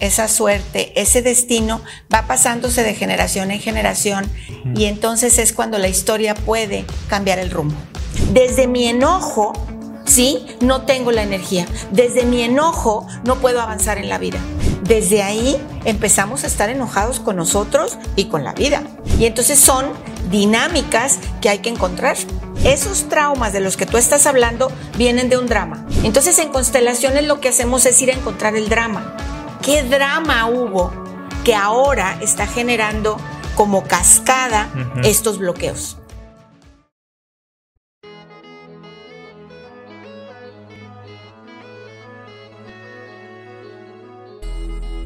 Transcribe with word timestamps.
esa 0.00 0.28
suerte, 0.28 0.92
ese 1.00 1.22
destino 1.22 1.80
va 2.12 2.26
pasándose 2.26 2.82
de 2.82 2.94
generación 2.94 3.50
en 3.50 3.60
generación 3.60 4.30
y 4.74 4.84
entonces 4.84 5.38
es 5.38 5.52
cuando 5.52 5.78
la 5.78 5.88
historia 5.88 6.34
puede 6.34 6.84
cambiar 7.08 7.38
el 7.38 7.50
rumbo. 7.50 7.76
Desde 8.32 8.66
mi 8.66 8.86
enojo, 8.86 9.52
¿sí? 10.04 10.46
No 10.60 10.82
tengo 10.82 11.12
la 11.12 11.22
energía. 11.22 11.66
Desde 11.92 12.24
mi 12.24 12.42
enojo 12.42 13.06
no 13.24 13.36
puedo 13.36 13.60
avanzar 13.60 13.98
en 13.98 14.08
la 14.08 14.18
vida. 14.18 14.38
Desde 14.82 15.22
ahí 15.22 15.56
empezamos 15.84 16.44
a 16.44 16.46
estar 16.46 16.70
enojados 16.70 17.20
con 17.20 17.36
nosotros 17.36 17.98
y 18.14 18.26
con 18.26 18.44
la 18.44 18.52
vida. 18.52 18.82
Y 19.18 19.26
entonces 19.26 19.58
son 19.58 19.86
dinámicas 20.30 21.18
que 21.40 21.48
hay 21.48 21.58
que 21.58 21.70
encontrar. 21.70 22.16
Esos 22.64 23.08
traumas 23.08 23.52
de 23.52 23.60
los 23.60 23.76
que 23.76 23.86
tú 23.86 23.96
estás 23.96 24.26
hablando 24.26 24.70
vienen 24.96 25.28
de 25.28 25.36
un 25.36 25.46
drama. 25.46 25.86
Entonces 26.04 26.38
en 26.38 26.50
constelaciones 26.50 27.24
lo 27.24 27.40
que 27.40 27.48
hacemos 27.48 27.86
es 27.86 28.00
ir 28.00 28.10
a 28.10 28.14
encontrar 28.14 28.56
el 28.56 28.68
drama. 28.68 29.16
¿Qué 29.66 29.82
drama 29.82 30.46
hubo 30.46 30.92
que 31.44 31.52
ahora 31.52 32.18
está 32.20 32.46
generando 32.46 33.16
como 33.56 33.82
cascada 33.82 34.70
estos 35.02 35.38
bloqueos? 35.40 35.98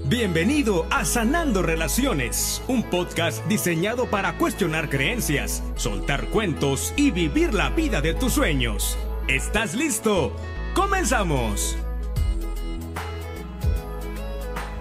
Bienvenido 0.04 0.86
a 0.90 1.06
Sanando 1.06 1.62
Relaciones, 1.62 2.60
un 2.68 2.82
podcast 2.82 3.42
diseñado 3.46 4.10
para 4.10 4.36
cuestionar 4.36 4.90
creencias, 4.90 5.62
soltar 5.76 6.26
cuentos 6.26 6.92
y 6.98 7.12
vivir 7.12 7.54
la 7.54 7.70
vida 7.70 8.02
de 8.02 8.12
tus 8.12 8.34
sueños. 8.34 8.98
¿Estás 9.26 9.74
listo? 9.74 10.36
¡Comenzamos! 10.74 11.78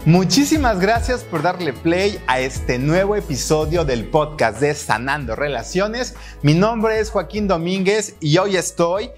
Muchísimas 0.09 0.80
gracias 0.80 1.23
por 1.23 1.44
darle 1.44 1.72
play 1.72 2.20
a 2.26 2.40
este 2.40 2.80
nuevo 2.80 3.16
episodio 3.16 3.86
del 3.86 4.06
podcast 4.06 4.59
de 4.59 4.73
Sanando 4.73 5.36
Relaciones. 5.36 6.16
Mi 6.42 6.56
nombre 6.56 7.00
es 7.00 7.11
Joaquín 7.11 7.47
Domínguez 7.47 8.16
y 8.20 8.39
hoy 8.39 8.56
estoy, 8.56 9.11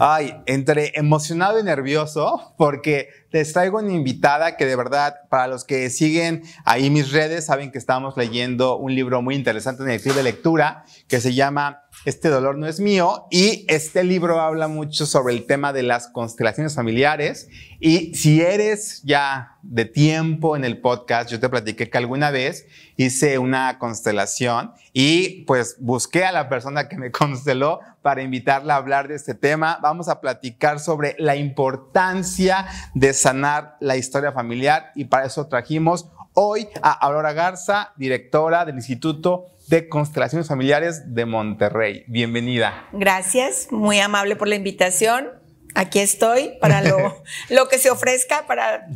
ay, 0.00 0.34
entre 0.46 0.90
emocionado 0.96 1.60
y 1.60 1.62
nervioso 1.62 2.54
porque 2.58 3.10
les 3.30 3.52
traigo 3.52 3.78
una 3.78 3.92
invitada 3.92 4.56
que 4.56 4.66
de 4.66 4.74
verdad, 4.74 5.14
para 5.30 5.46
los 5.46 5.64
que 5.64 5.88
siguen 5.90 6.42
ahí 6.64 6.90
mis 6.90 7.12
redes, 7.12 7.46
saben 7.46 7.70
que 7.70 7.78
estamos 7.78 8.16
leyendo 8.16 8.78
un 8.78 8.96
libro 8.96 9.22
muy 9.22 9.36
interesante 9.36 9.84
en 9.84 9.90
el 9.90 10.02
club 10.02 10.16
de 10.16 10.24
lectura 10.24 10.84
que 11.06 11.20
se 11.20 11.34
llama 11.34 11.84
este 12.04 12.30
dolor 12.30 12.58
no 12.58 12.66
es 12.66 12.80
mío 12.80 13.26
y 13.30 13.64
este 13.68 14.02
libro 14.02 14.40
habla 14.40 14.66
mucho 14.66 15.06
sobre 15.06 15.34
el 15.34 15.46
tema 15.46 15.72
de 15.72 15.84
las 15.84 16.08
constelaciones 16.08 16.74
familiares 16.74 17.48
y 17.78 18.14
si 18.14 18.40
eres 18.40 19.02
ya 19.04 19.58
de 19.62 19.84
tiempo 19.84 20.56
en 20.56 20.64
el 20.64 20.80
podcast, 20.80 21.30
yo 21.30 21.38
te 21.38 21.48
platiqué 21.48 21.88
que 21.88 21.98
alguna 21.98 22.32
vez 22.32 22.66
hice 22.96 23.38
una 23.38 23.78
constelación 23.78 24.72
y 24.92 25.44
pues 25.44 25.76
busqué 25.78 26.24
a 26.24 26.32
la 26.32 26.48
persona 26.48 26.88
que 26.88 26.96
me 26.96 27.10
consteló 27.12 27.78
para 28.02 28.22
invitarla 28.22 28.74
a 28.74 28.78
hablar 28.78 29.06
de 29.06 29.14
este 29.14 29.34
tema. 29.34 29.78
Vamos 29.80 30.08
a 30.08 30.20
platicar 30.20 30.80
sobre 30.80 31.14
la 31.20 31.36
importancia 31.36 32.66
de 32.94 33.12
sanar 33.12 33.76
la 33.78 33.96
historia 33.96 34.32
familiar 34.32 34.90
y 34.96 35.04
para 35.04 35.26
eso 35.26 35.46
trajimos 35.46 36.08
hoy 36.34 36.66
a 36.82 36.90
Aurora 36.90 37.32
Garza, 37.32 37.92
directora 37.96 38.64
del 38.64 38.74
Instituto 38.74 39.51
de 39.68 39.88
Constelaciones 39.88 40.48
Familiares 40.48 41.14
de 41.14 41.26
Monterrey. 41.26 42.04
Bienvenida. 42.06 42.86
Gracias, 42.92 43.68
muy 43.70 43.98
amable 44.00 44.36
por 44.36 44.48
la 44.48 44.54
invitación. 44.54 45.28
Aquí 45.74 45.98
estoy 46.00 46.58
para 46.60 46.82
lo, 46.82 47.22
lo 47.50 47.68
que 47.68 47.78
se 47.78 47.90
ofrezca, 47.90 48.46
para 48.46 48.86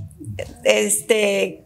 este, 0.64 1.64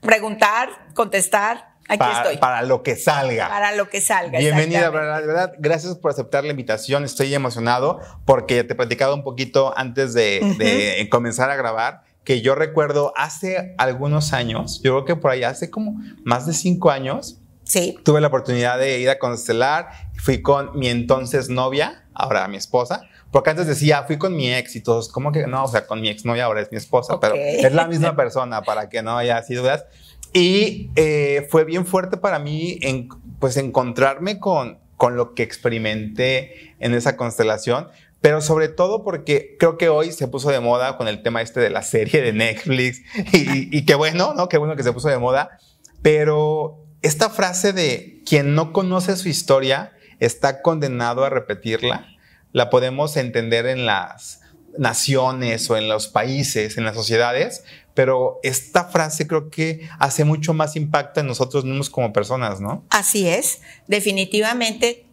preguntar, 0.00 0.68
contestar. 0.94 1.68
Aquí 1.90 1.98
para, 1.98 2.18
estoy. 2.18 2.36
Para 2.36 2.62
lo 2.62 2.82
que 2.82 2.96
salga. 2.96 3.48
Para 3.48 3.74
lo 3.74 3.88
que 3.88 4.00
salga. 4.00 4.38
Bienvenida, 4.38 4.82
de 4.82 4.90
verdad. 4.90 5.54
Gracias 5.58 5.96
por 5.96 6.10
aceptar 6.10 6.44
la 6.44 6.50
invitación. 6.50 7.04
Estoy 7.04 7.34
emocionado 7.34 8.00
porque 8.26 8.62
te 8.62 8.74
he 8.74 8.76
platicado 8.76 9.14
un 9.14 9.24
poquito 9.24 9.72
antes 9.76 10.12
de, 10.12 10.40
uh 10.42 10.46
-huh. 10.46 10.56
de 10.58 11.08
comenzar 11.10 11.50
a 11.50 11.56
grabar 11.56 12.02
que 12.28 12.42
yo 12.42 12.54
recuerdo 12.54 13.14
hace 13.16 13.74
algunos 13.78 14.34
años, 14.34 14.82
yo 14.82 14.92
creo 14.92 15.04
que 15.06 15.16
por 15.16 15.30
ahí 15.30 15.44
hace 15.44 15.70
como 15.70 15.98
más 16.24 16.46
de 16.46 16.52
cinco 16.52 16.90
años, 16.90 17.40
Sí. 17.68 17.98
Tuve 18.02 18.22
la 18.22 18.28
oportunidad 18.28 18.78
de 18.78 18.98
ir 18.98 19.10
a 19.10 19.18
constelar, 19.18 19.90
fui 20.16 20.40
con 20.40 20.76
mi 20.78 20.88
entonces 20.88 21.50
novia, 21.50 22.06
ahora 22.14 22.48
mi 22.48 22.56
esposa, 22.56 23.02
porque 23.30 23.50
antes 23.50 23.66
decía, 23.66 24.04
fui 24.04 24.16
con 24.16 24.34
mi 24.34 24.52
ex 24.52 24.74
y 24.74 24.80
todos, 24.80 25.10
¿cómo 25.10 25.32
que 25.32 25.46
no? 25.46 25.64
O 25.64 25.68
sea, 25.68 25.86
con 25.86 26.00
mi 26.00 26.08
ex 26.08 26.24
novia 26.24 26.46
ahora 26.46 26.62
es 26.62 26.72
mi 26.72 26.78
esposa, 26.78 27.14
okay. 27.14 27.30
pero 27.30 27.42
es 27.68 27.74
la 27.74 27.86
misma 27.86 28.16
persona 28.16 28.62
para 28.62 28.88
que 28.88 29.02
no 29.02 29.18
haya 29.18 29.36
así 29.36 29.54
dudas. 29.54 29.84
Y 30.32 30.90
eh, 30.96 31.46
fue 31.50 31.64
bien 31.64 31.84
fuerte 31.84 32.16
para 32.16 32.38
mí, 32.38 32.78
en, 32.80 33.08
pues, 33.38 33.58
encontrarme 33.58 34.38
con, 34.38 34.78
con 34.96 35.16
lo 35.16 35.34
que 35.34 35.42
experimenté 35.42 36.74
en 36.80 36.94
esa 36.94 37.18
constelación, 37.18 37.88
pero 38.22 38.40
sobre 38.40 38.68
todo 38.68 39.04
porque 39.04 39.56
creo 39.58 39.76
que 39.76 39.90
hoy 39.90 40.10
se 40.12 40.26
puso 40.26 40.50
de 40.50 40.60
moda 40.60 40.96
con 40.96 41.06
el 41.06 41.22
tema 41.22 41.42
este 41.42 41.60
de 41.60 41.68
la 41.68 41.82
serie 41.82 42.22
de 42.22 42.32
Netflix 42.32 43.02
y, 43.34 43.76
y 43.76 43.84
qué 43.84 43.94
bueno, 43.94 44.32
¿no? 44.34 44.48
Qué 44.48 44.56
bueno 44.56 44.74
que 44.74 44.82
se 44.82 44.92
puso 44.92 45.08
de 45.08 45.18
moda, 45.18 45.58
pero 46.00 46.87
esta 47.02 47.30
frase 47.30 47.72
de 47.72 48.22
quien 48.26 48.54
no 48.54 48.72
conoce 48.72 49.16
su 49.16 49.28
historia 49.28 49.92
está 50.18 50.62
condenado 50.62 51.24
a 51.24 51.30
repetirla, 51.30 52.06
la 52.52 52.70
podemos 52.70 53.16
entender 53.16 53.66
en 53.66 53.86
las 53.86 54.40
naciones 54.76 55.68
o 55.70 55.76
en 55.76 55.88
los 55.88 56.08
países, 56.08 56.76
en 56.76 56.84
las 56.84 56.94
sociedades, 56.94 57.64
pero 57.94 58.38
esta 58.42 58.84
frase 58.84 59.26
creo 59.26 59.50
que 59.50 59.88
hace 59.98 60.24
mucho 60.24 60.54
más 60.54 60.76
impacto 60.76 61.20
en 61.20 61.26
nosotros 61.26 61.64
mismos 61.64 61.90
como 61.90 62.12
personas, 62.12 62.60
¿no? 62.60 62.84
Así 62.90 63.28
es, 63.28 63.60
definitivamente. 63.86 65.04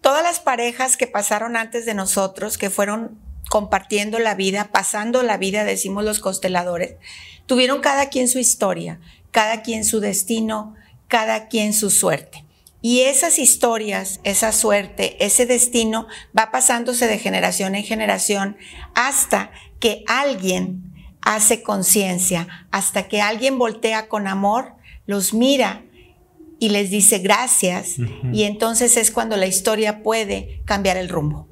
Todas 0.00 0.22
las 0.22 0.40
parejas 0.40 0.96
que 0.96 1.06
pasaron 1.06 1.56
antes 1.56 1.86
de 1.86 1.94
nosotros, 1.94 2.58
que 2.58 2.70
fueron 2.70 3.18
compartiendo 3.48 4.18
la 4.18 4.34
vida, 4.34 4.68
pasando 4.70 5.22
la 5.22 5.36
vida, 5.36 5.64
decimos 5.64 6.04
los 6.04 6.20
consteladores, 6.20 6.96
tuvieron 7.46 7.80
cada 7.80 8.08
quien 8.08 8.28
su 8.28 8.38
historia, 8.38 9.00
cada 9.30 9.62
quien 9.62 9.84
su 9.84 10.00
destino, 10.00 10.76
cada 11.10 11.48
quien 11.48 11.74
su 11.74 11.90
suerte. 11.90 12.46
Y 12.80 13.00
esas 13.00 13.38
historias, 13.38 14.20
esa 14.24 14.52
suerte, 14.52 15.22
ese 15.22 15.44
destino 15.44 16.06
va 16.36 16.50
pasándose 16.50 17.06
de 17.06 17.18
generación 17.18 17.74
en 17.74 17.84
generación 17.84 18.56
hasta 18.94 19.50
que 19.80 20.02
alguien 20.06 20.90
hace 21.20 21.62
conciencia, 21.62 22.48
hasta 22.70 23.06
que 23.08 23.20
alguien 23.20 23.58
voltea 23.58 24.08
con 24.08 24.26
amor, 24.26 24.72
los 25.04 25.34
mira 25.34 25.84
y 26.58 26.70
les 26.70 26.90
dice 26.90 27.18
gracias 27.18 27.98
uh 27.98 28.02
-huh. 28.02 28.34
y 28.34 28.44
entonces 28.44 28.96
es 28.96 29.10
cuando 29.10 29.36
la 29.36 29.46
historia 29.46 30.02
puede 30.02 30.62
cambiar 30.64 30.96
el 30.96 31.08
rumbo. 31.08 31.48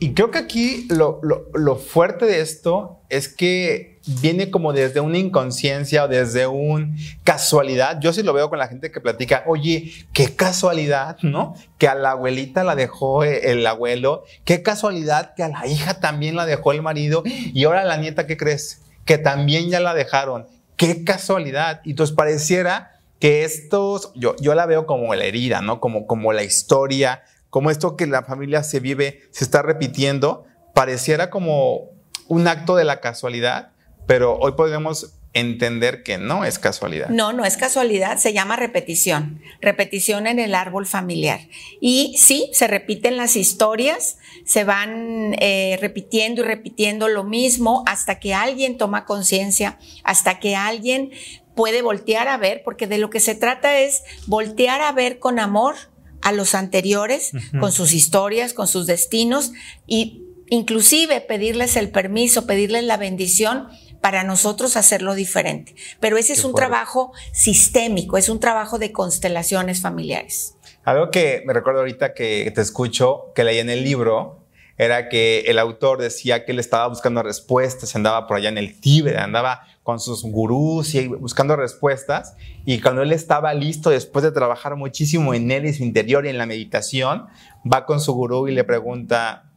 Y 0.00 0.12
creo 0.14 0.30
que 0.30 0.38
aquí 0.38 0.86
lo, 0.90 1.20
lo, 1.22 1.46
lo, 1.54 1.76
fuerte 1.76 2.26
de 2.26 2.40
esto 2.40 3.00
es 3.10 3.28
que 3.28 3.93
viene 4.06 4.50
como 4.50 4.72
desde 4.72 5.00
una 5.00 5.18
inconsciencia 5.18 6.04
o 6.04 6.08
desde 6.08 6.46
una 6.46 6.94
casualidad. 7.22 8.00
Yo 8.00 8.12
sí 8.12 8.22
lo 8.22 8.32
veo 8.32 8.50
con 8.50 8.58
la 8.58 8.68
gente 8.68 8.90
que 8.90 9.00
platica, 9.00 9.44
oye, 9.46 9.92
qué 10.12 10.34
casualidad, 10.34 11.18
¿no? 11.22 11.54
Que 11.78 11.88
a 11.88 11.94
la 11.94 12.12
abuelita 12.12 12.64
la 12.64 12.74
dejó 12.74 13.24
el 13.24 13.66
abuelo, 13.66 14.24
qué 14.44 14.62
casualidad 14.62 15.34
que 15.34 15.42
a 15.42 15.48
la 15.48 15.66
hija 15.66 16.00
también 16.00 16.36
la 16.36 16.46
dejó 16.46 16.72
el 16.72 16.82
marido 16.82 17.22
y 17.24 17.64
ahora 17.64 17.84
la 17.84 17.96
nieta, 17.96 18.26
¿qué 18.26 18.36
crees? 18.36 18.82
Que 19.04 19.18
también 19.18 19.70
ya 19.70 19.80
la 19.80 19.94
dejaron. 19.94 20.46
Qué 20.76 21.04
casualidad. 21.04 21.80
Y 21.84 21.90
entonces 21.90 22.16
pareciera 22.16 22.98
que 23.20 23.44
estos, 23.44 24.12
yo, 24.14 24.34
yo 24.40 24.54
la 24.54 24.66
veo 24.66 24.86
como 24.86 25.14
la 25.14 25.24
herida, 25.24 25.60
¿no? 25.62 25.80
Como, 25.80 26.06
como 26.06 26.32
la 26.32 26.42
historia 26.42 27.22
como 27.54 27.70
esto 27.70 27.96
que 27.96 28.08
la 28.08 28.24
familia 28.24 28.64
se 28.64 28.80
vive, 28.80 29.22
se 29.30 29.44
está 29.44 29.62
repitiendo, 29.62 30.44
pareciera 30.74 31.30
como 31.30 31.90
un 32.26 32.48
acto 32.48 32.74
de 32.74 32.82
la 32.82 32.98
casualidad, 32.98 33.70
pero 34.06 34.36
hoy 34.38 34.52
podemos 34.52 35.14
entender 35.34 36.04
que 36.04 36.16
no 36.16 36.44
es 36.44 36.60
casualidad. 36.60 37.08
No, 37.08 37.32
no 37.32 37.44
es 37.44 37.56
casualidad, 37.56 38.18
se 38.18 38.32
llama 38.32 38.54
repetición, 38.54 39.40
repetición 39.60 40.28
en 40.28 40.38
el 40.38 40.54
árbol 40.54 40.86
familiar. 40.86 41.40
Y 41.80 42.14
sí, 42.16 42.50
se 42.52 42.68
repiten 42.68 43.16
las 43.16 43.34
historias, 43.34 44.18
se 44.46 44.62
van 44.62 45.34
eh, 45.40 45.76
repitiendo 45.80 46.42
y 46.42 46.44
repitiendo 46.44 47.08
lo 47.08 47.24
mismo 47.24 47.82
hasta 47.86 48.20
que 48.20 48.32
alguien 48.32 48.78
toma 48.78 49.04
conciencia, 49.04 49.78
hasta 50.04 50.38
que 50.38 50.54
alguien 50.54 51.10
puede 51.56 51.82
voltear 51.82 52.28
a 52.28 52.36
ver, 52.36 52.62
porque 52.64 52.86
de 52.86 52.98
lo 52.98 53.10
que 53.10 53.20
se 53.20 53.34
trata 53.34 53.78
es 53.80 54.04
voltear 54.26 54.82
a 54.82 54.92
ver 54.92 55.18
con 55.18 55.40
amor 55.40 55.74
a 56.22 56.30
los 56.30 56.54
anteriores, 56.54 57.34
uh 57.34 57.38
-huh. 57.38 57.60
con 57.60 57.72
sus 57.72 57.92
historias, 57.92 58.54
con 58.54 58.68
sus 58.68 58.86
destinos 58.86 59.52
y 59.86 60.22
inclusive 60.48 61.20
pedirles 61.20 61.76
el 61.76 61.90
permiso, 61.90 62.46
pedirles 62.46 62.84
la 62.84 62.96
bendición 62.96 63.68
para 64.04 64.22
nosotros 64.22 64.76
hacerlo 64.76 65.14
diferente. 65.14 65.74
Pero 65.98 66.18
ese 66.18 66.34
Qué 66.34 66.38
es 66.38 66.44
un 66.44 66.50
fuerte. 66.50 66.68
trabajo 66.68 67.12
sistémico, 67.32 68.18
es 68.18 68.28
un 68.28 68.38
trabajo 68.38 68.78
de 68.78 68.92
constelaciones 68.92 69.80
familiares. 69.80 70.58
Algo 70.84 71.10
que 71.10 71.42
me 71.46 71.54
recuerdo 71.54 71.80
ahorita 71.80 72.12
que 72.12 72.52
te 72.54 72.60
escucho, 72.60 73.32
que 73.34 73.44
leí 73.44 73.60
en 73.60 73.70
el 73.70 73.82
libro, 73.82 74.44
era 74.76 75.08
que 75.08 75.44
el 75.46 75.58
autor 75.58 76.02
decía 76.02 76.44
que 76.44 76.52
él 76.52 76.58
estaba 76.58 76.86
buscando 76.86 77.22
respuestas, 77.22 77.96
andaba 77.96 78.26
por 78.26 78.36
allá 78.36 78.50
en 78.50 78.58
el 78.58 78.78
Tíbet, 78.78 79.16
andaba 79.16 79.62
con 79.82 79.98
sus 79.98 80.22
gurús 80.22 80.94
y 80.94 81.08
buscando 81.08 81.56
respuestas. 81.56 82.36
Y 82.66 82.82
cuando 82.82 83.00
él 83.00 83.10
estaba 83.10 83.54
listo, 83.54 83.88
después 83.88 84.22
de 84.22 84.32
trabajar 84.32 84.76
muchísimo 84.76 85.32
en 85.32 85.50
él 85.50 85.64
y 85.64 85.72
su 85.72 85.82
interior 85.82 86.26
y 86.26 86.28
en 86.28 86.36
la 86.36 86.44
meditación, 86.44 87.28
va 87.64 87.86
con 87.86 88.00
su 88.00 88.12
gurú 88.12 88.48
y 88.48 88.52
le 88.52 88.64
pregunta, 88.64 89.50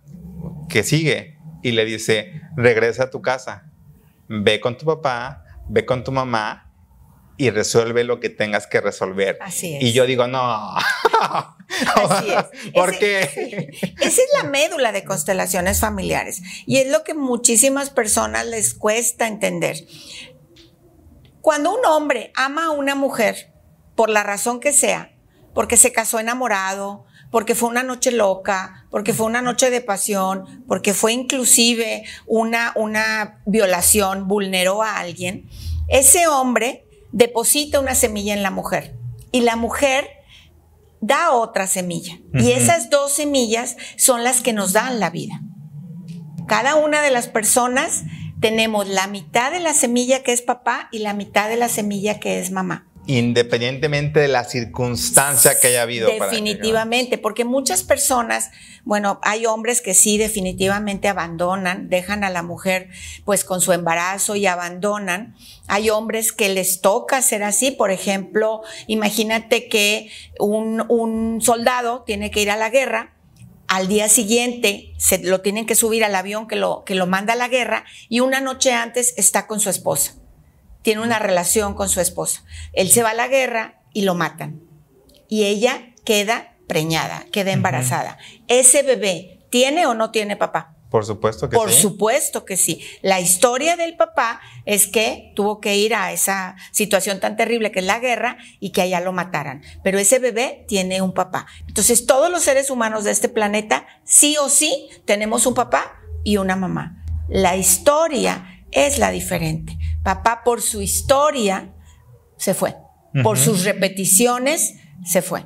¿qué 0.70 0.84
sigue? 0.84 1.38
Y 1.64 1.72
le 1.72 1.84
dice, 1.84 2.44
regresa 2.56 3.04
a 3.04 3.10
tu 3.10 3.22
casa, 3.22 3.74
ve 4.28 4.60
con 4.60 4.78
tu 4.78 4.86
papá, 4.86 5.44
ve 5.70 5.86
con 5.86 6.04
tu 6.04 6.12
mamá 6.12 6.72
y 7.38 7.52
resuelve 7.52 8.04
lo 8.04 8.20
que 8.20 8.30
tengas 8.30 8.68
que 8.68 8.82
resolver. 8.82 9.38
Así 9.42 9.76
es. 9.76 9.84
Y 9.84 9.94
yo 9.94 10.06
digo, 10.06 10.28
no. 10.28 10.76
Así 11.96 12.32
es. 12.32 12.72
¿Por 12.74 12.98
qué? 12.98 13.70
Esa 14.00 14.22
es 14.22 14.30
la 14.42 14.50
médula 14.50 14.92
de 14.92 15.04
constelaciones 15.04 15.80
familiares 15.80 16.42
y 16.66 16.78
es 16.78 16.92
lo 16.92 17.04
que 17.04 17.14
muchísimas 17.14 17.90
personas 17.90 18.46
les 18.48 18.74
cuesta 18.74 19.28
entender. 19.28 19.78
Cuando 21.42 21.74
un 21.74 21.86
hombre 21.86 22.32
ama 22.36 22.66
a 22.66 22.70
una 22.72 22.96
mujer, 22.96 23.54
por 23.96 24.10
la 24.10 24.24
razón 24.24 24.60
que 24.60 24.74
sea, 24.74 25.16
porque 25.54 25.78
se 25.78 25.92
casó 25.92 26.20
enamorado, 26.20 27.06
porque 27.32 27.56
fue 27.56 27.70
una 27.70 27.84
noche 27.84 28.12
loca, 28.12 28.86
porque 28.90 29.14
fue 29.14 29.26
una 29.26 29.42
noche 29.42 29.70
de 29.70 29.82
pasión, 29.82 30.64
porque 30.68 30.94
fue 30.94 31.14
inclusive 31.14 32.04
una, 32.26 32.72
una 32.76 33.42
violación, 33.46 34.28
vulneró 34.28 34.82
a 34.82 34.98
alguien, 34.98 35.50
ese 35.88 36.28
hombre 36.28 36.86
deposita 37.12 37.80
una 37.80 37.96
semilla 37.96 38.34
en 38.34 38.44
la 38.44 38.52
mujer 38.52 38.96
y 39.32 39.42
la 39.42 39.56
mujer 39.56 40.08
da 41.00 41.32
otra 41.32 41.68
semilla. 41.68 42.20
Y 42.34 42.52
esas 42.52 42.90
dos 42.90 43.14
semillas 43.14 43.78
son 43.98 44.24
las 44.24 44.42
que 44.42 44.54
nos 44.54 44.74
dan 44.74 45.00
la 45.00 45.10
vida. 45.10 45.42
Cada 46.48 46.76
una 46.76 47.02
de 47.02 47.12
las 47.12 47.28
personas 47.28 48.04
tenemos 48.40 48.88
la 48.88 49.08
mitad 49.08 49.52
de 49.52 49.60
la 49.60 49.74
semilla 49.74 50.24
que 50.24 50.34
es 50.34 50.42
papá 50.42 50.90
y 50.92 51.00
la 51.00 51.14
mitad 51.14 51.50
de 51.50 51.58
la 51.58 51.70
semilla 51.70 52.20
que 52.20 52.40
es 52.40 52.52
mamá 52.52 52.87
independientemente 53.08 54.20
de 54.20 54.28
la 54.28 54.44
circunstancia 54.44 55.60
que 55.60 55.68
haya 55.68 55.82
habido. 55.82 56.10
Definitivamente, 56.10 57.18
porque 57.18 57.46
muchas 57.46 57.84
personas, 57.84 58.52
bueno, 58.84 59.20
hay 59.24 59.46
hombres 59.46 59.82
que 59.82 59.94
sí 59.94 60.18
definitivamente 60.18 61.08
abandonan, 61.08 61.90
dejan 61.90 62.26
a 62.26 62.30
la 62.30 62.44
mujer 62.44 62.90
pues 63.24 63.46
con 63.46 63.62
su 63.62 63.72
embarazo 63.72 64.36
y 64.36 64.46
abandonan. 64.46 65.36
Hay 65.68 65.90
hombres 65.90 66.34
que 66.34 66.50
les 66.50 66.82
toca 66.82 67.22
ser 67.22 67.44
así, 67.44 67.72
por 67.72 67.92
ejemplo, 67.92 68.62
imagínate 68.88 69.70
que 69.70 70.12
un, 70.38 70.84
un 70.90 71.42
soldado 71.42 72.04
tiene 72.06 72.30
que 72.30 72.42
ir 72.42 72.52
a 72.52 72.58
la 72.58 72.70
guerra, 72.70 73.14
al 73.68 73.88
día 73.88 74.10
siguiente 74.10 74.94
se 74.98 75.20
lo 75.20 75.42
tienen 75.42 75.66
que 75.66 75.76
subir 75.76 76.04
al 76.04 76.16
avión 76.16 76.48
que 76.48 76.58
lo, 76.58 76.84
que 76.86 76.96
lo 76.96 77.08
manda 77.08 77.34
a 77.34 77.38
la 77.38 77.48
guerra 77.48 77.86
y 78.10 78.20
una 78.20 78.42
noche 78.42 78.74
antes 78.74 79.14
está 79.18 79.48
con 79.48 79.60
su 79.60 79.70
esposa 79.70 80.16
tiene 80.88 81.02
una 81.02 81.20
relación 81.20 81.74
con 81.74 81.90
su 81.90 82.00
esposa. 82.00 82.46
Él 82.72 82.90
se 82.90 83.04
va 83.04 83.10
a 83.10 83.14
la 83.14 83.28
guerra 83.28 83.82
y 83.92 84.04
lo 84.04 84.16
matan. 84.16 84.62
Y 85.28 85.44
ella 85.44 85.94
queda 86.06 86.56
preñada, 86.66 87.26
queda 87.34 87.52
embarazada. 87.52 88.18
¿Ese 88.48 88.84
bebé 88.84 89.46
tiene 89.50 89.86
o 89.86 89.96
no 89.96 90.12
tiene 90.12 90.38
papá? 90.38 90.78
Por 90.90 91.04
supuesto 91.04 91.50
que 91.50 91.58
sí. 91.58 91.60
Por 91.60 91.72
supuesto 91.74 92.46
que 92.46 92.56
sí. 92.56 92.86
La 93.02 93.20
historia 93.20 93.76
del 93.76 93.98
papá 93.98 94.40
es 94.64 94.88
que 94.88 95.34
tuvo 95.36 95.60
que 95.60 95.76
ir 95.76 95.94
a 95.94 96.14
esa 96.14 96.56
situación 96.72 97.20
tan 97.20 97.36
terrible 97.36 97.74
que 97.74 97.80
es 97.80 97.86
la 97.86 98.00
guerra 98.00 98.38
y 98.62 98.70
que 98.70 98.84
allá 98.84 99.02
lo 99.02 99.12
mataran. 99.12 99.64
Pero 99.84 100.00
ese 100.00 100.20
bebé 100.20 100.64
tiene 100.70 101.02
un 101.02 101.14
papá. 101.14 101.48
Entonces 101.68 102.06
todos 102.06 102.32
los 102.32 102.44
seres 102.44 102.70
humanos 102.70 103.04
de 103.04 103.12
este 103.12 103.28
planeta, 103.28 103.86
sí 104.06 104.38
o 104.40 104.48
sí, 104.48 104.88
tenemos 105.04 105.48
un 105.48 105.54
papá 105.54 106.00
y 106.24 106.38
una 106.38 106.56
mamá. 106.56 107.04
La 107.28 107.58
historia 107.58 108.54
es 108.72 109.00
la 109.00 109.12
diferente. 109.12 109.78
Papá 110.08 110.42
por 110.46 110.62
su 110.62 110.82
historia 110.82 111.74
se 112.38 112.54
fue, 112.54 112.78
por 113.24 113.38
sus 113.38 113.66
repeticiones 113.66 114.76
se 115.06 115.22
fue, 115.22 115.44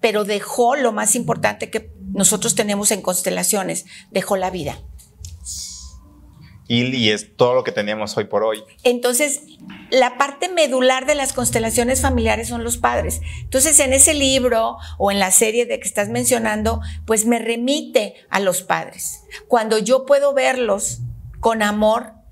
pero 0.00 0.24
dejó 0.24 0.76
lo 0.76 0.92
más 0.92 1.16
importante 1.16 1.68
que 1.68 1.90
nosotros 2.12 2.54
tenemos 2.54 2.92
en 2.92 3.02
constelaciones, 3.02 3.86
dejó 4.12 4.36
la 4.36 4.50
vida. 4.50 4.78
Y, 6.68 7.10
es 7.10 7.34
todo 7.36 7.54
lo 7.54 7.64
que 7.64 7.72
tenemos 7.72 8.16
hoy 8.16 8.26
por 8.26 8.44
hoy. 8.44 8.62
Entonces, 8.84 9.42
la 9.90 10.16
parte 10.16 10.48
medular 10.48 11.06
de 11.06 11.16
las 11.16 11.32
constelaciones 11.32 12.00
familiares 12.00 12.46
son 12.46 12.62
los 12.62 12.76
padres. 12.76 13.20
Entonces, 13.40 13.80
en 13.80 13.92
ese 13.92 14.14
libro 14.14 14.76
o 14.96 15.10
en 15.10 15.18
la 15.18 15.32
serie 15.32 15.66
de 15.66 15.80
que 15.80 15.88
estás 15.88 16.08
mencionando, 16.08 16.80
pues 17.04 17.26
me 17.26 17.40
remite 17.40 18.14
a 18.30 18.38
los 18.38 18.62
padres. 18.62 19.24
Cuando 19.48 19.76
yo 19.78 20.06
puedo 20.06 20.34
verlos 20.34 21.00
con 21.40 21.62
amor, 21.62 22.23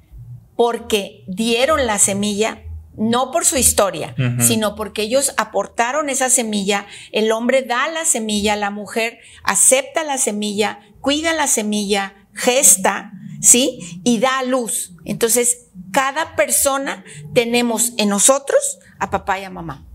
porque 0.57 1.25
dieron 1.27 1.87
la 1.87 1.99
semilla, 1.99 2.63
no 2.97 3.31
por 3.31 3.45
su 3.45 3.57
historia, 3.57 4.15
sino 4.39 4.75
porque 4.75 5.03
ellos 5.03 5.33
aportaron 5.39 6.11
esa 6.11 6.29
semilla, 6.29 6.87
el 7.11 7.33
hombre 7.33 7.63
da 7.63 7.89
la 7.89 8.05
semilla, 8.05 8.55
la 8.55 8.71
mujer 8.71 9.19
acepta 9.45 10.05
la 10.05 10.19
semilla, 10.19 10.81
cuida 11.01 11.33
la 11.33 11.47
semilla, 11.47 12.15
gesta, 12.35 13.13
¿sí? 13.41 14.01
Y 14.05 14.19
da 14.19 14.43
luz. 14.43 14.93
Entonces, 15.05 15.69
cada 15.91 16.37
persona 16.37 17.05
tenemos 17.35 17.93
en 17.97 18.09
nosotros 18.11 18.79
a 18.99 19.11
papá 19.11 19.41
y 19.41 19.45
a 19.45 19.51
mamá. 19.51 19.87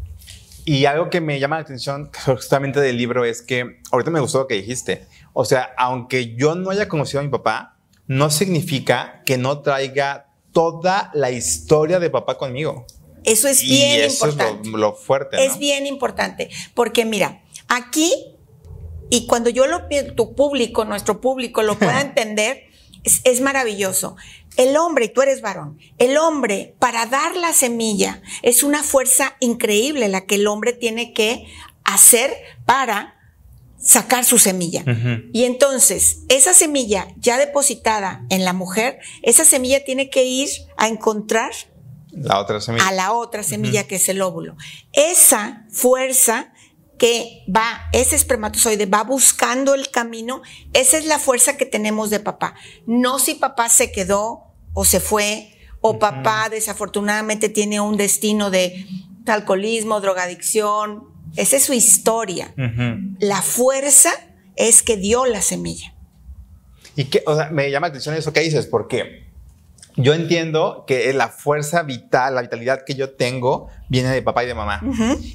Y 0.66 0.86
algo 0.86 1.10
que 1.10 1.22
me 1.22 1.40
llama 1.40 1.58
la 1.58 1.62
atención 1.62 2.12
justamente 2.26 2.82
del 2.82 2.98
libro 2.98 3.26
es 3.26 3.42
que, 3.42 3.80
ahorita 3.92 4.12
me 4.12 4.20
gustó 4.20 4.40
lo 4.40 4.48
que 4.48 4.56
dijiste, 4.56 5.08
o 5.34 5.46
sea, 5.46 5.70
aunque 5.78 6.36
yo 6.36 6.56
no 6.56 6.72
haya 6.72 6.88
conocido 6.88 7.22
a 7.22 7.24
mi 7.24 7.30
papá, 7.30 7.78
no 8.08 8.30
significa 8.30 9.22
que 9.26 9.38
no 9.38 9.62
traiga 9.62 10.27
toda 10.58 11.12
la 11.14 11.30
historia 11.30 12.00
de 12.00 12.10
papá 12.10 12.36
conmigo. 12.36 12.88
Eso 13.24 13.48
es 13.48 13.62
bien 13.62 14.00
y 14.00 14.02
eso 14.02 14.26
importante. 14.26 14.68
Es 14.68 14.74
lo, 14.74 14.96
fuerte. 14.96 15.46
Es 15.46 15.60
bien 15.60 15.86
importante, 15.86 16.50
porque 16.74 17.06
mira, 17.06 17.44
aquí, 17.68 18.12
y 19.12 19.28
cuando 19.28 19.52
yo 19.52 19.68
lo 19.68 19.84
tu 20.16 20.34
público, 20.34 20.84
nuestro 20.84 21.22
público 21.22 21.62
lo 21.62 21.78
pueda 21.78 22.02
entender, 22.10 22.64
es, 23.04 23.40
maravilloso. 23.40 24.16
El 24.56 24.76
hombre, 24.78 25.06
y 25.06 25.10
tú 25.10 25.22
eres 25.22 25.42
varón, 25.42 25.78
el 26.00 26.18
hombre 26.18 26.74
para 26.80 27.06
dar 27.06 27.36
la 27.36 27.54
semilla 27.54 28.24
es 28.42 28.64
una 28.64 28.82
fuerza 28.82 29.36
increíble 29.40 30.08
la 30.08 30.26
que 30.26 30.36
el 30.36 30.48
hombre 30.48 30.74
tiene 30.74 31.14
que 31.14 31.46
hacer 31.84 32.36
para 32.66 33.17
sacar 33.80 34.26
su 34.26 34.38
semilla. 34.38 34.84
Y 35.34 35.44
entonces, 35.44 36.20
esa 36.30 36.54
semilla 36.54 37.08
ya 37.18 37.38
depositada 37.38 38.26
en 38.30 38.44
la 38.44 38.54
mujer, 38.54 39.00
esa 39.22 39.46
semilla 39.46 39.84
tiene 39.84 40.10
que 40.10 40.26
ir 40.26 40.50
a 40.78 40.88
encontrar 40.88 41.52
la 42.12 42.40
otra 42.40 42.60
semilla. 42.60 42.88
a 42.88 42.92
la 42.92 43.12
otra 43.14 43.44
semilla 43.44 43.88
que 43.88 43.96
es 43.96 44.10
el 44.10 44.22
óvulo. 44.22 44.56
Esa 44.94 45.66
fuerza 45.72 46.54
que 46.98 47.44
va, 47.54 47.90
ese 47.94 48.16
espermatozoide 48.16 48.88
va 48.88 49.04
buscando 49.04 49.76
el 49.76 49.92
camino, 49.92 50.42
esa 50.74 50.98
es 50.98 51.06
la 51.06 51.20
fuerza 51.20 51.56
que 51.56 51.66
tenemos 51.66 52.10
de 52.10 52.20
papá. 52.20 52.56
No 52.88 53.20
si 53.20 53.36
papá 53.36 53.70
se 53.70 53.92
quedó 53.92 54.56
o 54.74 54.84
se 54.84 55.00
fue, 55.00 55.54
o 55.82 56.00
papá 56.00 56.50
desafortunadamente 56.50 57.50
tiene 57.50 57.80
un 57.80 57.98
destino 57.98 58.50
de 58.50 58.88
alcoholismo, 59.28 60.02
drogadicción, 60.02 61.17
esa 61.36 61.58
es 61.58 61.64
su 61.64 61.74
historia. 61.74 62.54
La 63.20 63.42
fuerza 63.42 64.12
es 64.56 64.82
que 64.84 64.98
dio 64.98 65.26
la 65.26 65.42
semilla. 65.42 65.94
Y 66.96 67.06
que, 67.06 67.24
o 67.28 67.36
sea, 67.36 67.50
me 67.50 67.70
llama 67.70 67.88
la 67.88 67.92
atención 67.92 68.16
eso 68.16 68.34
que 68.34 68.40
dices, 68.40 68.66
porque 68.66 69.28
yo 69.98 70.14
entiendo 70.14 70.84
que 70.88 71.14
la 71.14 71.30
fuerza 71.30 71.84
vital, 71.84 72.36
la 72.36 72.42
vitalidad 72.42 72.84
que 72.86 72.96
yo 72.96 73.12
tengo, 73.12 73.68
viene 73.90 74.10
de 74.10 74.22
papá 74.22 74.44
y 74.44 74.48
de 74.48 74.54
mamá, 74.56 74.82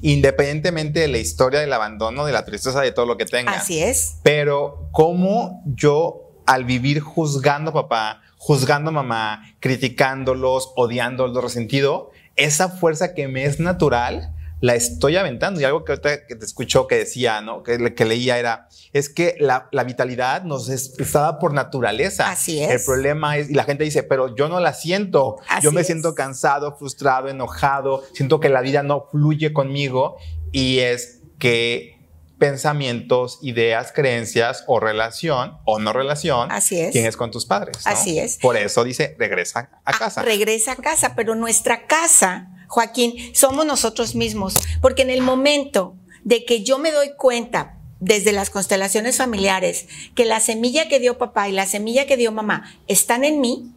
independientemente 0.03 1.01
de 1.01 1.09
la 1.09 1.19
historia 1.19 1.61
del 1.61 1.73
abandono, 1.73 2.25
de 2.25 2.33
la 2.33 2.45
tristeza, 2.45 2.81
de 2.81 2.93
todo 2.93 3.07
lo 3.07 3.17
que 3.17 3.27
tenga. 3.27 3.53
Así 3.53 3.81
es. 3.81 4.17
Pero 4.23 4.89
cómo 4.93 5.63
yo, 5.67 6.33
al 6.47 6.65
vivir 6.65 7.01
juzgando 7.01 7.71
a 7.71 7.75
papá, 7.75 8.23
juzgando 8.37 8.91
a 8.91 8.93
mamá, 8.93 9.55
criticándolos, 9.61 10.73
odiándolos, 10.75 11.43
resentido, 11.43 12.11
esa 12.35 12.69
fuerza 12.69 13.15
que 13.15 13.29
me 13.29 13.45
es 13.45 13.61
natural, 13.61 14.35
la 14.63 14.77
estoy 14.77 15.17
aventando. 15.17 15.61
Y 15.61 15.65
algo 15.65 15.85
que 15.85 15.93
ahorita 15.93 16.25
que 16.27 16.37
te 16.37 16.45
escuchó 16.47 16.87
que 16.87 16.97
decía, 16.97 17.41
¿no? 17.41 17.65
Que, 17.65 17.95
que 17.95 18.05
leía 18.05 18.39
era, 18.39 18.69
es 18.93 19.09
que 19.09 19.35
la, 19.41 19.69
vitalidad 19.85 20.45
nos 20.45 20.69
es 20.69 20.95
por 21.41 21.53
naturaleza. 21.53 22.31
Así 22.31 22.63
es. 22.63 22.71
El 22.71 22.81
problema 22.83 23.37
es, 23.37 23.51
y 23.51 23.55
la 23.55 23.65
gente 23.65 23.83
dice, 23.83 24.05
pero 24.05 24.35
yo 24.37 24.49
no 24.49 24.61
la 24.61 24.73
siento. 24.73 25.37
yo 25.63 25.73
me 25.73 25.83
siento 25.83 26.15
cansado, 26.15 26.77
frustrado, 26.77 27.29
enojado, 27.29 28.05
siento 28.15 28.39
que 28.39 28.49
la 28.49 28.61
vida 28.61 28.85
no 28.85 29.09
fluye 29.11 29.53
conmigo. 29.53 30.17
Y 30.53 30.79
es 30.79 31.21
que 31.41 31.99
pensamientos, 32.43 33.39
ideas, 33.43 33.93
creencias 33.93 34.65
o 34.67 34.81
relación 34.81 35.59
o 35.65 35.79
no 35.79 35.93
relación 35.93 36.51
Así 36.51 36.81
es. 36.81 36.91
tienes 36.91 37.17
con 37.17 37.31
tus 37.31 37.47
padres. 37.47 37.79
Así 37.85 38.19
es. 38.19 38.39
Por 38.39 38.57
eso 38.57 38.83
dice, 38.83 39.15
regresa 39.17 39.71
a 39.85 39.93
ah, 39.93 39.99
casa. 39.99 40.23
regresa 40.23 40.73
a 40.73 40.77
casa, 40.77 41.15
pero 41.15 41.37
nuestra 41.37 41.87
casa 41.87 42.49
Joaquín, 42.73 43.15
somos 43.35 43.67
nosotros 43.67 44.15
mismos, 44.15 44.59
porque 44.81 45.03
en 45.03 45.11
el 45.11 45.21
momento 45.21 45.95
de 46.25 46.47
que 46.47 46.65
yo 46.65 46.79
me 46.79 46.91
doy 46.91 47.13
cuenta 47.19 47.79
desde 48.01 48.33
las 48.33 48.49
constelaciones 48.49 49.19
familiares 49.19 49.87
que 50.15 50.25
la 50.25 50.41
semilla 50.41 50.89
que 50.89 50.99
dio 50.99 51.19
papá 51.19 51.51
y 51.51 51.53
la 51.53 51.67
semilla 51.67 52.07
que 52.07 52.17
dio 52.17 52.33
mamá 52.33 52.75
están 52.89 53.25
en 53.25 53.43
mí, 53.43 53.73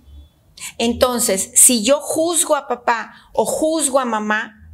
entonces 0.77 1.51
si 1.53 1.83
yo 1.83 1.99
juzgo 1.99 2.55
a 2.55 2.69
papá 2.69 3.13
o 3.33 3.45
juzgo 3.45 3.99
a 3.99 4.05
mamá, 4.05 4.64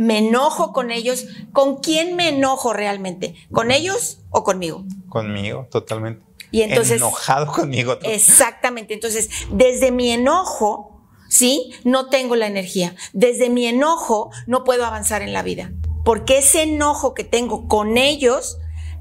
me 0.00 0.16
enojo 0.16 0.72
con 0.72 0.90
ellos, 0.90 1.26
¿con 1.52 1.76
quién 1.76 2.16
me 2.16 2.30
enojo 2.30 2.72
realmente? 2.72 3.34
¿Con 3.52 3.70
ellos 3.70 4.22
o 4.30 4.44
conmigo? 4.44 4.82
Conmigo, 5.10 5.68
totalmente. 5.70 6.24
Y 6.50 6.62
entonces 6.62 6.96
enojado 6.96 7.52
conmigo. 7.52 7.98
Exactamente. 8.04 8.94
Entonces, 8.94 9.28
desde 9.50 9.90
mi 9.90 10.10
enojo, 10.10 11.02
¿sí? 11.28 11.74
No 11.84 12.08
tengo 12.08 12.34
la 12.34 12.46
energía. 12.46 12.96
Desde 13.12 13.50
mi 13.50 13.66
enojo 13.66 14.30
no 14.46 14.64
puedo 14.64 14.86
avanzar 14.86 15.20
en 15.20 15.34
la 15.34 15.42
vida. 15.42 15.70
Porque 16.02 16.38
ese 16.38 16.62
enojo 16.62 17.12
que 17.12 17.24
tengo 17.24 17.68
con 17.68 17.98
ellos, 17.98 18.56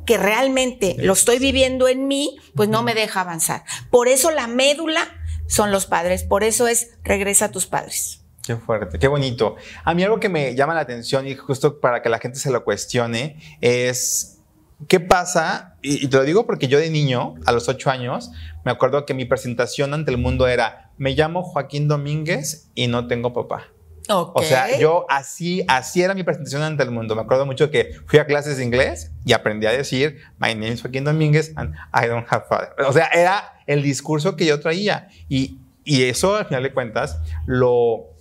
que 0.05 0.17
realmente 0.17 0.97
lo 0.99 1.13
estoy 1.13 1.39
viviendo 1.39 1.87
en 1.87 2.09
mí, 2.09 2.35
pues 2.55 2.67
no 2.67 2.83
me 2.83 2.93
deja 2.93 3.21
avanzar. 3.21 3.63
Por 3.89 4.09
eso 4.09 4.31
la 4.31 4.47
médula 4.47 5.07
son 5.47 5.71
los 5.71 5.85
padres. 5.85 6.23
Por 6.23 6.43
eso 6.43 6.67
es 6.67 6.89
regresa 7.05 7.45
a 7.45 7.51
tus 7.51 7.67
padres. 7.67 8.18
Qué 8.49 8.55
fuerte, 8.55 8.97
qué 8.97 9.07
bonito. 9.07 9.57
A 9.83 9.93
mí 9.93 10.01
algo 10.01 10.19
que 10.19 10.27
me 10.27 10.55
llama 10.55 10.73
la 10.73 10.79
atención 10.79 11.27
y 11.27 11.35
justo 11.35 11.79
para 11.79 12.01
que 12.01 12.09
la 12.09 12.17
gente 12.17 12.39
se 12.39 12.49
lo 12.49 12.63
cuestione 12.63 13.37
es 13.61 14.41
¿Qué 14.87 14.99
pasa? 14.99 15.75
Y, 15.83 16.07
te 16.07 16.17
lo 16.17 16.23
digo 16.23 16.47
porque 16.47 16.67
yo 16.67 16.79
de 16.79 16.89
niño, 16.89 17.35
a 17.45 17.51
los 17.51 17.69
ocho 17.69 17.91
años, 17.91 18.31
me 18.65 18.71
acuerdo 18.71 19.05
que 19.05 19.13
mi 19.13 19.25
presentación 19.25 19.93
ante 19.93 20.09
el 20.09 20.17
mundo 20.17 20.47
era, 20.47 20.89
me 20.97 21.11
llamo 21.11 21.43
Joaquín 21.43 21.87
Domínguez 21.87 22.71
y 22.73 22.87
no 22.87 23.05
tengo 23.05 23.33
papá. 23.33 23.67
O 24.07 24.41
sea, 24.41 24.79
yo 24.79 25.05
así, 25.09 25.63
así 25.67 26.01
era 26.01 26.15
mi 26.15 26.23
presentación 26.23 26.63
ante 26.63 26.81
el 26.81 26.89
mundo. 26.89 27.15
Me 27.15 27.21
acuerdo 27.21 27.45
mucho 27.45 27.69
que 27.69 27.91
fui 28.07 28.17
a 28.17 28.25
clases 28.25 28.57
de 28.57 28.63
inglés 28.63 29.11
y 29.25 29.33
aprendí 29.33 29.67
a 29.67 29.71
decir, 29.71 30.21
my 30.39 30.55
name 30.55 30.69
is 30.69 30.81
Joaquín 30.81 31.03
Domínguez 31.03 31.53
and 31.55 31.75
I 31.93 32.07
don't 32.07 32.25
have 32.31 32.45
father. 32.49 32.69
O 32.87 32.93
sea, 32.93 33.09
era 33.13 33.61
el 33.67 33.83
discurso 33.83 34.35
que 34.35 34.47
yo 34.47 34.59
traía. 34.59 35.09
Y, 35.27 35.59
y 35.83 36.05
eso, 36.05 36.35
al 36.35 36.47
final 36.47 36.63
de 36.63 36.73
cuentas, 36.73 37.19
lo 37.45 38.18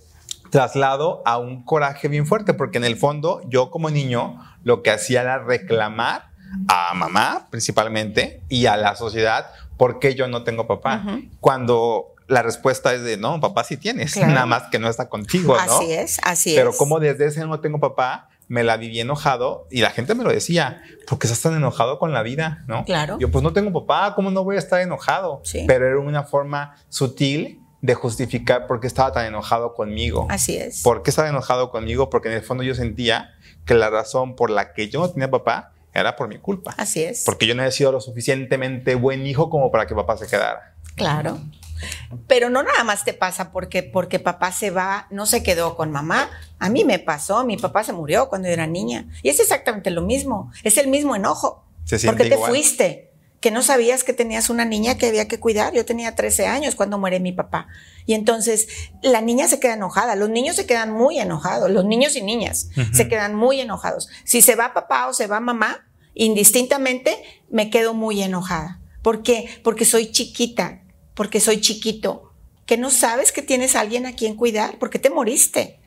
traslado 0.49 1.21
a 1.25 1.37
un 1.37 1.63
coraje 1.63 2.07
bien 2.07 2.25
fuerte, 2.25 2.53
porque 2.53 2.77
en 2.77 2.83
el 2.83 2.95
fondo 2.97 3.41
yo 3.47 3.71
como 3.71 3.89
niño 3.89 4.39
lo 4.63 4.83
que 4.83 4.91
hacía 4.91 5.21
era 5.21 5.39
reclamar 5.39 6.29
a 6.67 6.93
mamá 6.93 7.47
principalmente 7.49 8.41
y 8.49 8.65
a 8.65 8.77
la 8.77 8.95
sociedad, 8.95 9.47
¿por 9.77 9.99
qué 9.99 10.15
yo 10.15 10.27
no 10.27 10.43
tengo 10.43 10.67
papá? 10.67 11.03
Cuando 11.39 12.15
la 12.27 12.41
respuesta 12.41 12.93
es 12.93 13.03
de, 13.03 13.17
no, 13.17 13.39
papá 13.39 13.63
sí 13.63 13.77
tienes, 13.77 14.15
nada 14.17 14.45
más 14.45 14.63
que 14.69 14.79
no 14.79 14.89
está 14.89 15.09
contigo, 15.09 15.55
¿no? 15.55 15.77
Así 15.77 15.91
es, 15.91 16.19
así 16.23 16.53
Pero 16.55 16.73
como 16.73 16.99
desde 16.99 17.25
ese 17.25 17.45
no 17.45 17.59
tengo 17.59 17.79
papá, 17.79 18.29
me 18.47 18.63
la 18.63 18.77
viví 18.77 18.99
enojado 18.99 19.67
y 19.69 19.81
la 19.81 19.91
gente 19.91 20.15
me 20.15 20.23
lo 20.23 20.31
decía, 20.31 20.81
¿por 21.07 21.19
qué 21.19 21.27
estás 21.27 21.41
tan 21.41 21.55
enojado 21.55 21.99
con 21.99 22.13
la 22.13 22.23
vida? 22.23 22.63
¿No? 22.67 22.83
Claro. 22.83 23.17
Yo, 23.19 23.29
pues 23.29 23.43
no 23.43 23.53
tengo 23.53 23.71
papá, 23.71 24.15
¿cómo 24.15 24.31
no 24.31 24.43
voy 24.43 24.55
a 24.55 24.59
estar 24.59 24.81
enojado? 24.81 25.41
Sí. 25.43 25.65
Pero 25.67 25.87
era 25.87 25.99
una 25.99 26.23
forma 26.23 26.75
sutil 26.89 27.58
de 27.81 27.93
justificar 27.93 28.67
por 28.67 28.79
qué 28.79 28.87
estaba 28.87 29.11
tan 29.11 29.25
enojado 29.25 29.73
conmigo. 29.73 30.27
Así 30.29 30.57
es. 30.57 30.81
¿Por 30.81 31.03
qué 31.03 31.09
estaba 31.09 31.29
enojado 31.29 31.71
conmigo? 31.71 32.09
Porque 32.09 32.29
en 32.29 32.35
el 32.35 32.43
fondo 32.43 32.63
yo 32.63 32.75
sentía 32.75 33.31
que 33.65 33.73
la 33.73 33.89
razón 33.89 34.35
por 34.35 34.49
la 34.49 34.73
que 34.73 34.89
yo 34.89 34.99
no 34.99 35.09
tenía 35.09 35.31
papá 35.31 35.73
era 35.93 36.15
por 36.15 36.27
mi 36.27 36.37
culpa. 36.37 36.73
Así 36.77 37.03
es. 37.03 37.23
Porque 37.25 37.47
yo 37.47 37.55
no 37.55 37.63
he 37.63 37.71
sido 37.71 37.91
lo 37.91 38.01
suficientemente 38.01 38.95
buen 38.95 39.25
hijo 39.25 39.49
como 39.49 39.71
para 39.71 39.87
que 39.87 39.95
papá 39.95 40.17
se 40.17 40.27
quedara. 40.27 40.75
Claro. 40.95 41.39
Pero 42.27 42.49
no 42.49 42.61
nada 42.61 42.83
más 42.83 43.05
te 43.05 43.13
pasa 43.13 43.51
porque, 43.51 43.83
porque 43.83 44.19
papá 44.19 44.51
se 44.51 44.69
va, 44.69 45.07
no 45.11 45.25
se 45.25 45.43
quedó 45.43 45.77
con 45.77 45.91
mamá. 45.91 46.29
A 46.59 46.69
mí 46.69 46.83
me 46.83 46.99
pasó, 46.99 47.45
mi 47.45 47.55
papá 47.55 47.83
se 47.83 47.93
murió 47.93 48.27
cuando 48.27 48.47
yo 48.49 48.53
era 48.53 48.67
niña. 48.67 49.07
Y 49.23 49.29
es 49.29 49.39
exactamente 49.39 49.89
lo 49.89 50.01
mismo. 50.01 50.51
Es 50.63 50.77
el 50.77 50.87
mismo 50.87 51.15
enojo. 51.15 51.65
Se 51.85 52.05
porque 52.05 52.25
te 52.25 52.35
igual. 52.35 52.51
fuiste 52.51 53.08
que 53.39 53.51
no 53.51 53.61
sabías 53.61 54.03
que 54.03 54.13
tenías 54.13 54.49
una 54.49 54.65
niña 54.65 54.97
que 54.97 55.07
había 55.07 55.27
que 55.27 55.39
cuidar. 55.39 55.73
Yo 55.73 55.85
tenía 55.85 56.15
13 56.15 56.47
años 56.47 56.75
cuando 56.75 56.97
muere 56.97 57.19
mi 57.19 57.31
papá. 57.31 57.67
Y 58.05 58.13
entonces 58.13 58.67
la 59.01 59.21
niña 59.21 59.47
se 59.47 59.59
queda 59.59 59.75
enojada, 59.75 60.15
los 60.15 60.29
niños 60.29 60.55
se 60.55 60.65
quedan 60.65 60.91
muy 60.91 61.19
enojados, 61.19 61.69
los 61.71 61.85
niños 61.85 62.15
y 62.15 62.21
niñas 62.21 62.69
se 62.91 63.07
quedan 63.07 63.35
muy 63.35 63.61
enojados. 63.61 64.09
Si 64.23 64.41
se 64.41 64.55
va 64.55 64.73
papá 64.73 65.07
o 65.07 65.13
se 65.13 65.27
va 65.27 65.39
mamá, 65.39 65.87
indistintamente 66.13 67.17
me 67.49 67.69
quedo 67.69 67.93
muy 67.93 68.21
enojada. 68.21 68.81
¿Por 69.01 69.23
qué? 69.23 69.49
Porque 69.63 69.85
soy 69.85 70.11
chiquita, 70.11 70.81
porque 71.13 71.39
soy 71.39 71.61
chiquito, 71.61 72.33
que 72.65 72.77
no 72.77 72.89
sabes 72.89 73.31
que 73.31 73.41
tienes 73.41 73.75
a 73.75 73.81
alguien 73.81 74.05
a 74.05 74.15
quien 74.15 74.35
cuidar, 74.35 74.77
porque 74.79 74.99
te 74.99 75.09
moriste. 75.09 75.79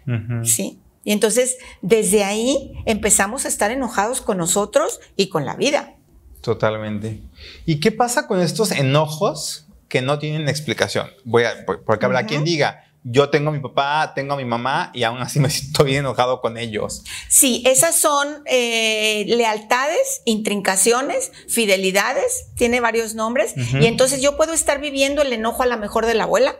¿Sí? 0.44 0.80
Y 1.04 1.12
entonces 1.12 1.58
desde 1.80 2.24
ahí 2.24 2.72
empezamos 2.86 3.44
a 3.44 3.48
estar 3.48 3.70
enojados 3.70 4.20
con 4.20 4.38
nosotros 4.38 5.00
y 5.16 5.28
con 5.28 5.44
la 5.44 5.56
vida. 5.56 5.96
Totalmente. 6.42 7.20
¿Y 7.64 7.80
qué 7.80 7.92
pasa 7.92 8.26
con 8.26 8.40
estos 8.40 8.72
enojos 8.72 9.66
que 9.88 10.02
no 10.02 10.18
tienen 10.18 10.48
explicación? 10.48 11.08
Voy 11.24 11.44
a, 11.44 11.64
porque 11.86 12.04
habrá 12.04 12.26
quien 12.26 12.44
diga, 12.44 12.84
yo 13.04 13.30
tengo 13.30 13.50
a 13.50 13.52
mi 13.52 13.60
papá, 13.60 14.12
tengo 14.14 14.34
a 14.34 14.36
mi 14.36 14.44
mamá 14.44 14.90
y 14.92 15.04
aún 15.04 15.18
así 15.20 15.40
me 15.40 15.50
siento 15.50 15.84
bien 15.84 16.00
enojado 16.00 16.40
con 16.40 16.58
ellos. 16.58 17.04
Sí, 17.28 17.62
esas 17.64 17.96
son 17.96 18.42
eh, 18.46 19.24
lealtades, 19.28 20.22
intrincaciones, 20.24 21.30
fidelidades, 21.48 22.48
tiene 22.56 22.80
varios 22.80 23.14
nombres. 23.14 23.54
Y 23.56 23.86
entonces 23.86 24.20
yo 24.20 24.36
puedo 24.36 24.52
estar 24.52 24.80
viviendo 24.80 25.22
el 25.22 25.32
enojo 25.32 25.62
a 25.62 25.66
la 25.66 25.76
mejor 25.76 26.06
de 26.06 26.14
la 26.14 26.24
abuela 26.24 26.56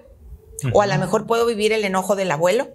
o 0.72 0.80
a 0.80 0.86
lo 0.86 0.96
mejor 0.98 1.26
puedo 1.26 1.44
vivir 1.44 1.72
el 1.72 1.84
enojo 1.84 2.14
del 2.14 2.30
abuelo 2.30 2.70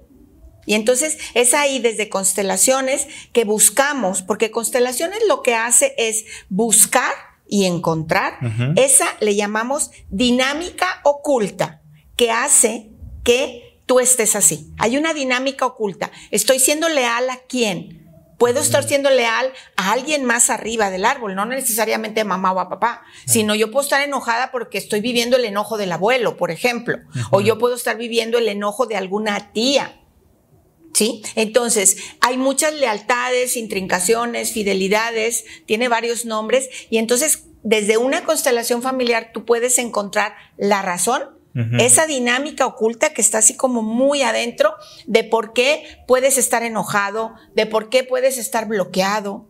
y 0.68 0.76
entonces 0.76 1.18
es 1.34 1.54
ahí 1.54 1.80
desde 1.80 2.10
constelaciones 2.10 3.08
que 3.32 3.46
buscamos, 3.46 4.22
porque 4.22 4.52
constelaciones 4.52 5.20
lo 5.26 5.42
que 5.42 5.56
hace 5.56 5.96
es 5.98 6.26
buscar 6.50 7.14
y 7.48 7.66
encontrar. 7.66 8.38
Esa 8.76 9.08
le 9.22 9.36
llamamos 9.36 9.92
dinámica 10.10 11.00
oculta, 11.06 11.82
que 12.18 12.32
hace 12.32 12.90
que 13.24 13.80
tú 13.86 14.02
estés 14.02 14.36
así. 14.36 14.74
Hay 14.78 14.98
una 14.98 15.14
dinámica 15.14 15.66
oculta. 15.66 16.12
Estoy 16.32 16.60
siendo 16.60 16.90
leal 16.90 17.30
a 17.30 17.38
quién. 17.48 18.06
Puedo 18.38 18.60
estar 18.60 18.84
siendo 18.84 19.10
leal 19.10 19.54
a 19.78 19.94
alguien 19.94 20.26
más 20.26 20.50
arriba 20.50 20.90
del 20.90 21.06
árbol, 21.06 21.34
no 21.34 21.46
necesariamente 21.46 22.20
a 22.20 22.26
mamá 22.26 22.52
o 22.52 22.60
a 22.60 22.68
papá, 22.68 23.04
sino 23.26 23.56
yo 23.56 23.72
puedo 23.72 23.86
estar 23.86 24.02
enojada 24.02 24.52
porque 24.52 24.78
estoy 24.78 25.00
viviendo 25.00 25.38
el 25.38 25.46
enojo 25.46 25.78
del 25.78 25.94
abuelo, 25.94 26.36
por 26.36 26.52
ejemplo, 26.52 26.98
o 27.32 27.40
yo 27.40 27.58
puedo 27.58 27.76
estar 27.76 27.98
viviendo 27.98 28.38
el 28.38 28.50
enojo 28.50 28.86
de 28.86 28.98
alguna 28.98 29.54
tía 29.54 30.02
¿Sí? 30.98 31.22
Entonces, 31.36 31.98
hay 32.22 32.38
muchas 32.38 32.74
lealtades, 32.74 33.56
intrincaciones, 33.56 34.52
fidelidades, 34.52 35.46
tiene 35.68 35.90
varios 35.90 36.26
nombres, 36.26 36.72
y 36.90 36.98
entonces 36.98 37.44
desde 37.62 37.98
una 37.98 38.24
constelación 38.24 38.82
familiar 38.82 39.30
tú 39.32 39.46
puedes 39.46 39.78
encontrar 39.78 40.34
la 40.58 40.82
razón, 40.82 41.22
esa 41.78 42.08
dinámica 42.08 42.66
oculta 42.66 43.14
que 43.14 43.22
está 43.22 43.40
así 43.40 43.56
como 43.56 43.84
muy 43.84 44.24
adentro 44.24 44.74
de 45.06 45.24
por 45.24 45.54
qué 45.54 45.86
puedes 46.08 46.40
estar 46.40 46.64
enojado, 46.64 47.36
de 47.54 47.68
por 47.68 47.90
qué 47.90 48.04
puedes 48.04 48.40
estar 48.40 48.68
bloqueado, 48.68 49.48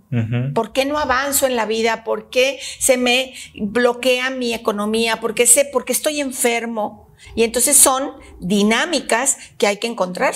por 0.54 0.74
qué 0.74 0.84
no 0.84 1.00
avanzo 1.00 1.48
en 1.48 1.56
la 1.56 1.66
vida, 1.66 2.04
por 2.04 2.30
qué 2.30 2.60
se 2.80 2.98
me 2.98 3.34
bloquea 3.56 4.32
mi 4.32 4.54
economía, 4.54 5.22
por 5.22 5.34
qué 5.34 5.48
sé, 5.48 5.64
porque 5.72 5.94
estoy 5.94 6.20
enfermo. 6.20 7.10
Y 7.36 7.44
entonces 7.44 7.78
son 7.78 8.12
dinámicas 8.42 9.38
que 9.58 9.68
hay 9.68 9.78
que 9.78 9.88
encontrar. 9.88 10.36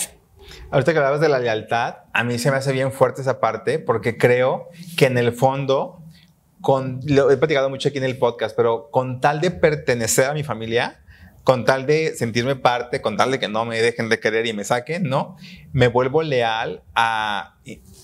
Ahorita 0.72 0.94
que 0.94 1.00
hablabas 1.00 1.20
de 1.20 1.28
la 1.28 1.40
lealtad, 1.40 1.96
a 2.14 2.24
mí 2.24 2.40
se 2.40 2.50
me 2.50 2.58
hace 2.58 2.72
bien 2.72 2.94
fuerte 2.94 3.22
esa 3.22 3.42
parte 3.42 3.78
porque 3.78 4.18
creo 4.18 4.70
que 4.98 5.06
en 5.06 5.18
el 5.18 5.34
fondo, 5.34 6.02
con, 6.62 7.02
lo 7.06 7.30
he 7.30 7.36
platicado 7.36 7.70
mucho 7.70 7.90
aquí 7.90 7.98
en 7.98 8.06
el 8.06 8.18
podcast, 8.18 8.56
pero 8.56 8.90
con 8.90 9.20
tal 9.20 9.42
de 9.42 9.52
pertenecer 9.52 10.26
a 10.26 10.34
mi 10.34 10.44
familia, 10.44 11.02
con 11.44 11.66
tal 11.66 11.86
de 11.86 12.16
sentirme 12.16 12.56
parte, 12.56 13.02
con 13.02 13.18
tal 13.18 13.32
de 13.32 13.40
que 13.40 13.50
no 13.50 13.66
me 13.66 13.82
dejen 13.82 14.08
de 14.08 14.22
querer 14.22 14.46
y 14.46 14.54
me 14.54 14.64
saquen, 14.64 15.04
¿no? 15.04 15.36
Me 15.74 15.90
vuelvo 15.90 16.24
leal 16.24 16.84
a, 16.96 17.58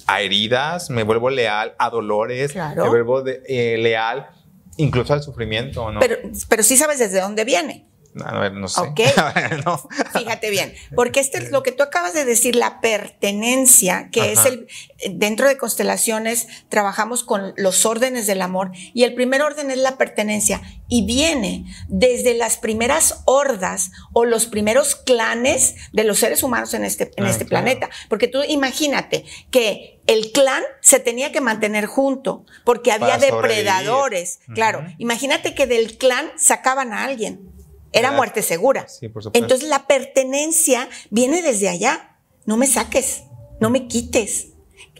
a 0.08 0.22
heridas, 0.22 0.90
me 0.90 1.04
vuelvo 1.04 1.30
leal 1.30 1.74
a 1.80 1.90
dolores, 1.90 2.54
me 2.54 2.90
vuelvo 2.90 3.24
eh, 3.26 3.78
leal 3.78 4.28
incluso 4.76 5.14
al 5.14 5.24
sufrimiento, 5.24 5.90
¿no? 5.92 6.02
Pero, 6.02 6.18
pero 6.50 6.64
sí 6.64 6.76
sabes 6.76 7.00
desde 7.00 7.22
dónde 7.22 7.46
viene. 7.46 7.87
A 8.26 8.40
ver, 8.40 8.54
no 8.54 8.68
sé. 8.68 8.82
Ok. 8.82 9.02
Fíjate 10.14 10.50
bien, 10.50 10.74
porque 10.96 11.20
este 11.20 11.38
es 11.38 11.52
lo 11.52 11.64
que 11.64 11.72
tú 11.72 11.84
acabas 11.84 12.14
de 12.14 12.26
decir, 12.26 12.56
la 12.56 12.82
pertenencia, 12.82 14.10
que 14.12 14.32
es 14.32 14.46
el, 14.46 14.68
dentro 15.12 15.48
de 15.48 15.58
constelaciones 15.58 16.48
trabajamos 16.70 17.24
con 17.24 17.54
los 17.58 17.86
órdenes 17.86 18.28
del 18.28 18.42
amor 18.42 18.72
y 18.94 19.04
el 19.04 19.14
primer 19.14 19.42
orden 19.42 19.72
es 19.72 19.78
la 19.78 19.98
pertenencia 19.98 20.62
y 20.88 21.06
viene 21.06 21.66
desde 21.88 22.34
las 22.34 22.58
primeras 22.58 23.22
hordas 23.26 23.92
o 24.14 24.26
los 24.26 24.46
primeros 24.46 24.96
clanes 24.96 25.76
de 25.92 26.04
los 26.04 26.20
seres 26.20 26.44
humanos 26.44 26.74
en 26.74 26.84
este, 26.84 27.12
en 27.16 27.26
ah, 27.26 27.30
este 27.30 27.46
planeta. 27.46 27.90
Porque 28.10 28.28
tú 28.28 28.42
imagínate 28.48 29.26
que 29.52 30.00
el 30.08 30.32
clan 30.32 30.64
se 30.82 31.00
tenía 31.00 31.32
que 31.32 31.42
mantener 31.42 31.86
junto 31.86 32.46
porque 32.64 32.92
había 32.92 33.18
depredadores. 33.18 34.40
Claro, 34.54 34.86
imagínate 34.98 35.54
que 35.54 35.68
del 35.68 35.98
clan 35.98 36.32
sacaban 36.38 36.94
a 36.94 37.04
alguien. 37.04 37.57
Era 37.98 38.12
muerte 38.12 38.42
segura. 38.42 38.88
Sí, 38.88 39.10
por 39.10 39.24
supuesto. 39.24 39.44
Entonces 39.44 39.70
la 39.70 39.88
pertenencia 39.88 40.90
viene 41.10 41.42
desde 41.42 41.70
allá. 41.70 42.18
No 42.46 42.58
me 42.58 42.68
saques, 42.68 43.24
no 43.60 43.70
me 43.70 43.88
quites. 43.88 44.48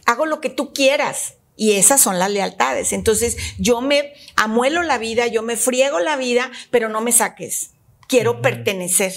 Hago 0.06 0.26
lo 0.26 0.40
que 0.40 0.50
tú 0.50 0.72
quieras. 0.72 1.34
Y 1.56 1.72
esas 1.72 2.00
son 2.00 2.18
las 2.18 2.30
lealtades. 2.30 2.92
Entonces 2.92 3.36
yo 3.58 3.80
me 3.80 4.12
amuelo 4.36 4.82
la 4.82 4.98
vida, 4.98 5.26
yo 5.26 5.42
me 5.42 5.56
friego 5.56 5.98
la 5.98 6.16
vida, 6.16 6.52
pero 6.70 6.88
no 6.88 7.00
me 7.00 7.10
saques. 7.10 7.72
Quiero 8.06 8.40
pertenecer. 8.40 9.12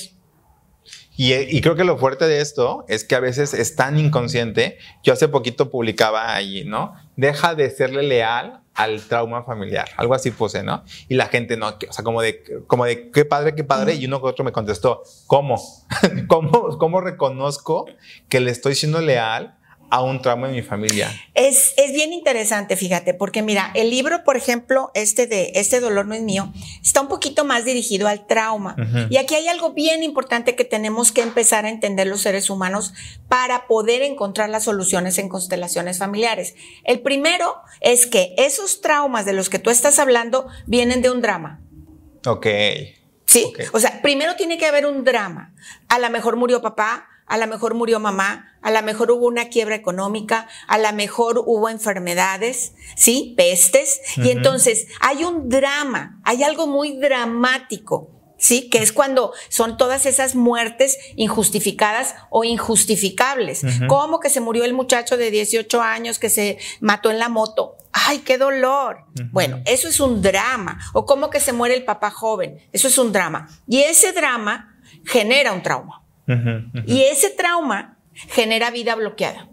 Y, 1.18 1.62
creo 1.62 1.76
que 1.76 1.84
lo 1.84 2.00
fuerte 2.00 2.26
de 2.26 2.42
esto 2.42 2.84
es 2.88 3.04
que 3.04 3.14
a 3.14 3.20
veces 3.20 3.54
es 3.54 3.76
tan 3.76 4.00
inconsciente. 4.00 4.80
Yo 5.04 5.14
hace 5.14 5.28
poquito 5.28 5.70
publicaba 5.70 6.34
ahí, 6.34 6.64
¿no? 6.66 6.96
Deja 7.16 7.54
de 7.54 7.70
serle 7.70 8.02
leal 8.02 8.64
al 8.82 9.02
trauma 9.02 9.44
familiar. 9.44 9.88
Algo 9.98 10.14
así 10.14 10.32
puse, 10.32 10.64
¿no? 10.64 10.84
Y 11.08 11.16
la 11.16 11.28
gente 11.28 11.58
no, 11.58 11.68
o 11.70 11.94
sea, 11.94 12.04
como 12.04 12.22
de, 12.22 12.44
como 12.68 12.86
de 12.86 13.12
qué 13.12 13.26
padre, 13.26 13.56
qué 13.56 13.64
padre. 13.64 13.96
Y 13.96 14.06
uno 14.06 14.20
con 14.22 14.32
otro 14.32 14.44
me 14.44 14.52
contestó, 14.52 15.04
¿cómo? 15.28 15.62
¿Cómo, 16.28 16.78
¿Cómo 16.78 17.02
reconozco 17.02 17.86
que 18.30 18.40
le 18.40 18.52
estoy 18.52 18.76
siendo 18.76 19.02
leal 19.02 19.58
a 19.92 20.02
un 20.02 20.22
trauma 20.22 20.48
en 20.48 20.56
mi 20.56 20.62
familia. 20.62 21.12
Es, 21.34 21.74
es 21.78 21.92
bien 21.92 22.14
interesante, 22.14 22.78
fíjate, 22.78 23.14
porque 23.14 23.42
mira, 23.42 23.72
el 23.76 23.90
libro, 23.90 24.24
por 24.24 24.38
ejemplo, 24.38 24.90
este 24.96 25.28
de 25.28 25.52
Este 25.56 25.80
dolor 25.80 26.08
no 26.08 26.16
es 26.16 26.22
mío, 26.22 26.52
está 26.82 27.02
un 27.02 27.10
poquito 27.10 27.44
más 27.46 27.66
dirigido 27.66 28.08
al 28.08 28.26
trauma. 28.26 28.76
Y 29.10 29.18
aquí 29.18 29.36
hay 29.36 29.48
algo 29.48 29.74
bien 29.74 30.02
importante 30.04 30.56
que 30.56 30.64
tenemos 30.66 31.12
que 31.12 31.22
empezar 31.22 31.66
a 31.66 31.70
entender 31.70 32.08
los 32.08 32.22
seres 32.22 32.50
humanos 32.50 32.94
para 33.28 33.68
poder 33.68 34.02
encontrar 34.02 34.50
las 34.50 34.64
soluciones 34.64 35.18
en 35.18 35.30
constelaciones 35.30 36.00
familiares. 36.00 36.56
El 36.86 37.02
primero 37.02 37.56
es 37.82 38.08
que 38.08 38.34
esos 38.38 38.82
traumas 38.82 39.26
de 39.26 39.34
los 39.34 39.50
que 39.50 39.60
tú 39.60 39.70
estás 39.70 40.00
hablando 40.00 40.48
vienen 40.66 41.02
de 41.02 41.10
un 41.10 41.22
drama. 41.22 41.62
Ok. 42.26 42.48
Sí, 43.26 43.52
o 43.72 43.80
sea, 43.80 44.02
primero 44.02 44.36
tiene 44.36 44.58
que 44.58 44.66
haber 44.66 44.86
un 44.86 45.04
drama. 45.04 45.54
A 45.88 46.00
lo 46.00 46.10
mejor 46.10 46.36
murió 46.36 46.62
papá, 46.62 47.08
a 47.26 47.38
lo 47.38 47.48
mejor 47.48 47.74
murió 47.74 48.00
mamá, 48.00 48.58
a 48.62 48.72
lo 48.72 48.82
mejor 48.84 49.12
hubo 49.12 49.28
una 49.28 49.50
quiebra 49.50 49.76
económica, 49.76 50.48
a 50.68 50.78
lo 50.78 50.92
mejor 50.94 51.42
hubo 51.46 51.70
enfermedades, 51.70 52.74
¿sí? 52.96 53.34
Pestes. 53.38 54.02
Y 54.18 54.30
entonces 54.30 54.88
hay 55.00 55.24
un 55.24 55.50
drama, 55.50 56.20
hay 56.24 56.44
algo 56.44 56.68
muy 56.68 56.98
dramático. 56.98 58.10
¿sí? 58.42 58.70
Que 58.70 58.80
es 58.80 58.92
cuando 58.92 59.34
son 59.50 59.78
todas 59.78 60.06
esas 60.06 60.36
muertes 60.36 60.98
injustificadas 61.16 62.16
o 62.30 62.44
injustificables. 62.44 63.62
Como 63.88 64.20
que 64.20 64.30
se 64.30 64.42
murió 64.42 64.66
el 64.66 64.74
muchacho 64.74 65.16
de 65.16 65.32
18 65.32 65.82
años 65.82 66.20
que 66.20 66.30
se 66.30 66.58
mató 66.82 67.12
en 67.12 67.20
la 67.20 67.30
moto. 67.30 67.78
¡Ay, 67.94 68.20
qué 68.20 68.38
dolor! 68.38 69.06
Bueno, 69.32 69.62
eso 69.66 69.88
es 69.88 70.00
un 70.00 70.22
drama. 70.22 70.80
O 70.94 71.06
como 71.06 71.30
que 71.30 71.40
se 71.40 71.54
muere 71.54 71.76
el 71.76 71.86
papá 71.86 72.10
joven. 72.10 72.58
Eso 72.74 72.88
es 72.88 72.98
un 72.98 73.12
drama. 73.12 73.48
Y 73.68 73.82
ese 73.82 74.12
drama 74.12 74.76
genera 75.06 75.54
un 75.54 75.62
trauma. 75.62 76.01
Y 76.86 77.04
ese 77.04 77.30
trauma 77.30 77.98
genera 78.30 78.72
vida 78.72 78.96
bloqueada. 78.96 79.50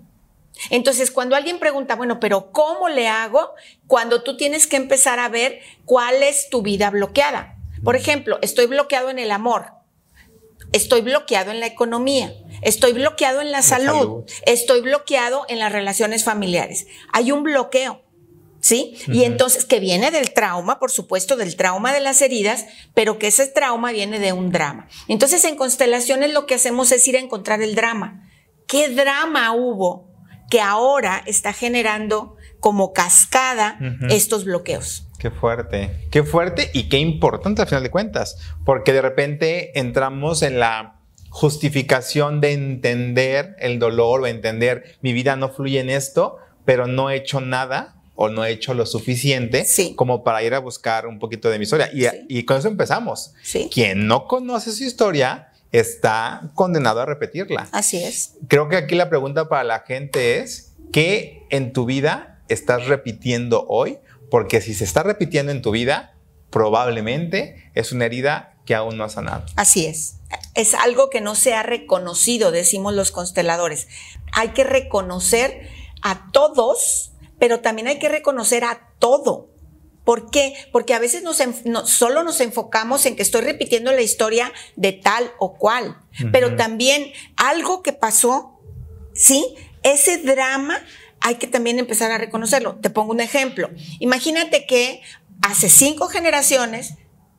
Entonces, 0.71 1.11
cuando 1.11 1.37
alguien 1.37 1.59
pregunta, 1.59 1.95
bueno, 1.95 2.21
pero 2.21 2.51
¿cómo 2.51 2.89
le 2.89 3.09
hago? 3.09 3.53
Cuando 3.87 4.23
tú 4.23 4.37
tienes 4.37 4.67
que 4.67 4.77
empezar 4.77 5.19
a 5.19 5.29
ver 5.29 5.61
cuál 5.85 6.23
es 6.23 6.51
tu 6.51 6.63
vida 6.63 6.91
bloqueada. 6.91 7.57
Por 7.85 7.97
ejemplo, 7.97 8.39
estoy 8.43 8.67
bloqueado 8.67 9.09
en 9.11 9.21
el 9.21 9.31
amor, 9.31 9.67
estoy 10.73 11.01
bloqueado 11.01 11.53
en 11.53 11.61
la 11.61 11.67
economía, 11.67 12.33
estoy 12.63 12.93
bloqueado 12.93 13.41
en 13.41 13.53
la, 13.53 13.63
salud, 13.63 14.25
estoy 14.47 14.81
bloqueado 14.81 15.45
en 15.49 15.61
las 15.61 15.71
relaciones 15.71 16.25
familiares. 16.25 16.87
Hay 17.13 17.31
un 17.31 17.45
bloqueo. 17.45 18.03
¿Sí? 18.61 18.97
Y 19.07 19.25
entonces, 19.25 19.65
que 19.65 19.81
viene 19.81 20.11
del 20.11 20.33
trauma, 20.33 20.79
por 20.79 20.91
supuesto, 20.91 21.37
del 21.37 21.57
trauma 21.57 21.93
de 21.93 22.01
las 22.01 22.23
heridas, 22.23 22.67
pero 22.95 23.19
que 23.19 23.29
ese 23.29 23.47
trauma 23.47 23.93
viene 23.93 24.19
de 24.19 24.33
un 24.33 24.51
drama. 24.51 24.89
Entonces, 25.09 25.45
en 25.45 25.57
constelaciones 25.57 26.33
lo 26.33 26.47
que 26.47 26.55
hacemos 26.55 26.93
es 26.93 27.07
ir 27.09 27.17
a 27.17 27.21
encontrar 27.21 27.63
el 27.63 27.75
drama. 27.75 28.29
¿Qué 28.67 28.89
drama 28.89 29.53
hubo 29.53 30.09
que 30.51 30.61
ahora 30.61 31.23
está 31.27 31.53
generando 31.53 32.37
como 32.61 32.93
cascada 32.93 33.79
estos 34.11 34.45
bloqueos? 34.45 35.07
Qué 35.19 35.31
fuerte, 35.31 36.07
qué 36.11 36.23
fuerte 36.23 36.71
y 36.73 36.89
qué 36.89 36.99
importante 36.99 37.63
al 37.63 37.69
final 37.69 37.83
de 37.83 37.91
cuentas, 37.91 38.37
porque 38.65 38.93
de 38.93 39.03
repente 39.03 39.79
entramos 39.79 40.43
en 40.43 40.61
la 40.61 41.01
justificación 41.31 42.41
de 42.41 42.53
entender 42.53 43.57
el 43.59 43.79
dolor 43.79 44.23
o 44.23 44.27
entender 44.27 44.97
mi 45.03 45.13
vida 45.13 45.37
no 45.37 45.51
fluye 45.51 45.81
en 45.81 45.91
esto, 45.91 46.37
pero 46.65 46.87
no 46.87 47.11
he 47.11 47.17
hecho 47.17 47.41
nada 47.41 47.98
o 48.21 48.29
no 48.29 48.45
he 48.45 48.51
hecho 48.51 48.75
lo 48.75 48.85
suficiente 48.85 49.65
como 49.95 50.25
para 50.25 50.43
ir 50.43 50.53
a 50.53 50.59
buscar 50.59 51.07
un 51.07 51.21
poquito 51.21 51.51
de 51.51 51.59
mi 51.59 51.63
historia. 51.63 51.89
Y, 51.93 52.43
con 52.43 52.57
eso 52.57 52.67
empezamos. 52.67 53.33
Quien 53.73 54.09
no 54.09 54.27
conoce 54.27 54.73
su 54.73 54.83
historia 54.83 55.53
está 55.71 56.51
condenado 56.55 57.01
a 57.01 57.07
repetirla. 57.07 57.69
Así 57.71 58.03
es. 58.03 58.35
Creo 58.49 58.69
que 58.69 58.75
aquí 58.75 58.97
la 58.97 59.09
pregunta 59.09 59.49
para 59.49 59.63
la 59.63 59.85
gente 59.87 60.41
es, 60.41 60.73
¿qué 60.91 61.47
en 61.51 61.73
tu 61.73 61.85
vida 61.85 62.43
estás 62.49 62.89
repitiendo 62.89 63.65
hoy? 63.69 63.99
Porque 64.33 64.61
si 64.63 64.75
se 64.75 64.83
está 64.83 65.05
repitiendo 65.05 65.53
en 65.53 65.63
tu 65.63 65.71
vida, 65.71 66.17
probablemente 66.51 67.71
es 67.77 67.93
una 67.93 68.07
herida 68.07 68.57
que 68.67 68.75
aún 68.75 68.97
no 68.97 69.05
ha 69.05 69.11
sanado. 69.11 69.47
Así 69.55 69.87
es. 69.87 70.17
Es 70.57 70.75
algo 70.75 71.09
que 71.09 71.21
no 71.21 71.37
se 71.37 71.55
ha 71.55 71.63
reconocido, 71.63 72.51
decimos 72.51 72.95
los 72.95 73.13
consteladores. 73.13 73.87
Hay 74.33 74.49
que 74.49 74.65
reconocer 74.65 75.69
a 76.03 76.33
todos 76.33 77.08
pero 77.39 77.61
también 77.61 77.89
hay 77.89 77.99
que 77.99 78.09
reconocer 78.09 78.65
a 78.65 78.93
todo. 78.99 79.51
¿Por 80.05 80.31
qué? 80.31 80.55
Porque 80.73 80.95
a 80.95 80.99
veces 80.99 81.23
nos, 81.23 81.37
solo 81.91 82.25
nos 82.25 82.41
enfocamos 82.41 83.05
en 83.05 83.15
que 83.15 83.23
estoy 83.23 83.43
repitiendo 83.43 83.93
la 83.93 84.01
historia 84.01 84.51
de 84.75 84.93
tal 84.93 85.31
o 85.39 85.59
cual, 85.59 85.99
pero 86.33 86.57
también 86.57 87.13
algo 87.37 87.83
que 87.83 87.93
pasó, 87.93 88.59
¿sí? 89.15 89.55
Ese 89.83 90.17
drama 90.17 90.83
hay 91.21 91.35
que 91.35 91.47
también 91.47 91.79
empezar 91.79 92.11
a 92.11 92.17
reconocerlo. 92.17 92.77
Te 92.77 92.89
pongo 92.89 93.13
un 93.13 93.21
ejemplo. 93.21 93.69
Imagínate 93.99 94.67
que 94.67 95.03
hace 95.43 95.69
cinco 95.69 96.09
generaciones 96.09 96.95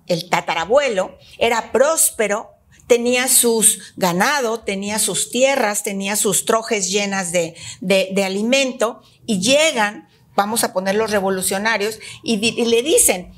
el 0.05 0.29
tatarabuelo 0.29 1.17
era 1.39 1.71
próspero, 1.71 2.51
tenía 2.85 3.27
sus 3.27 3.93
ganado, 3.95 4.59
tenía 4.59 4.99
sus 4.99 5.31
tierras, 5.31 5.81
tenía 5.81 6.15
sus 6.15 6.45
trojes 6.45 6.91
llenas 6.91 7.31
de, 7.31 7.55
de 7.81 8.23
alimento 8.23 9.01
y 9.30 9.39
llegan, 9.39 10.08
vamos 10.36 10.63
a 10.63 10.74
poner 10.74 10.96
los 10.96 11.12
revolucionarios, 11.12 12.00
y, 12.24 12.65
le 12.65 12.82
dicen, 12.82 13.32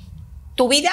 tu 0.56 0.70
vida 0.70 0.90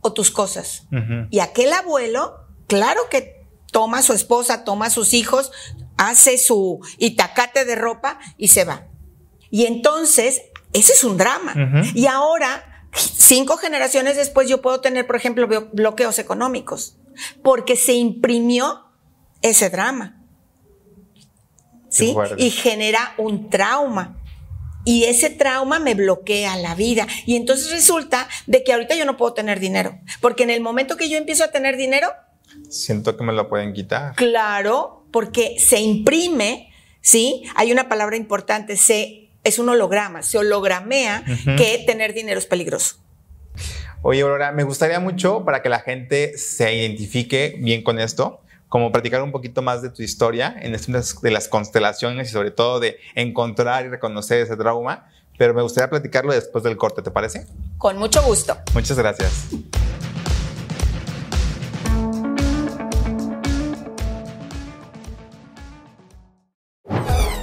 o 0.00 0.14
tus 0.14 0.30
cosas. 0.30 0.86
Y 1.30 1.40
aquel 1.40 1.74
abuelo, 1.74 2.46
claro 2.66 3.02
que 3.10 3.44
toma 3.70 3.98
a 3.98 4.02
su 4.02 4.14
esposa, 4.14 4.64
toma 4.64 4.86
a 4.86 4.90
sus 4.90 5.12
hijos, 5.12 5.52
hace 5.98 6.38
su 6.38 6.80
itacate 6.96 7.66
de 7.66 7.74
ropa 7.74 8.18
y 8.38 8.48
se 8.48 8.64
va. 8.64 8.86
Y 9.50 9.66
entonces, 9.66 10.40
ese 10.72 10.94
es 10.94 11.04
un 11.04 11.18
drama. 11.18 11.82
Y 11.94 12.06
ahora, 12.06 12.88
cinco 12.94 13.58
generaciones 13.58 14.16
después, 14.16 14.48
yo 14.48 14.62
puedo 14.62 14.80
tener, 14.80 15.06
por 15.06 15.16
ejemplo, 15.16 15.46
bloqueos 15.74 16.18
económicos, 16.18 16.96
porque 17.42 17.76
se 17.76 17.92
imprimió 17.92 18.86
ese 19.42 19.68
drama. 19.68 20.15
¿Sí? 21.96 22.14
Y 22.36 22.50
genera 22.50 23.14
un 23.16 23.48
trauma. 23.48 24.16
Y 24.84 25.04
ese 25.04 25.30
trauma 25.30 25.78
me 25.78 25.94
bloquea 25.94 26.56
la 26.56 26.74
vida. 26.74 27.06
Y 27.24 27.36
entonces 27.36 27.70
resulta 27.70 28.28
de 28.46 28.62
que 28.62 28.72
ahorita 28.72 28.94
yo 28.94 29.04
no 29.04 29.16
puedo 29.16 29.32
tener 29.32 29.58
dinero. 29.58 29.98
Porque 30.20 30.44
en 30.44 30.50
el 30.50 30.60
momento 30.60 30.96
que 30.96 31.08
yo 31.08 31.16
empiezo 31.16 31.44
a 31.44 31.48
tener 31.48 31.76
dinero... 31.76 32.08
Siento 32.68 33.16
que 33.16 33.24
me 33.24 33.32
lo 33.32 33.48
pueden 33.48 33.72
quitar. 33.72 34.14
Claro, 34.14 35.06
porque 35.10 35.56
se 35.58 35.80
imprime, 35.80 36.70
¿sí? 37.00 37.42
Hay 37.56 37.72
una 37.72 37.88
palabra 37.88 38.16
importante, 38.16 38.76
se, 38.76 39.30
es 39.42 39.58
un 39.58 39.68
holograma, 39.68 40.22
se 40.22 40.38
hologramea 40.38 41.24
que 41.56 41.82
tener 41.86 42.14
dinero 42.14 42.38
es 42.38 42.46
peligroso. 42.46 42.96
Oye, 44.02 44.20
Aurora, 44.20 44.52
me 44.52 44.62
gustaría 44.62 45.00
mucho 45.00 45.44
para 45.44 45.62
que 45.62 45.68
la 45.68 45.80
gente 45.80 46.38
se 46.38 46.72
identifique 46.74 47.56
bien 47.58 47.82
con 47.82 47.98
esto 47.98 48.40
como 48.68 48.90
practicar 48.92 49.22
un 49.22 49.32
poquito 49.32 49.62
más 49.62 49.82
de 49.82 49.90
tu 49.90 50.02
historia 50.02 50.54
en 50.60 50.72
de 50.72 51.30
las 51.30 51.48
constelaciones 51.48 52.28
y 52.28 52.32
sobre 52.32 52.50
todo 52.50 52.80
de 52.80 52.98
encontrar 53.14 53.86
y 53.86 53.88
reconocer 53.88 54.40
ese 54.40 54.56
trauma, 54.56 55.08
pero 55.38 55.54
me 55.54 55.62
gustaría 55.62 55.90
platicarlo 55.90 56.32
después 56.32 56.64
del 56.64 56.76
corte, 56.76 57.02
¿te 57.02 57.10
parece? 57.10 57.46
Con 57.78 57.98
mucho 57.98 58.22
gusto. 58.22 58.56
Muchas 58.74 58.98
gracias. 58.98 59.48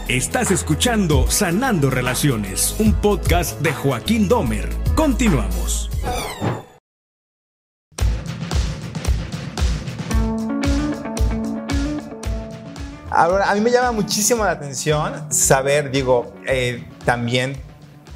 Estás 0.10 0.52
escuchando 0.52 1.26
Sanando 1.32 1.90
Relaciones, 1.90 2.76
un 2.78 2.94
podcast 2.94 3.60
de 3.62 3.74
Joaquín 3.74 4.28
Domer. 4.28 4.70
Continuamos. 4.96 5.93
Ahora, 13.16 13.52
a 13.52 13.54
mí 13.54 13.62
me 13.62 13.70
llama 13.70 13.92
muchísimo 13.92 14.44
la 14.44 14.52
atención 14.52 15.32
saber, 15.32 15.92
digo, 15.92 16.34
eh, 16.48 16.84
también 17.06 17.56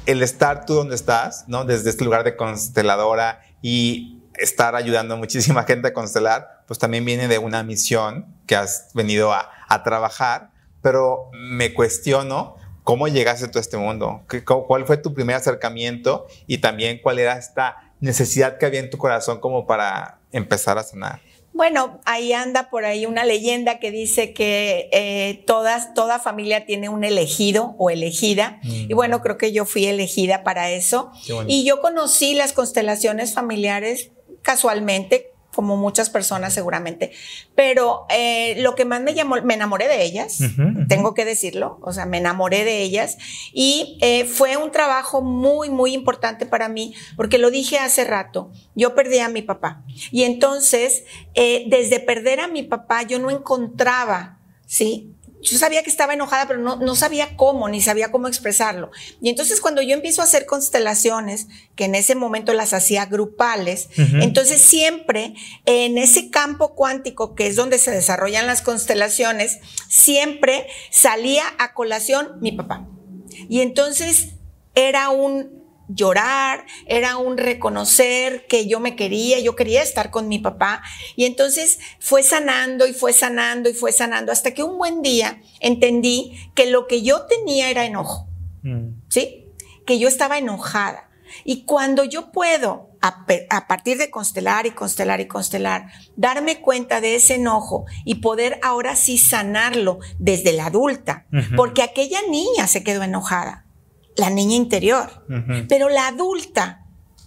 el 0.06 0.24
estar 0.24 0.66
tú 0.66 0.74
donde 0.74 0.96
estás, 0.96 1.44
¿no? 1.46 1.64
Desde 1.64 1.90
este 1.90 2.04
lugar 2.04 2.24
de 2.24 2.34
consteladora 2.34 3.40
y 3.62 4.24
estar 4.34 4.74
ayudando 4.74 5.14
a 5.14 5.16
muchísima 5.16 5.62
gente 5.62 5.86
a 5.86 5.92
constelar, 5.92 6.64
pues 6.66 6.80
también 6.80 7.04
viene 7.04 7.28
de 7.28 7.38
una 7.38 7.62
misión 7.62 8.26
que 8.46 8.56
has 8.56 8.90
venido 8.92 9.32
a, 9.32 9.48
a 9.68 9.84
trabajar, 9.84 10.50
pero 10.82 11.30
me 11.32 11.72
cuestiono 11.74 12.56
¿cómo 12.88 13.06
llegaste 13.06 13.46
tú 13.48 13.58
a 13.58 13.60
este 13.60 13.76
mundo? 13.76 14.22
¿Cuál 14.66 14.86
fue 14.86 14.96
tu 14.96 15.12
primer 15.12 15.36
acercamiento? 15.36 16.26
Y 16.46 16.56
también 16.58 17.00
cuál 17.02 17.18
era 17.18 17.36
esta 17.36 17.92
necesidad 18.00 18.56
que 18.56 18.64
había 18.64 18.80
en 18.80 18.88
tu 18.88 18.96
corazón 18.96 19.40
como 19.40 19.66
para 19.66 20.20
empezar 20.32 20.78
a 20.78 20.82
sanar. 20.82 21.20
Bueno, 21.58 21.98
ahí 22.04 22.32
anda 22.32 22.70
por 22.70 22.84
ahí 22.84 23.04
una 23.04 23.24
leyenda 23.24 23.80
que 23.80 23.90
dice 23.90 24.32
que 24.32 24.88
eh, 24.92 25.42
todas, 25.44 25.92
toda 25.92 26.20
familia 26.20 26.64
tiene 26.66 26.88
un 26.88 27.02
elegido 27.02 27.74
o 27.78 27.90
elegida. 27.90 28.60
Y 28.62 28.94
bueno, 28.94 29.20
creo 29.22 29.38
que 29.38 29.50
yo 29.50 29.64
fui 29.64 29.86
elegida 29.86 30.44
para 30.44 30.70
eso. 30.70 31.10
Y 31.48 31.64
yo 31.64 31.80
conocí 31.80 32.34
las 32.34 32.52
constelaciones 32.52 33.34
familiares 33.34 34.12
casualmente 34.42 35.32
como 35.58 35.76
muchas 35.76 36.08
personas 36.08 36.54
seguramente. 36.54 37.10
Pero 37.56 38.06
eh, 38.10 38.62
lo 38.62 38.76
que 38.76 38.84
más 38.84 39.00
me 39.00 39.12
llamó, 39.12 39.42
me 39.42 39.54
enamoré 39.54 39.88
de 39.88 40.04
ellas, 40.04 40.38
tengo 40.86 41.14
que 41.14 41.24
decirlo, 41.24 41.80
o 41.82 41.92
sea, 41.92 42.06
me 42.06 42.18
enamoré 42.18 42.62
de 42.62 42.80
ellas 42.80 43.18
y 43.52 43.98
eh, 44.00 44.24
fue 44.24 44.56
un 44.56 44.70
trabajo 44.70 45.20
muy, 45.20 45.68
muy 45.68 45.94
importante 45.94 46.46
para 46.46 46.68
mí, 46.68 46.94
porque 47.16 47.38
lo 47.38 47.50
dije 47.50 47.76
hace 47.80 48.04
rato, 48.04 48.52
yo 48.76 48.94
perdí 48.94 49.18
a 49.18 49.28
mi 49.28 49.42
papá 49.42 49.82
y 50.12 50.22
entonces, 50.22 51.02
eh, 51.34 51.64
desde 51.66 51.98
perder 51.98 52.38
a 52.38 52.46
mi 52.46 52.62
papá, 52.62 53.02
yo 53.02 53.18
no 53.18 53.28
encontraba, 53.28 54.38
¿sí? 54.64 55.12
Yo 55.40 55.58
sabía 55.58 55.82
que 55.82 55.90
estaba 55.90 56.14
enojada, 56.14 56.46
pero 56.46 56.60
no, 56.60 56.76
no, 56.76 56.94
sabía 56.96 57.36
cómo, 57.36 57.68
ni 57.68 57.80
sabía 57.80 58.10
cómo 58.10 58.28
expresarlo. 58.28 58.90
Y 59.20 59.28
entonces 59.28 59.60
cuando 59.60 59.82
yo 59.82 59.94
empiezo 59.94 60.20
a 60.20 60.24
hacer 60.24 60.46
constelaciones, 60.46 61.46
que 61.76 61.84
en 61.84 61.94
ese 61.94 62.14
momento 62.14 62.52
las 62.52 62.72
hacía 62.72 63.06
grupales, 63.06 63.88
entonces 63.96 64.60
siempre 64.60 65.34
en 65.64 65.98
ese 65.98 66.30
campo 66.30 66.74
cuántico, 66.74 67.34
que 67.34 67.46
es 67.46 67.56
donde 67.56 67.78
se 67.78 67.90
desarrollan 67.90 68.46
las 68.46 68.62
constelaciones, 68.62 69.58
siempre 69.88 70.66
salía 70.90 71.44
a 71.58 71.72
colación 71.72 72.38
mi 72.40 72.52
papá. 72.52 72.88
Y 73.48 73.60
entonces 73.60 74.30
era 74.74 75.10
un 75.10 75.58
llorar, 75.88 76.64
era 76.86 77.16
un 77.16 77.38
reconocer 77.38 78.46
que 78.46 78.66
yo 78.66 78.80
me 78.80 78.96
quería, 78.96 79.40
yo 79.40 79.56
quería 79.56 79.82
estar 79.82 80.10
con 80.10 80.28
mi 80.28 80.38
papá. 80.38 80.82
Y 81.16 81.24
entonces 81.24 81.78
fue 81.98 82.22
sanando 82.22 82.86
y 82.86 82.92
fue 82.92 83.12
sanando 83.12 83.68
y 83.68 83.74
fue 83.74 83.92
sanando 83.92 84.32
hasta 84.32 84.52
que 84.52 84.62
un 84.62 84.78
buen 84.78 85.02
día 85.02 85.40
entendí 85.60 86.50
que 86.54 86.70
lo 86.70 86.86
que 86.86 87.02
yo 87.02 87.26
tenía 87.26 87.70
era 87.70 87.84
enojo. 87.84 88.28
Mm. 88.62 89.00
¿Sí? 89.08 89.46
Que 89.86 89.98
yo 89.98 90.08
estaba 90.08 90.38
enojada. 90.38 91.10
Y 91.44 91.64
cuando 91.64 92.04
yo 92.04 92.32
puedo, 92.32 92.90
a, 93.00 93.68
partir 93.68 93.98
de 93.98 94.10
constelar 94.10 94.66
y 94.66 94.70
constelar 94.70 95.20
y 95.20 95.28
constelar, 95.28 95.86
darme 96.16 96.60
cuenta 96.60 97.00
de 97.00 97.16
ese 97.16 97.34
enojo 97.34 97.84
y 98.04 98.16
poder 98.16 98.58
ahora 98.62 98.96
sí 98.96 99.18
sanarlo 99.18 99.98
desde 100.18 100.52
la 100.52 100.66
adulta, 100.66 101.26
porque 101.54 101.82
aquella 101.82 102.20
niña 102.30 102.66
se 102.66 102.82
quedó 102.82 103.02
enojada 103.02 103.67
la 104.18 104.28
niña 104.30 104.56
interior. 104.56 105.24
Pero 105.68 105.88
la 105.88 106.08
adulta 106.08 106.84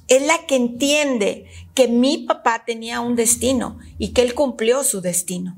es 0.08 0.21
la 0.21 0.45
que 0.45 0.58
entiende 0.58 1.45
que 1.73 1.88
mi 1.88 2.19
papá 2.19 2.63
tenía 2.65 2.99
un 2.99 3.15
destino 3.15 3.80
y 3.97 4.10
que 4.10 4.21
él 4.21 4.36
cumplió 4.36 4.84
su 4.84 5.01
destino. 5.01 5.58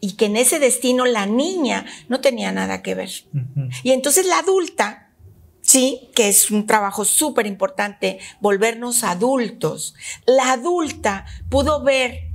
Y 0.00 0.12
que 0.12 0.26
en 0.26 0.36
ese 0.36 0.60
destino 0.60 1.04
la 1.06 1.26
niña 1.26 1.84
no 2.08 2.20
tenía 2.20 2.52
nada 2.52 2.82
que 2.82 2.94
ver. 2.94 3.10
Y 3.82 3.90
entonces 3.90 4.26
la 4.26 4.38
adulta, 4.38 5.12
sí, 5.60 6.08
que 6.14 6.28
es 6.28 6.52
un 6.52 6.66
trabajo 6.66 7.04
súper 7.04 7.46
importante, 7.46 8.20
volvernos 8.40 9.02
adultos, 9.02 9.96
la 10.24 10.52
adulta 10.52 11.26
pudo 11.50 11.82
ver 11.82 12.30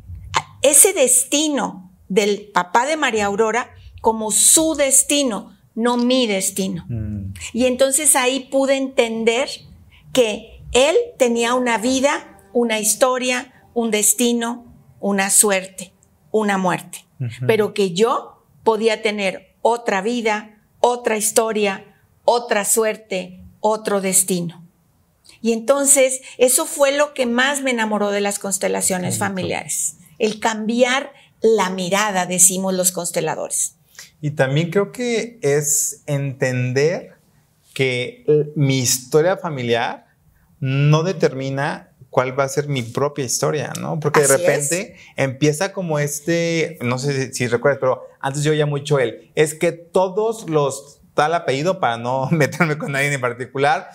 ese 0.61 0.91
destino 0.91 1.89
del 2.09 2.49
papá 2.53 2.85
de 2.85 2.97
María 2.97 3.27
Aurora 3.27 3.73
como 4.01 4.31
su 4.31 4.75
destino, 4.75 5.50
no 5.75 5.97
mi 5.97 6.27
destino. 6.27 6.85
Mm. 6.89 7.33
Y 7.53 7.65
entonces 7.65 8.15
ahí 8.15 8.47
pude 8.51 8.75
entender 8.75 9.49
que 10.13 10.63
él 10.71 10.95
tenía 11.17 11.53
una 11.53 11.77
vida, 11.77 12.41
una 12.53 12.79
historia, 12.79 13.53
un 13.73 13.91
destino, 13.91 14.73
una 14.99 15.29
suerte, 15.29 15.93
una 16.31 16.57
muerte, 16.57 17.05
pero 17.45 17.73
que 17.73 17.91
yo 17.91 18.45
podía 18.63 19.01
tener 19.01 19.55
otra 19.61 20.01
vida, 20.01 20.61
otra 20.79 21.17
historia, 21.17 21.97
otra 22.25 22.65
suerte, 22.65 23.43
otro 23.59 24.01
destino. 24.01 24.65
Y 25.41 25.53
entonces 25.53 26.21
eso 26.37 26.65
fue 26.65 26.95
lo 26.95 27.13
que 27.13 27.25
más 27.25 27.61
me 27.61 27.71
enamoró 27.71 28.11
de 28.11 28.21
las 28.21 28.39
constelaciones 28.39 29.17
familiares, 29.17 29.97
el 30.19 30.39
cambiar 30.39 31.13
la 31.41 31.69
mirada, 31.69 32.25
decimos 32.25 32.73
los 32.73 32.91
consteladores. 32.91 33.75
Y 34.21 34.31
también 34.31 34.71
creo 34.71 34.91
que 34.91 35.39
es 35.41 36.03
entender 36.05 37.15
que 37.73 38.25
mi 38.55 38.79
historia 38.79 39.37
familiar 39.37 40.07
no 40.59 41.03
determina 41.03 41.91
cuál 42.11 42.37
va 42.37 42.43
a 42.43 42.49
ser 42.49 42.67
mi 42.67 42.83
propia 42.83 43.25
historia, 43.25 43.73
¿no? 43.79 43.99
Porque 43.99 44.21
de 44.21 44.27
repente 44.27 44.95
empieza 45.15 45.71
como 45.73 45.97
este, 45.97 46.77
no 46.81 46.99
sé 46.99 47.33
si, 47.33 47.47
recuerdas, 47.47 47.79
pero 47.79 48.03
antes 48.19 48.43
yo 48.43 48.51
oía 48.51 48.65
mucho 48.65 48.99
él, 48.99 49.31
es 49.33 49.55
que 49.55 49.71
todos 49.71 50.49
los 50.49 51.01
tal 51.13 51.33
apellido, 51.33 51.79
para 51.79 51.97
no 51.97 52.27
meterme 52.31 52.77
con 52.77 52.91
nadie 52.91 53.11
en 53.11 53.21
particular, 53.21 53.89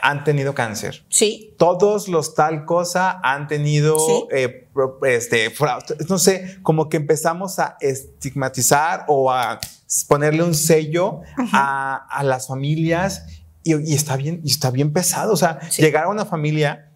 han 0.00 0.24
tenido 0.24 0.54
cáncer. 0.54 1.04
Sí. 1.08 1.54
Todos 1.58 2.08
los 2.08 2.34
tal 2.34 2.64
cosa 2.64 3.20
han 3.22 3.48
tenido, 3.48 3.96
eh, 4.30 4.68
este, 5.04 5.52
no 6.08 6.18
sé, 6.18 6.58
como 6.62 6.88
que 6.88 6.96
empezamos 6.96 7.58
a 7.58 7.76
estigmatizar 7.80 9.04
o 9.08 9.30
a 9.30 9.60
ponerle 10.08 10.42
un 10.42 10.54
sello 10.54 11.20
a, 11.52 12.22
las 12.24 12.46
familias 12.46 13.26
y, 13.62 13.94
está 13.94 14.16
bien, 14.16 14.40
y 14.44 14.50
está 14.50 14.70
bien 14.70 14.92
pesado. 14.92 15.32
O 15.32 15.36
sea, 15.36 15.60
llegar 15.70 16.04
a 16.04 16.08
una 16.08 16.24
familia 16.24 16.90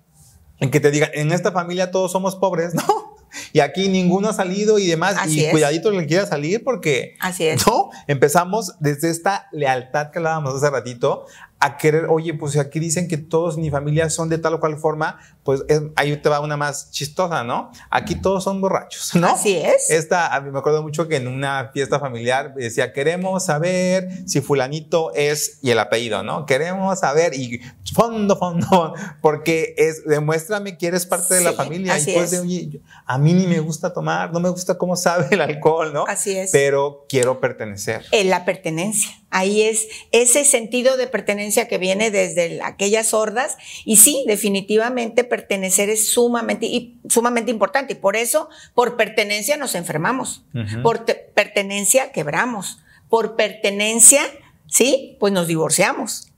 en 0.58 0.70
que 0.70 0.80
te 0.80 0.90
digan, 0.90 1.10
en 1.14 1.32
esta 1.32 1.52
familia 1.52 1.90
todos 1.90 2.12
somos 2.12 2.36
pobres, 2.36 2.74
¿no? 2.74 3.16
Y 3.52 3.60
aquí 3.60 3.88
ninguno 3.88 4.28
ha 4.28 4.32
salido 4.32 4.78
y 4.78 4.86
demás. 4.86 5.16
y 5.26 5.50
cuidadito 5.50 5.90
le 5.90 6.06
quiera 6.06 6.26
salir 6.26 6.64
porque. 6.64 7.16
Así 7.20 7.46
es. 7.46 7.66
¿no? 7.66 7.90
Empezamos 8.06 8.74
desde 8.80 9.10
esta 9.10 9.48
lealtad 9.52 10.10
que 10.10 10.18
hablábamos 10.18 10.54
hace 10.54 10.70
ratito 10.70 11.26
a 11.66 11.76
querer, 11.76 12.06
oye, 12.08 12.32
pues 12.34 12.56
aquí 12.56 12.78
dicen 12.78 13.08
que 13.08 13.18
todos 13.18 13.58
mi 13.58 13.70
familia 13.70 14.08
son 14.08 14.28
de 14.28 14.38
tal 14.38 14.54
o 14.54 14.60
cual 14.60 14.78
forma, 14.78 15.18
pues 15.42 15.64
ahí 15.96 16.16
te 16.16 16.28
va 16.28 16.40
una 16.40 16.56
más 16.56 16.90
chistosa, 16.92 17.42
¿no? 17.42 17.72
Aquí 17.90 18.14
todos 18.14 18.44
son 18.44 18.60
borrachos, 18.60 19.14
¿no? 19.16 19.26
Así 19.26 19.56
es. 19.56 19.90
Esta, 19.90 20.34
a 20.34 20.40
mí 20.40 20.50
me 20.50 20.58
acuerdo 20.60 20.82
mucho 20.82 21.08
que 21.08 21.16
en 21.16 21.26
una 21.26 21.70
fiesta 21.72 21.98
familiar 21.98 22.54
decía, 22.54 22.92
queremos 22.92 23.44
saber 23.44 24.08
si 24.26 24.40
fulanito 24.40 25.12
es, 25.14 25.58
y 25.62 25.70
el 25.70 25.78
apellido, 25.80 26.22
¿no? 26.22 26.46
Queremos 26.46 26.98
saber, 27.00 27.34
y 27.34 27.60
fondo, 27.92 28.36
fondo, 28.36 28.94
porque 29.20 29.74
es, 29.76 30.04
demuéstrame 30.04 30.78
que 30.78 30.86
eres 30.86 31.04
parte 31.04 31.34
de 31.34 31.40
la 31.42 31.52
familia. 31.52 31.94
Así 31.94 32.12
y 32.12 32.14
pues, 32.14 32.32
es. 32.32 32.40
oye, 32.40 32.80
a 33.06 33.18
mí 33.18 33.34
ni 33.34 33.46
me 33.46 33.58
gusta 33.58 33.92
tomar, 33.92 34.32
no 34.32 34.38
me 34.38 34.50
gusta 34.50 34.78
cómo 34.78 34.94
sabe 34.94 35.26
el 35.32 35.40
alcohol, 35.40 35.92
¿no? 35.92 36.04
Así 36.06 36.36
es. 36.36 36.50
Pero 36.52 37.06
quiero 37.08 37.40
pertenecer. 37.40 38.04
En 38.12 38.30
la 38.30 38.44
pertenencia. 38.44 39.10
Ahí 39.36 39.60
es 39.60 39.88
ese 40.12 40.46
sentido 40.46 40.96
de 40.96 41.08
pertenencia 41.08 41.68
que 41.68 41.76
viene 41.76 42.10
desde 42.10 42.62
aquellas 42.62 43.12
hordas. 43.12 43.58
Y 43.84 43.98
sí, 43.98 44.24
definitivamente 44.26 45.24
pertenecer 45.24 45.90
es 45.90 46.08
sumamente, 46.08 46.64
y, 46.64 46.98
sumamente 47.10 47.50
importante. 47.50 47.92
Y 47.92 47.96
por 47.96 48.16
eso, 48.16 48.48
por 48.72 48.96
pertenencia 48.96 49.58
nos 49.58 49.74
enfermamos. 49.74 50.42
Por 50.82 51.04
pertenencia 51.34 52.12
quebramos. 52.12 52.78
Por 53.10 53.36
pertenencia, 53.36 54.22
sí, 54.68 55.18
pues 55.20 55.34
nos 55.34 55.48
divorciamos. 55.48 56.32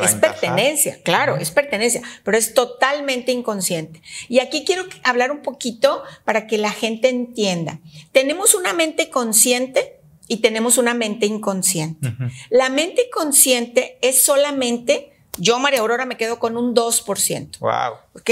es 0.00 0.14
pertenencia, 0.14 1.02
claro, 1.02 1.38
es 1.38 1.50
pertenencia, 1.50 2.02
pero 2.22 2.38
es 2.38 2.54
totalmente 2.54 3.32
inconsciente. 3.32 4.00
Y 4.28 4.38
aquí 4.38 4.64
quiero 4.64 4.84
hablar 5.02 5.32
un 5.32 5.42
poquito 5.42 6.04
para 6.24 6.46
que 6.46 6.56
la 6.56 6.70
gente 6.70 7.08
entienda. 7.08 7.80
Tenemos 8.12 8.54
una 8.54 8.72
mente 8.74 9.10
consciente 9.10 9.95
y 10.28 10.38
tenemos 10.38 10.78
una 10.78 10.94
mente 10.94 11.26
inconsciente. 11.26 12.14
La 12.50 12.68
mente 12.68 13.08
consciente 13.10 13.98
es 14.02 14.22
solamente, 14.22 15.12
yo 15.38 15.58
María 15.58 15.80
Aurora 15.80 16.06
me 16.06 16.16
quedo 16.16 16.38
con 16.38 16.56
un 16.56 16.74
2%. 16.74 17.58
Wow. 17.58 17.70
¿Ok? 18.14 18.30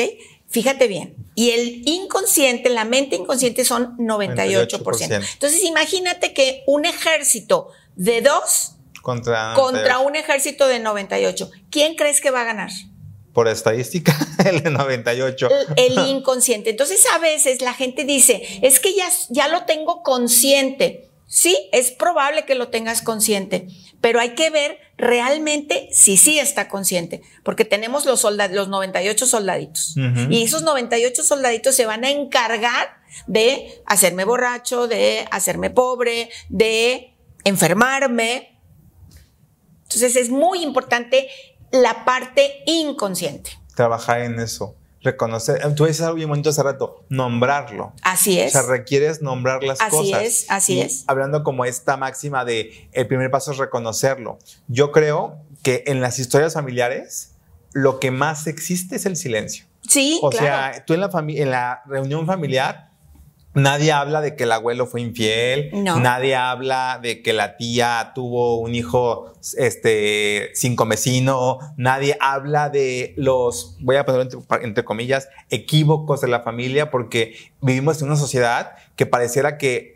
Fíjate 0.49 0.87
bien. 0.87 1.15
Y 1.35 1.51
el 1.51 1.83
inconsciente, 1.89 2.69
la 2.71 2.85
mente 2.85 3.17
inconsciente 3.17 3.65
son 3.65 3.97
98%. 3.99 5.25
Entonces 5.33 5.65
imagínate 5.65 6.33
que 6.33 6.63
un 6.67 6.85
ejército 6.85 7.69
de 7.97 8.23
dos 8.23 8.77
contra, 9.03 9.55
contra 9.55 9.99
un 9.99 10.17
ejército 10.17 10.67
de 10.67 10.79
98. 10.79 11.51
¿Quién 11.71 11.97
crees 11.97 12.21
que 12.21 12.31
va 12.31 12.43
a 12.43 12.45
ganar? 12.45 12.71
por 13.35 13.49
estadística, 13.49 14.17
el 14.47 14.63
de 14.63 14.71
98. 14.71 15.49
El, 15.77 15.99
el, 15.99 16.07
inconsciente. 16.07 16.71
Entonces, 16.71 17.05
a 17.13 17.19
veces 17.19 17.61
la 17.61 17.75
gente 17.75 18.05
dice, 18.05 18.61
es 18.63 18.81
que 18.81 18.95
ya, 18.95 19.09
ya 19.29 19.49
lo 19.49 19.65
tengo 19.65 20.03
consciente. 20.03 21.11
Sí, 21.35 21.69
es 21.73 21.91
probable 21.91 22.45
que 22.45 22.55
lo 22.55 22.69
tengas 22.69 23.03
consciente, 23.03 23.67
pero 24.01 24.21
hay 24.21 24.37
que 24.37 24.51
ver 24.51 24.79
realmente 24.97 25.89
si 25.91 26.17
sí 26.17 26.39
está 26.39 26.69
consciente, 26.69 27.23
porque 27.43 27.65
tenemos 27.65 28.07
los, 28.07 28.23
los 28.23 28.69
98 28.69 29.27
soldaditos. 29.27 29.97
Y 30.31 30.45
esos 30.45 30.63
98 30.63 31.25
soldaditos 31.25 31.75
se 31.75 31.87
van 31.87 32.05
a 32.05 32.11
encargar 32.11 32.99
de 33.27 33.83
hacerme 33.85 34.25
borracho, 34.25 34.87
de 34.87 35.27
hacerme 35.33 35.71
pobre, 35.71 36.31
de 36.51 37.17
enfermarme, 37.43 38.61
Entonces 39.83 40.15
es 40.15 40.31
muy 40.31 40.63
importante 40.63 41.29
la 41.73 42.05
parte 42.05 42.63
inconsciente. 42.67 43.59
Trabajar 43.75 44.21
en 44.21 44.39
eso 44.39 44.77
reconocer, 45.05 45.75
tú 45.75 45.85
dices 45.85 46.03
algo 46.03 46.17
bien 46.17 46.29
bonito 46.29 46.51
hace 46.51 46.63
rato, 46.63 47.05
nombrarlo. 47.09 47.93
Así 48.03 48.41
es. 48.41 48.57
O 48.57 48.59
sea, 48.59 48.69
requieres 48.69 49.23
nombrar 49.23 49.63
las 49.63 49.81
así 49.81 49.91
cosas. 49.91 50.15
Así 50.15 50.27
es, 50.27 50.47
así 50.49 50.81
es. 50.81 51.05
Hablando 51.07 51.45
como 51.45 51.65
esta 51.65 51.97
máxima 51.97 52.45
de 52.45 52.89
el 52.93 53.07
primer 53.07 53.31
paso 53.31 53.53
es 53.53 53.59
reconocerlo. 53.59 54.39
Yo 54.67 54.91
creo 54.91 55.39
que 55.63 55.85
en 55.87 56.01
las 56.01 56.19
historias 56.19 56.55
familiares 56.55 57.35
lo 57.73 58.01
que 58.01 58.11
más 58.11 58.47
existe 58.47 58.97
es 58.97 59.07
el 59.07 59.17
silencio. 59.17 59.67
Sí, 59.87 60.19
O 60.23 60.33
sea, 60.33 60.85
tú 60.87 60.95
en 60.95 61.01
la, 61.01 61.11
en 61.13 61.51
la 61.51 61.83
reunión 61.87 62.27
familiar 62.27 62.91
Nadie 63.55 63.93
habla 63.93 64.21
de 64.21 64.35
que 64.35 64.45
el 64.45 64.53
abuelo 64.53 64.87
fue 64.87 65.01
infiel. 65.01 65.71
No. 65.73 66.01
Nadie 66.01 66.35
habla 66.35 66.99
de 67.01 67.23
que 67.23 67.33
la 67.33 67.57
tía 67.57 68.13
tuvo 68.15 68.59
un 68.59 68.75
hijo 68.75 69.33
este, 69.57 70.51
sin 70.55 70.77
comecino. 70.77 71.59
Nadie 71.77 72.17
habla 72.21 72.69
de 72.69 73.15
los, 73.17 73.77
voy 73.81 73.97
a 73.97 74.01
entre, 74.01 74.41
entre, 74.63 74.85
comillas, 74.85 75.29
equívocos 75.51 76.21
de 76.21 76.29
la 76.29 76.41
familia, 76.41 76.91
porque 76.91 77.35
vivimos 77.61 78.01
en 78.03 78.09
una 78.09 78.17
sociedad 78.17 78.73
que 78.97 79.07
pareciera 79.07 79.57
que 79.57 79.95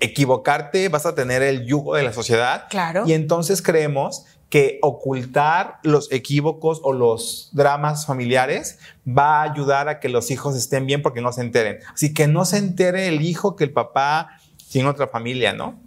equivocarte 0.00 0.88
vas 0.88 1.06
a 1.06 1.14
tener 1.14 1.42
el 1.42 1.66
yugo 1.66 1.94
de 1.94 2.02
la 2.02 2.12
sociedad. 2.12 2.64
Claro. 2.70 3.04
Y 3.06 3.12
entonces 3.12 3.62
creemos 3.62 4.24
que 4.50 4.80
ocultar 4.82 5.78
los 5.84 6.10
equívocos 6.10 6.80
o 6.82 6.92
los 6.92 7.50
dramas 7.52 8.04
familiares 8.04 8.80
va 9.06 9.40
a 9.40 9.42
ayudar 9.42 9.88
a 9.88 10.00
que 10.00 10.08
los 10.08 10.32
hijos 10.32 10.56
estén 10.56 10.86
bien 10.86 11.02
porque 11.02 11.20
no 11.20 11.32
se 11.32 11.40
enteren. 11.40 11.78
Así 11.94 12.12
que 12.12 12.26
no 12.26 12.44
se 12.44 12.58
entere 12.58 13.06
el 13.06 13.22
hijo 13.22 13.54
que 13.54 13.62
el 13.62 13.72
papá 13.72 14.40
tiene 14.70 14.88
otra 14.88 15.06
familia, 15.06 15.52
¿no? 15.52 15.80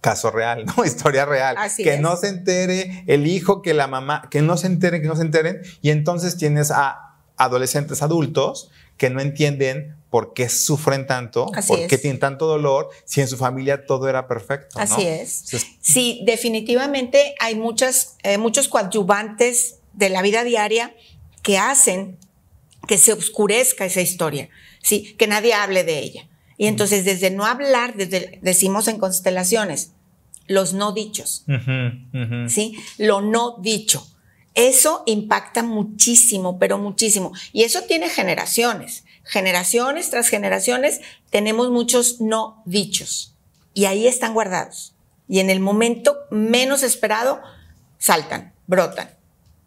Caso 0.00 0.30
real, 0.30 0.64
¿no? 0.64 0.84
Historia 0.86 1.26
real. 1.26 1.56
Así 1.58 1.84
que 1.84 1.94
es. 1.94 2.00
no 2.00 2.16
se 2.16 2.28
entere 2.28 3.04
el 3.06 3.26
hijo 3.26 3.60
que 3.60 3.74
la 3.74 3.86
mamá, 3.88 4.28
que 4.30 4.40
no 4.40 4.56
se 4.56 4.68
enteren, 4.68 5.02
que 5.02 5.08
no 5.08 5.16
se 5.16 5.22
enteren. 5.22 5.60
Y 5.82 5.90
entonces 5.90 6.38
tienes 6.38 6.70
a 6.70 7.16
adolescentes 7.36 8.00
adultos 8.00 8.70
que 8.96 9.10
no 9.10 9.20
entienden 9.20 9.97
por 10.10 10.32
qué 10.32 10.48
sufren 10.48 11.06
tanto, 11.06 11.50
Así 11.54 11.68
por 11.68 11.86
qué 11.86 11.94
es. 11.96 12.00
tienen 12.00 12.18
tanto 12.18 12.46
dolor, 12.46 12.88
si 13.04 13.20
en 13.20 13.28
su 13.28 13.36
familia 13.36 13.84
todo 13.86 14.08
era 14.08 14.26
perfecto. 14.26 14.78
¿no? 14.78 14.82
Así 14.82 15.06
es. 15.06 15.44
Entonces, 15.44 15.68
Sí, 15.80 16.22
definitivamente 16.24 17.34
hay 17.40 17.54
muchas, 17.54 18.16
eh, 18.22 18.38
muchos 18.38 18.68
coadyuvantes 18.68 19.76
de 19.92 20.08
la 20.08 20.22
vida 20.22 20.44
diaria 20.44 20.94
que 21.42 21.58
hacen 21.58 22.18
que 22.86 22.96
se 22.98 23.12
oscurezca 23.12 23.84
esa 23.84 24.00
historia, 24.00 24.48
sí, 24.82 25.14
que 25.18 25.26
nadie 25.26 25.52
hable 25.52 25.84
de 25.84 25.98
ella. 25.98 26.28
Y 26.56 26.66
entonces, 26.66 27.04
desde 27.04 27.30
no 27.30 27.44
hablar, 27.46 27.94
desde, 27.96 28.38
decimos 28.42 28.88
en 28.88 28.98
constelaciones, 28.98 29.92
los 30.46 30.72
no 30.72 30.92
dichos. 30.92 31.44
¿sí? 32.48 32.76
Lo 32.96 33.20
no 33.20 33.58
dicho. 33.60 34.06
Eso 34.54 35.04
impacta 35.06 35.62
muchísimo, 35.62 36.58
pero 36.58 36.78
muchísimo. 36.78 37.32
Y 37.52 37.62
eso 37.62 37.82
tiene 37.82 38.08
generaciones. 38.08 39.04
Generaciones 39.28 40.08
tras 40.08 40.28
generaciones 40.28 41.02
tenemos 41.28 41.68
muchos 41.70 42.18
no 42.22 42.62
dichos. 42.64 43.34
Y 43.74 43.84
ahí 43.84 44.06
están 44.06 44.32
guardados. 44.32 44.94
Y 45.28 45.40
en 45.40 45.50
el 45.50 45.60
momento 45.60 46.16
menos 46.30 46.82
esperado, 46.82 47.42
saltan, 47.98 48.54
brotan. 48.66 49.10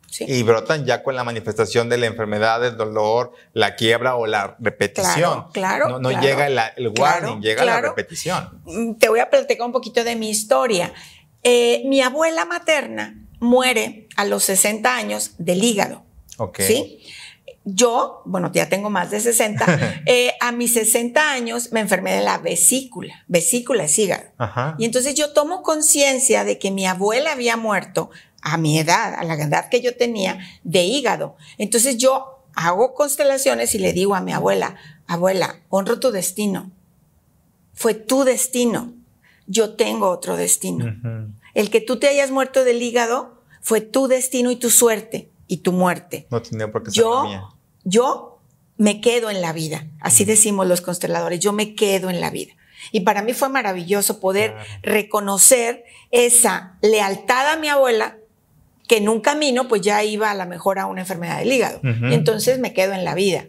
¿sí? 0.10 0.26
Y 0.28 0.42
brotan 0.42 0.84
ya 0.86 1.04
con 1.04 1.16
la 1.16 1.24
manifestación 1.24 1.90
de 1.90 2.00
la 2.00 2.08
enfermedad, 2.08 2.60
del 2.60 2.76
dolor, 2.76 3.34
la 3.54 3.76
quiebra 3.76 4.16
o 4.16 4.26
la 4.26 4.56
repetición. 4.60 5.14
Claro, 5.14 5.50
claro, 5.54 5.90
No, 5.90 6.00
no 6.00 6.10
claro. 6.10 6.26
llega 6.26 6.48
el, 6.48 6.60
el 6.84 6.94
Claro, 6.94 7.28
warning, 7.28 7.42
llega 7.44 7.64
la 7.64 7.82
repetición. 7.82 8.62
Mm, 8.66 8.96
Te 8.96 9.10
voy 9.10 9.20
a 9.20 9.30
platicar 9.30 9.68
un 9.68 9.72
poquito 9.72 10.04
de 10.04 10.16
mi 10.16 10.32
historia. 10.32 10.92
Eh, 11.44 11.84
mi 11.86 12.02
abuela 12.02 12.46
materna 12.46 13.16
muere 13.40 14.08
a 14.16 14.26
los 14.26 14.44
60 14.46 14.96
años 14.96 15.34
del 15.38 15.64
hígado. 15.64 16.04
Ok. 16.38 16.62
¿Sí? 16.62 17.04
Yo, 17.64 18.24
bueno, 18.26 18.52
ya 18.52 18.70
tengo 18.70 18.90
más 18.90 19.12
de 19.12 19.20
60, 19.20 20.04
eh, 20.08 20.34
a 20.42 20.52
mis 20.52 20.74
60 20.74 21.32
años 21.32 21.72
me 21.72 21.80
enfermé 21.80 22.14
de 22.14 22.22
la 22.22 22.40
vesícula. 22.40 23.24
Vesícula 23.28 23.84
es 23.84 24.00
hígado. 24.00 24.24
Ajá. 24.38 24.76
Y 24.80 24.86
entonces 24.86 25.14
yo 25.14 25.32
tomo 25.34 25.62
conciencia 25.62 26.44
de 26.44 26.58
que 26.58 26.72
mi 26.72 26.88
abuela 26.88 27.34
había 27.34 27.58
muerto 27.58 28.10
a 28.42 28.58
mi 28.58 28.80
edad, 28.80 29.14
a 29.14 29.24
la 29.24 29.36
edad 29.36 29.70
que 29.70 29.82
yo 29.82 29.96
tenía, 29.96 30.40
de 30.64 30.84
hígado. 30.84 31.36
Entonces 31.60 31.98
yo 31.98 32.46
hago 32.56 32.96
constelaciones 32.96 33.76
y 33.76 33.80
le 33.80 33.94
digo 33.94 34.16
a 34.16 34.22
mi 34.22 34.34
abuela, 34.34 34.76
abuela, 35.08 35.62
honro 35.70 36.00
tu 36.00 36.12
destino. 36.12 36.72
Fue 37.74 37.94
tu 37.94 38.24
destino. 38.24 38.94
Yo 39.46 39.76
tengo 39.76 40.10
otro 40.10 40.36
destino. 40.36 40.96
El 41.54 41.70
que 41.70 41.82
tú 41.82 42.00
te 42.00 42.08
hayas 42.08 42.32
muerto 42.32 42.64
del 42.64 42.82
hígado 42.82 43.42
fue 43.62 43.82
tu 43.82 44.08
destino 44.08 44.50
y 44.50 44.56
tu 44.56 44.70
suerte 44.70 45.31
y 45.52 45.58
tu 45.58 45.74
muerte. 45.74 46.28
No 46.32 46.42
tenía 46.42 46.72
por 46.72 46.84
qué 46.84 46.92
ser 46.92 47.04
la 47.04 47.10
Yo, 47.10 47.24
mía. 47.26 47.44
yo 47.84 48.40
me 48.78 49.02
quedo 49.02 49.30
en 49.30 49.42
la 49.42 49.52
vida. 49.52 49.86
Así 50.00 50.24
decimos 50.24 50.66
los 50.66 50.80
consteladores, 50.80 51.42
yo 51.42 51.52
me 51.52 51.76
quedo 51.76 52.10
en 52.10 52.22
la 52.22 52.30
vida. 52.30 52.54
Y 52.94 53.02
para 53.02 53.22
mí 53.22 53.34
fue 53.34 53.50
maravilloso 53.50 54.22
poder 54.22 54.54
Claro. 54.54 54.70
reconocer 54.82 55.84
esa 56.10 56.78
lealtad 56.82 57.52
a 57.52 57.58
mi 57.58 57.68
abuela, 57.68 58.16
que 58.88 58.98
en 58.98 59.10
un 59.10 59.20
camino 59.20 59.68
pues 59.68 59.82
ya 59.82 60.04
iba 60.06 60.32
a 60.32 60.36
la 60.36 60.46
mejor 60.46 60.80
a 60.80 60.86
una 60.86 61.02
enfermedad 61.02 61.40
del 61.40 61.52
hígado. 61.52 61.82
Y 61.84 62.14
entonces 62.14 62.60
me 62.60 62.74
quedo 62.74 62.94
en 62.94 63.04
la 63.04 63.14
vida. 63.14 63.46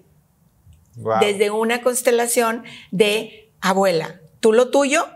Desde 1.21 1.51
una 1.51 1.83
constelación 1.83 2.65
de 2.91 3.51
abuela, 3.61 4.21
tú 4.41 4.53
lo 4.53 4.71
tuyo, 4.71 5.07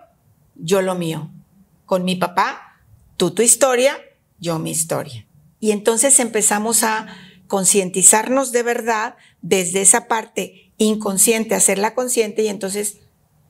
yo 0.54 0.82
lo 0.82 0.94
mío. 0.94 1.30
Con 1.84 2.04
mi 2.04 2.14
papá, 2.16 2.78
tú 3.16 3.32
tu 3.32 3.42
historia, 3.42 3.98
yo 4.38 4.58
mi 4.60 4.70
historia. 4.70 5.25
Y 5.60 5.70
entonces 5.70 6.20
empezamos 6.20 6.82
a 6.82 7.06
concientizarnos 7.46 8.52
de 8.52 8.62
verdad 8.62 9.16
desde 9.40 9.80
esa 9.80 10.08
parte 10.08 10.72
inconsciente, 10.78 11.54
hacerla 11.54 11.94
consciente 11.94 12.42
y 12.42 12.48
entonces 12.48 12.98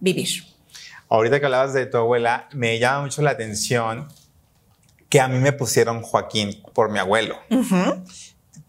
vivir. 0.01 0.29
Ahorita 1.09 1.41
que 1.41 1.47
hablabas 1.47 1.73
de 1.73 1.87
tu 1.87 1.97
abuela, 1.97 2.49
me 2.53 2.79
llama 2.79 3.03
mucho 3.03 3.23
la 3.23 3.31
atención 3.31 4.09
que 5.09 5.21
a 5.21 5.29
mí 5.29 5.39
me 5.39 5.53
pusieron 5.53 6.03
Joaquín 6.03 6.63
por 6.75 6.91
mi 6.91 6.99
abuelo. 6.99 7.39
Ujú. 7.51 8.05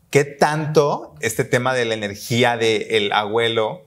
¿Qué 0.09 0.23
tanto 0.23 1.15
este 1.19 1.43
tema 1.43 1.73
de 1.73 1.85
la 1.85 1.95
energía 1.95 2.57
del 2.57 3.11
abuelo 3.11 3.85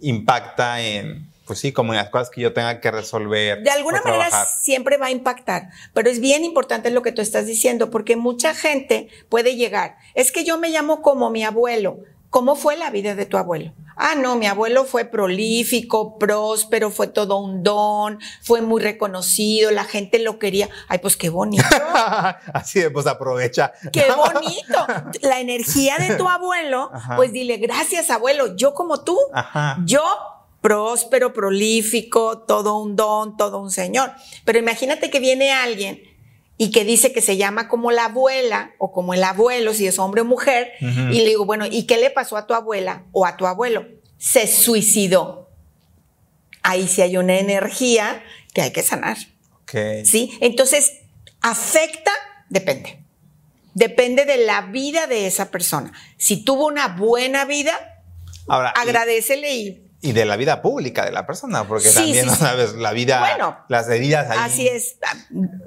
impacta 0.00 0.82
en, 0.82 1.31
pues 1.46 1.58
sí, 1.58 1.72
como 1.72 1.92
las 1.92 2.08
cosas 2.10 2.30
que 2.30 2.40
yo 2.40 2.52
tenga 2.52 2.80
que 2.80 2.90
resolver? 2.90 3.62
De 3.62 3.70
alguna 3.70 4.00
manera 4.02 4.28
trabajar? 4.28 4.46
siempre 4.60 4.96
va 4.96 5.06
a 5.06 5.10
impactar, 5.10 5.70
pero 5.92 6.08
es 6.08 6.20
bien 6.20 6.44
importante 6.44 6.90
lo 6.90 7.02
que 7.02 7.12
tú 7.12 7.22
estás 7.22 7.46
diciendo, 7.46 7.90
porque 7.90 8.16
mucha 8.16 8.54
gente 8.54 9.08
puede 9.28 9.56
llegar. 9.56 9.96
Es 10.14 10.32
que 10.32 10.44
yo 10.44 10.58
me 10.58 10.70
llamo 10.70 11.02
como 11.02 11.30
mi 11.30 11.44
abuelo. 11.44 11.98
¿Cómo 12.30 12.56
fue 12.56 12.78
la 12.78 12.88
vida 12.88 13.14
de 13.14 13.26
tu 13.26 13.36
abuelo? 13.36 13.74
Ah, 13.94 14.14
no, 14.14 14.36
mi 14.36 14.46
abuelo 14.46 14.86
fue 14.86 15.04
prolífico, 15.04 16.18
próspero, 16.18 16.90
fue 16.90 17.08
todo 17.08 17.36
un 17.36 17.62
don, 17.62 18.18
fue 18.40 18.62
muy 18.62 18.80
reconocido, 18.80 19.70
la 19.70 19.84
gente 19.84 20.18
lo 20.18 20.38
quería. 20.38 20.70
Ay, 20.88 20.98
pues 20.98 21.18
qué 21.18 21.28
bonito. 21.28 21.62
Así 22.54 22.80
de, 22.80 22.90
pues 22.90 23.06
aprovecha. 23.06 23.72
Qué 23.92 24.06
bonito. 24.16 24.86
La 25.20 25.40
energía 25.40 25.98
de 25.98 26.16
tu 26.16 26.26
abuelo, 26.28 26.90
Ajá. 26.92 27.16
pues 27.16 27.32
dile, 27.32 27.58
gracias 27.58 28.08
abuelo, 28.08 28.56
yo 28.56 28.72
como 28.72 29.04
tú, 29.04 29.18
Ajá. 29.34 29.76
yo 29.84 30.02
próspero, 30.62 31.34
prolífico, 31.34 32.38
todo 32.38 32.78
un 32.78 32.96
don, 32.96 33.36
todo 33.36 33.58
un 33.58 33.70
señor. 33.70 34.12
Pero 34.46 34.58
imagínate 34.58 35.10
que 35.10 35.20
viene 35.20 35.50
alguien 35.50 36.02
y 36.56 36.70
que 36.70 36.84
dice 36.84 37.12
que 37.12 37.20
se 37.20 37.36
llama 37.36 37.68
como 37.68 37.90
la 37.90 38.06
abuela 38.06 38.72
o 38.78 38.92
como 38.92 39.12
el 39.12 39.24
abuelo, 39.24 39.74
si 39.74 39.86
es 39.86 39.98
hombre 39.98 40.22
o 40.22 40.24
mujer, 40.24 40.72
y 40.80 41.18
le 41.18 41.26
digo, 41.26 41.44
bueno, 41.44 41.66
¿y 41.68 41.84
qué 41.86 41.98
le 41.98 42.08
pasó 42.10 42.36
a 42.36 42.46
tu 42.46 42.54
abuela 42.54 43.04
o 43.12 43.26
a 43.26 43.36
tu 43.36 43.46
abuelo? 43.46 43.86
Se 44.16 44.46
suicidó. 44.46 45.50
Ahí 46.62 46.86
sí 46.86 47.02
hay 47.02 47.16
una 47.16 47.38
energía 47.38 48.22
que 48.54 48.62
hay 48.62 48.72
que 48.72 48.82
sanar. 48.82 49.18
Ok. 49.62 50.04
¿Sí? 50.04 50.38
Entonces, 50.40 51.00
afecta, 51.40 52.12
depende. 52.48 53.02
Depende 53.74 54.24
de 54.24 54.36
la 54.36 54.60
vida 54.62 55.08
de 55.08 55.26
esa 55.26 55.50
persona. 55.50 55.92
Si 56.18 56.44
tuvo 56.44 56.66
una 56.66 56.88
buena 56.88 57.44
vida, 57.44 57.72
Ahora, 58.46 58.70
agradecele 58.70 59.54
y 59.56 59.81
y, 60.02 60.12
de 60.12 60.24
la 60.24 60.36
vida 60.36 60.60
pública 60.60 61.04
de 61.04 61.12
la 61.12 61.26
persona, 61.26 61.64
porque 61.64 61.88
Sí, 61.88 61.94
también, 61.94 62.28
sí, 62.28 62.36
sabes, 62.36 62.74
la 62.74 62.92
vida, 62.92 63.20
Bueno, 63.20 63.56
las 63.68 63.88
heridas 63.88 64.28
ahí. 64.30 64.38
así 64.42 64.68
es. 64.68 64.96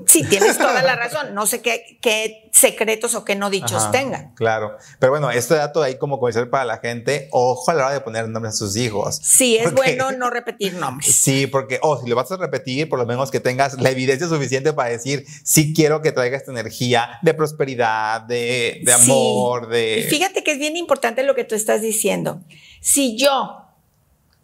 Sí, 0.05 0.23
tienes 0.29 0.57
toda 0.57 0.83
la 0.83 0.95
razón. 0.95 1.33
No 1.33 1.47
sé 1.47 1.61
qué, 1.61 1.97
qué 2.01 2.49
secretos 2.51 3.15
o 3.15 3.25
qué 3.25 3.35
no 3.35 3.49
dichos 3.49 3.73
Ajá, 3.83 3.91
tengan. 3.91 4.33
Claro. 4.35 4.77
Pero 4.99 5.11
bueno, 5.11 5.31
este 5.31 5.55
dato 5.55 5.81
ahí 5.81 5.97
como 5.97 6.19
comercial 6.19 6.49
para 6.49 6.65
la 6.65 6.77
gente, 6.77 7.29
ojo 7.31 7.71
a 7.71 7.73
la 7.73 7.85
hora 7.85 7.93
de 7.93 8.01
poner 8.01 8.27
nombres 8.29 8.53
a 8.55 8.57
sus 8.57 8.75
hijos. 8.75 9.15
Sí, 9.23 9.57
es 9.57 9.63
Porque- 9.71 9.95
bueno 9.95 10.11
no 10.17 10.29
repetir 10.35 10.73
nombres. 10.75 11.13
Sí, 11.15 11.47
porque, 11.47 11.79
o 11.81 12.01
si 12.01 12.09
lo 12.09 12.15
vas 12.15 12.31
a 12.31 12.37
repetir, 12.37 12.87
por 12.89 12.99
lo 12.99 13.05
menos 13.05 13.31
que 13.31 13.39
tengas 13.39 13.79
la 13.81 13.89
evidencia 13.89 14.27
suficiente 14.27 14.73
para 14.73 14.89
decir, 14.89 15.25
sí 15.43 15.73
quiero 15.73 16.01
que 16.01 16.11
traiga 16.11 16.37
esta 16.37 16.51
energía 16.51 17.19
de 17.21 17.33
prosperidad, 17.33 18.21
de, 18.21 18.81
de 18.83 18.93
Sí. 18.97 19.03
amor, 19.11 19.67
de... 19.69 19.99
Y 19.99 20.03
fíjate 20.03 20.43
que 20.43 20.51
es 20.53 20.59
bien 20.59 20.77
importante 20.77 21.23
lo 21.23 21.35
que 21.35 21.43
tú 21.43 21.55
estás 21.55 21.81
diciendo. 21.81 22.41
Si 22.81 23.17
yo 23.17 23.64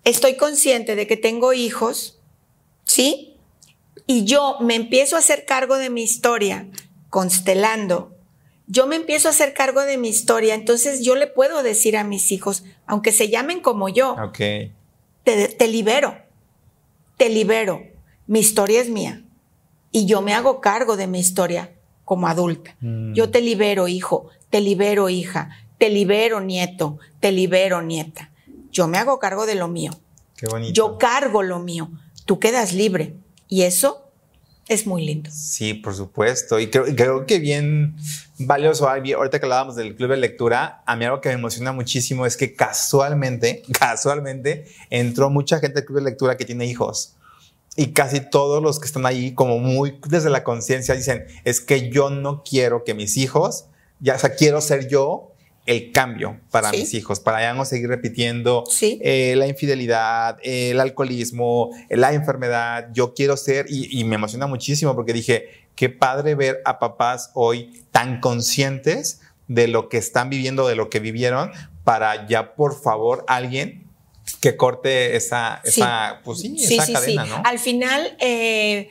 estoy 0.03 0.35
consciente 0.35 0.95
de 0.95 1.07
que 1.07 1.17
tengo 1.17 1.53
hijos, 1.53 2.19
¿sí? 2.85 3.35
Y 4.07 4.25
yo 4.25 4.57
me 4.59 4.75
empiezo 4.75 5.15
a 5.15 5.19
hacer 5.19 5.45
cargo 5.45 5.77
de 5.77 5.89
mi 5.89 6.03
historia 6.03 6.67
constelando, 7.09 8.15
yo 8.67 8.87
me 8.87 8.95
empiezo 8.95 9.27
a 9.27 9.31
hacer 9.31 9.53
cargo 9.53 9.81
de 9.81 9.97
mi 9.97 10.07
historia, 10.07 10.55
entonces 10.55 11.03
yo 11.03 11.15
le 11.15 11.27
puedo 11.27 11.61
decir 11.61 11.97
a 11.97 12.05
mis 12.05 12.31
hijos, 12.31 12.63
aunque 12.85 13.11
se 13.11 13.29
llamen 13.29 13.59
como 13.59 13.89
yo, 13.89 14.15
te 15.23 15.67
libero, 15.67 16.17
te 17.17 17.29
libero, 17.29 17.83
mi 18.27 18.39
historia 18.39 18.79
es 18.79 18.89
mía 18.89 19.23
y 19.91 20.05
yo 20.05 20.21
me 20.21 20.33
hago 20.33 20.61
cargo 20.61 20.95
de 20.95 21.07
mi 21.07 21.19
historia 21.19 21.71
como 22.05 22.27
adulta. 22.27 22.75
Mm. 22.79 23.13
Yo 23.13 23.29
te 23.29 23.41
libero, 23.41 23.87
hijo, 23.87 24.29
te 24.49 24.61
libero, 24.61 25.09
hija, 25.09 25.49
te 25.77 25.89
libero, 25.89 26.39
nieto, 26.39 26.97
te 27.19 27.31
libero, 27.31 27.81
nieta. 27.81 28.30
Yo 28.71 28.87
me 28.87 28.97
hago 28.97 29.19
cargo 29.19 29.45
de 29.45 29.55
lo 29.55 29.67
mío. 29.67 29.91
Qué 30.35 30.47
bonito. 30.47 30.73
Yo 30.73 30.97
cargo 30.97 31.43
lo 31.43 31.59
mío. 31.59 31.89
Tú 32.25 32.39
quedas 32.39 32.73
libre. 32.73 33.15
Y 33.47 33.63
eso 33.63 34.11
es 34.67 34.87
muy 34.87 35.05
lindo. 35.05 35.29
Sí, 35.33 35.73
por 35.73 35.93
supuesto. 35.93 36.59
Y 36.59 36.69
creo, 36.69 36.85
creo 36.95 37.25
que 37.25 37.39
bien 37.39 37.95
valioso. 38.39 38.87
Ahorita 38.87 39.39
que 39.39 39.45
hablábamos 39.45 39.75
del 39.75 39.95
club 39.95 40.11
de 40.11 40.17
lectura, 40.17 40.81
a 40.85 40.95
mí 40.95 41.05
algo 41.05 41.21
que 41.21 41.29
me 41.29 41.35
emociona 41.35 41.71
muchísimo 41.71 42.25
es 42.25 42.37
que 42.37 42.55
casualmente, 42.55 43.63
casualmente, 43.79 44.65
entró 44.89 45.29
mucha 45.29 45.59
gente 45.59 45.79
al 45.79 45.85
club 45.85 45.99
de 45.99 46.05
lectura 46.05 46.37
que 46.37 46.45
tiene 46.45 46.65
hijos. 46.65 47.15
Y 47.75 47.93
casi 47.93 48.19
todos 48.19 48.61
los 48.61 48.79
que 48.79 48.85
están 48.85 49.05
ahí, 49.05 49.33
como 49.33 49.57
muy 49.59 49.99
desde 50.07 50.29
la 50.29 50.43
conciencia, 50.43 50.93
dicen, 50.95 51.25
es 51.45 51.61
que 51.61 51.89
yo 51.89 52.09
no 52.09 52.43
quiero 52.43 52.83
que 52.83 52.93
mis 52.93 53.15
hijos, 53.15 53.65
ya, 53.99 54.15
o 54.15 54.19
sea, 54.19 54.35
quiero 54.35 54.59
ser 54.61 54.87
yo 54.87 55.30
el 55.65 55.91
cambio 55.91 56.39
para 56.49 56.71
Sí. 56.71 56.77
mis 56.77 56.93
hijos, 56.95 57.19
para 57.19 57.41
ya 57.41 57.53
no 57.53 57.65
seguir 57.65 57.87
repitiendo 57.89 58.63
Sí. 58.69 58.99
eh, 59.03 59.35
la 59.37 59.47
infidelidad, 59.47 60.37
eh, 60.43 60.71
el 60.71 60.79
alcoholismo, 60.79 61.69
eh, 61.89 61.97
la 61.97 62.13
enfermedad. 62.13 62.87
Yo 62.93 63.13
quiero 63.13 63.37
ser, 63.37 63.67
y, 63.69 63.99
y 63.99 64.03
me 64.03 64.15
emociona 64.15 64.47
muchísimo 64.47 64.95
porque 64.95 65.13
dije, 65.13 65.45
qué 65.75 65.89
padre 65.89 66.35
ver 66.35 66.61
a 66.65 66.79
papás 66.79 67.29
hoy 67.35 67.83
tan 67.91 68.19
conscientes 68.21 69.21
de 69.47 69.67
lo 69.67 69.87
que 69.89 69.97
están 69.97 70.29
viviendo, 70.29 70.67
de 70.67 70.75
lo 70.75 70.89
que 70.89 70.99
vivieron, 70.99 71.51
para 71.83 72.27
ya 72.27 72.55
por 72.55 72.79
favor 72.81 73.23
alguien 73.27 73.87
que 74.39 74.55
corte 74.55 75.15
esa, 75.15 75.61
Sí. 75.63 75.81
esa, 75.81 76.21
pues 76.23 76.39
sí, 76.39 76.55
esa 76.59 76.91
cadena, 76.91 77.25
¿no? 77.25 77.41
Al 77.45 77.59
final, 77.59 78.15
eh, 78.19 78.89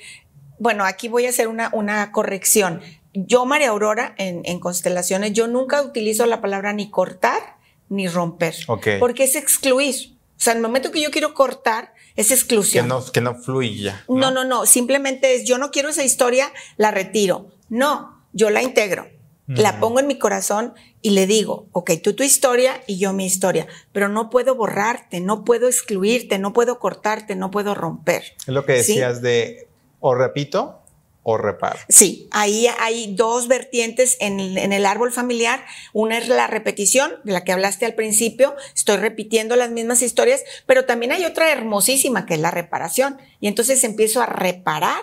bueno, 0.58 0.84
aquí 0.84 1.08
voy 1.08 1.26
a 1.26 1.30
hacer 1.30 1.48
una, 1.48 1.70
una 1.72 2.12
corrección. 2.12 2.80
Yo, 3.12 3.44
María 3.46 3.70
Aurora, 3.70 4.14
en, 4.18 4.42
en 4.44 4.60
constelaciones, 4.60 5.32
yo 5.32 5.46
nunca 5.48 5.82
utilizo 5.82 6.26
la 6.26 6.40
palabra 6.40 6.72
ni 6.72 6.90
cortar 6.90 7.58
ni 7.88 8.06
romper, 8.06 8.54
Ok. 8.68 8.86
porque 9.00 9.24
es 9.24 9.34
excluir. 9.34 9.94
O 10.14 10.42
sea, 10.42 10.52
el 10.54 10.60
momento 10.60 10.90
que 10.92 11.00
yo 11.02 11.10
quiero 11.10 11.34
cortar 11.34 11.92
es 12.16 12.28
Que 12.28 12.34
exclusión. 12.34 12.88
no, 12.88 13.04
que 13.12 13.20
no 13.20 13.34
fluya. 13.34 14.04
No, 14.08 14.30
no, 14.30 14.44
no. 14.44 14.64
Simplemente 14.64 15.34
es 15.34 15.44
yo 15.44 15.58
no 15.58 15.70
quiero 15.70 15.88
esa 15.88 16.04
historia, 16.04 16.52
la 16.76 16.90
retiro. 16.92 17.48
No, 17.68 18.22
yo 18.32 18.48
la 18.50 18.62
integro. 18.62 19.08
La 19.48 19.80
pongo 19.80 19.98
en 19.98 20.06
mi 20.06 20.16
corazón 20.16 20.74
y 21.02 21.10
le 21.10 21.26
digo, 21.26 21.66
ok, 21.72 21.90
tú 22.04 22.14
tu 22.14 22.22
historia 22.22 22.82
y 22.86 22.98
yo 22.98 23.12
mi 23.12 23.26
historia, 23.26 23.66
pero 23.90 24.08
no 24.08 24.30
puedo 24.30 24.54
borrarte, 24.54 25.18
no 25.20 25.44
puedo 25.44 25.66
excluirte, 25.66 26.38
no 26.38 26.52
puedo 26.52 26.78
cortarte, 26.78 27.34
no 27.34 27.50
puedo 27.50 27.74
romper. 27.74 28.22
Es 28.38 28.46
lo 28.48 28.64
que 28.64 28.80
¿Sí? 28.84 28.92
decías 28.92 29.20
de 29.22 29.66
o 29.98 30.14
repito 30.14 30.79
o 31.22 31.36
reparo. 31.36 31.78
Sí, 31.88 32.28
ahí 32.30 32.66
hay 32.78 33.14
dos 33.14 33.46
vertientes 33.46 34.16
en 34.20 34.40
el, 34.40 34.58
en 34.58 34.72
el 34.72 34.86
árbol 34.86 35.12
familiar. 35.12 35.64
Una 35.92 36.18
es 36.18 36.28
la 36.28 36.46
repetición, 36.46 37.12
de 37.24 37.32
la 37.32 37.44
que 37.44 37.52
hablaste 37.52 37.84
al 37.84 37.94
principio. 37.94 38.54
Estoy 38.74 38.96
repitiendo 38.96 39.54
las 39.56 39.70
mismas 39.70 40.02
historias, 40.02 40.42
pero 40.66 40.86
también 40.86 41.12
hay 41.12 41.24
otra 41.24 41.52
hermosísima 41.52 42.24
que 42.24 42.34
es 42.34 42.40
la 42.40 42.50
reparación. 42.50 43.18
Y 43.38 43.48
entonces 43.48 43.84
empiezo 43.84 44.22
a 44.22 44.26
reparar. 44.26 45.02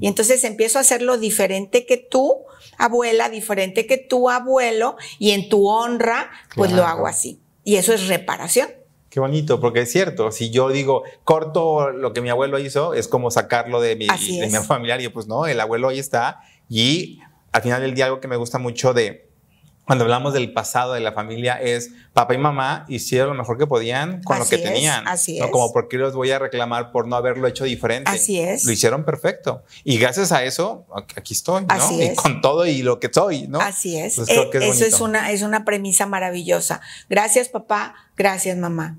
Y 0.00 0.08
entonces 0.08 0.42
empiezo 0.44 0.78
a 0.78 0.82
hacerlo 0.82 1.16
diferente 1.16 1.86
que 1.86 1.96
tú, 1.96 2.44
abuela, 2.76 3.28
diferente 3.28 3.86
que 3.86 3.98
tu 3.98 4.30
abuelo, 4.30 4.96
y 5.18 5.30
en 5.30 5.48
tu 5.48 5.68
honra, 5.68 6.30
pues 6.56 6.72
lo 6.72 6.84
hago 6.84 7.06
así. 7.06 7.40
Y 7.64 7.76
eso 7.76 7.92
es 7.92 8.08
reparación. 8.08 8.81
Qué 9.12 9.20
bonito, 9.20 9.60
porque 9.60 9.82
es 9.82 9.92
cierto, 9.92 10.30
si 10.30 10.48
yo 10.48 10.70
digo, 10.70 11.02
corto 11.22 11.90
lo 11.90 12.14
que 12.14 12.22
mi 12.22 12.30
abuelo 12.30 12.58
hizo, 12.58 12.94
es 12.94 13.08
como 13.08 13.30
sacarlo 13.30 13.82
de 13.82 13.94
mi, 13.94 14.06
de 14.06 14.46
mi 14.46 14.64
familiar 14.64 15.02
y 15.02 15.08
pues 15.08 15.26
no, 15.26 15.44
el 15.44 15.60
abuelo 15.60 15.88
ahí 15.88 15.98
está. 15.98 16.40
Y 16.66 17.18
al 17.52 17.60
final 17.60 17.82
del 17.82 17.92
día 17.92 18.06
algo 18.06 18.20
que 18.20 18.28
me 18.28 18.36
gusta 18.36 18.56
mucho 18.56 18.94
de 18.94 19.28
cuando 19.84 20.04
hablamos 20.04 20.32
del 20.32 20.52
pasado 20.52 20.92
de 20.92 21.00
la 21.00 21.12
familia 21.12 21.60
es 21.60 21.90
papá 22.12 22.34
y 22.34 22.38
mamá 22.38 22.84
hicieron 22.88 23.30
lo 23.30 23.34
mejor 23.42 23.58
que 23.58 23.66
podían 23.66 24.22
con 24.22 24.36
Así 24.36 24.44
lo 24.44 24.48
que 24.48 24.56
es, 24.64 24.72
tenían. 24.72 25.08
así 25.08 25.38
¿no? 25.38 25.46
es. 25.46 25.50
Como 25.50 25.72
porque 25.72 25.98
los 25.98 26.14
voy 26.14 26.30
a 26.30 26.38
reclamar 26.38 26.92
por 26.92 27.08
no 27.08 27.16
haberlo 27.16 27.48
hecho 27.48 27.64
diferente. 27.64 28.08
Así 28.10 28.38
es. 28.38 28.64
Lo 28.64 28.70
hicieron 28.72 29.04
perfecto. 29.04 29.64
Y 29.82 29.98
gracias 29.98 30.30
a 30.30 30.44
eso, 30.44 30.86
aquí 31.16 31.34
estoy, 31.34 31.62
¿no? 31.62 31.74
Así 31.74 31.96
y 31.96 32.02
es. 32.02 32.16
con 32.16 32.40
todo 32.40 32.64
y 32.64 32.82
lo 32.82 33.00
que 33.00 33.10
soy, 33.12 33.48
¿no? 33.48 33.60
Así 33.60 33.98
es. 33.98 34.14
Pues 34.16 34.28
creo 34.28 34.44
Eh, 34.44 34.50
que 34.50 34.58
es 34.58 34.76
eso 34.76 34.84
es 34.86 35.00
una, 35.00 35.30
es 35.32 35.42
una 35.42 35.64
premisa 35.64 36.06
maravillosa. 36.06 36.80
Gracias, 37.10 37.48
papá. 37.48 37.94
Gracias, 38.16 38.56
mamá. 38.56 38.98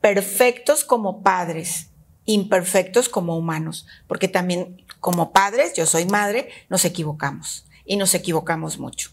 Perfectos 0.00 0.84
como 0.84 1.22
padres, 1.22 1.90
imperfectos 2.24 3.08
como 3.08 3.36
humanos, 3.36 3.86
porque 4.06 4.28
también 4.28 4.84
como 5.00 5.32
padres, 5.32 5.74
yo 5.74 5.86
soy 5.86 6.06
madre, 6.06 6.48
nos 6.68 6.84
equivocamos 6.84 7.66
y 7.84 7.96
nos 7.96 8.14
equivocamos 8.14 8.78
mucho. 8.78 9.10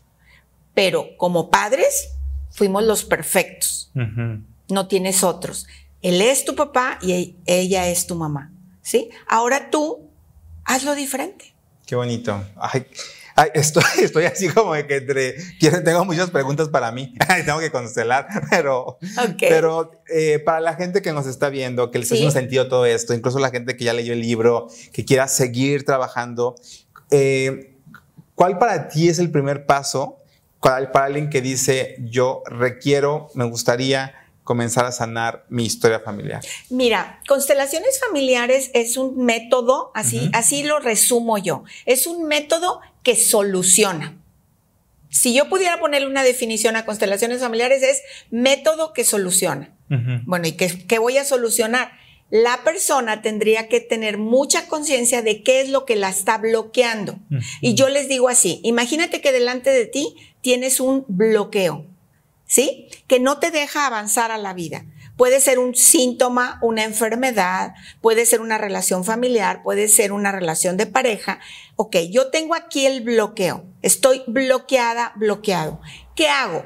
Pero 0.75 1.17
como 1.17 1.49
padres, 1.49 2.09
fuimos 2.51 2.83
los 2.83 3.03
perfectos. 3.05 3.91
Ujú. 3.95 4.43
No 4.69 4.87
tienes 4.87 5.23
otros. 5.23 5.65
Él 6.01 6.21
es 6.21 6.45
tu 6.45 6.55
papá 6.55 6.99
y 7.01 7.11
e- 7.13 7.35
ella 7.47 7.87
es 7.89 8.05
tu 8.05 8.15
mamá. 8.15 8.51
¿Sí? 8.83 9.09
Ahora 9.27 9.71
tú 9.71 10.11
hazlo 10.65 10.93
diferente. 10.93 11.55
Qué 11.87 11.95
bonito. 11.95 12.43
Ay, 12.55 12.85
ay, 13.35 13.49
estoy, 13.53 13.83
estoy 14.01 14.25
así 14.25 14.49
como 14.49 14.73
de 14.73 14.85
que 14.85 14.97
entre, 14.97 15.35
quiero- 15.59 15.83
tengo 15.83 16.03
muchas 16.05 16.29
preguntas 16.29 16.69
para 16.69 16.91
mí. 16.91 17.13
Tengo 17.45 17.59
que 17.59 17.71
constelar, 17.71 18.27
pero, 18.49 18.81
Ok. 19.17 19.37
pero 19.39 19.91
eh, 20.13 20.39
para 20.39 20.59
la 20.59 20.75
gente 20.75 21.01
que 21.01 21.13
nos 21.13 21.25
está 21.27 21.49
viendo, 21.49 21.89
que 21.89 21.99
les 21.99 22.07
Sí. 22.09 22.15
hace 22.15 22.25
un 22.25 22.31
sentido 22.31 22.67
todo 22.67 22.85
esto, 22.85 23.13
incluso 23.13 23.39
la 23.39 23.49
gente 23.49 23.75
que 23.77 23.85
ya 23.85 23.93
leyó 23.93 24.13
el 24.13 24.21
libro, 24.21 24.67
que 24.93 25.05
quiera 25.05 25.27
seguir 25.27 25.85
trabajando, 25.85 26.55
eh, 27.11 27.75
¿cuál 28.35 28.57
para 28.59 28.87
ti 28.89 29.07
es 29.09 29.19
el 29.19 29.31
primer 29.31 29.65
paso 29.65 30.17
para, 30.65 30.91
para 30.91 31.05
alguien 31.05 31.29
que 31.29 31.41
dice, 31.41 31.95
yo 31.99 32.41
requiero, 32.47 33.29
me 33.35 33.45
gustaría 33.45 34.15
comenzar 34.43 34.83
a 34.85 34.91
sanar 34.91 35.45
mi 35.47 35.63
historia 35.63 35.99
familiar? 35.99 36.43
Mira, 36.71 37.21
constelaciones 37.27 37.99
familiares 37.99 38.71
es 38.73 38.97
un 38.97 39.23
método, 39.25 39.91
así, 39.93 40.31
así 40.33 40.63
lo 40.63 40.79
resumo 40.79 41.37
yo, 41.37 41.65
es 41.85 42.07
un 42.07 42.23
método 42.23 42.81
que 43.03 43.15
soluciona. 43.15 44.17
Si 45.11 45.35
yo 45.35 45.49
pudiera 45.49 45.79
ponerle 45.79 46.07
una 46.07 46.23
definición 46.23 46.75
a 46.75 46.83
constelaciones 46.83 47.41
familiares 47.41 47.83
es 47.83 48.01
método 48.31 48.91
que 48.91 49.03
soluciona. 49.03 49.77
Ujú. 49.91 50.23
Bueno, 50.25 50.47
¿y 50.47 50.53
qué, 50.53 50.87
qué 50.87 50.97
voy 50.97 51.19
a 51.19 51.25
solucionar? 51.25 51.91
La 52.31 52.63
persona 52.63 53.21
tendría 53.21 53.69
que 53.69 53.81
tener 53.81 54.17
mucha 54.17 54.67
conciencia 54.67 55.21
de 55.21 55.43
qué 55.43 55.61
es 55.61 55.69
lo 55.69 55.85
que 55.85 55.95
la 55.95 56.09
está 56.09 56.39
bloqueando. 56.39 57.19
Ujú. 57.29 57.39
Y 57.61 57.75
yo 57.75 57.87
les 57.87 58.09
digo 58.09 58.29
así, 58.29 58.61
imagínate 58.63 59.21
que 59.21 59.31
delante 59.31 59.69
de 59.69 59.85
ti 59.85 60.15
tienes 60.45 60.79
un 60.79 61.05
bloqueo, 61.07 61.87
¿sí? 62.45 62.87
Que 63.07 63.19
no 63.19 63.39
te 63.39 63.49
deja 63.49 63.87
avanzar 63.87 64.29
a 64.29 64.37
la 64.37 64.53
vida. 64.53 64.85
Puede 65.17 65.39
ser 65.39 65.57
un 65.57 65.73
síntoma, 65.73 66.59
una 66.61 66.83
enfermedad, 66.83 67.73
puede 67.99 68.27
ser 68.27 68.41
una 68.41 68.59
relación 68.59 69.03
familiar, 69.03 69.63
puede 69.63 69.87
ser 69.87 70.11
una 70.11 70.31
relación 70.31 70.77
de 70.77 70.85
pareja. 70.85 71.39
Ok, 71.77 71.95
yo 72.11 72.29
tengo 72.29 72.53
aquí 72.53 72.85
el 72.85 73.01
bloqueo. 73.01 73.65
Estoy 73.81 74.21
bloqueada, 74.27 75.13
bloqueado. 75.15 75.81
¿Qué 76.15 76.29
hago? 76.29 76.63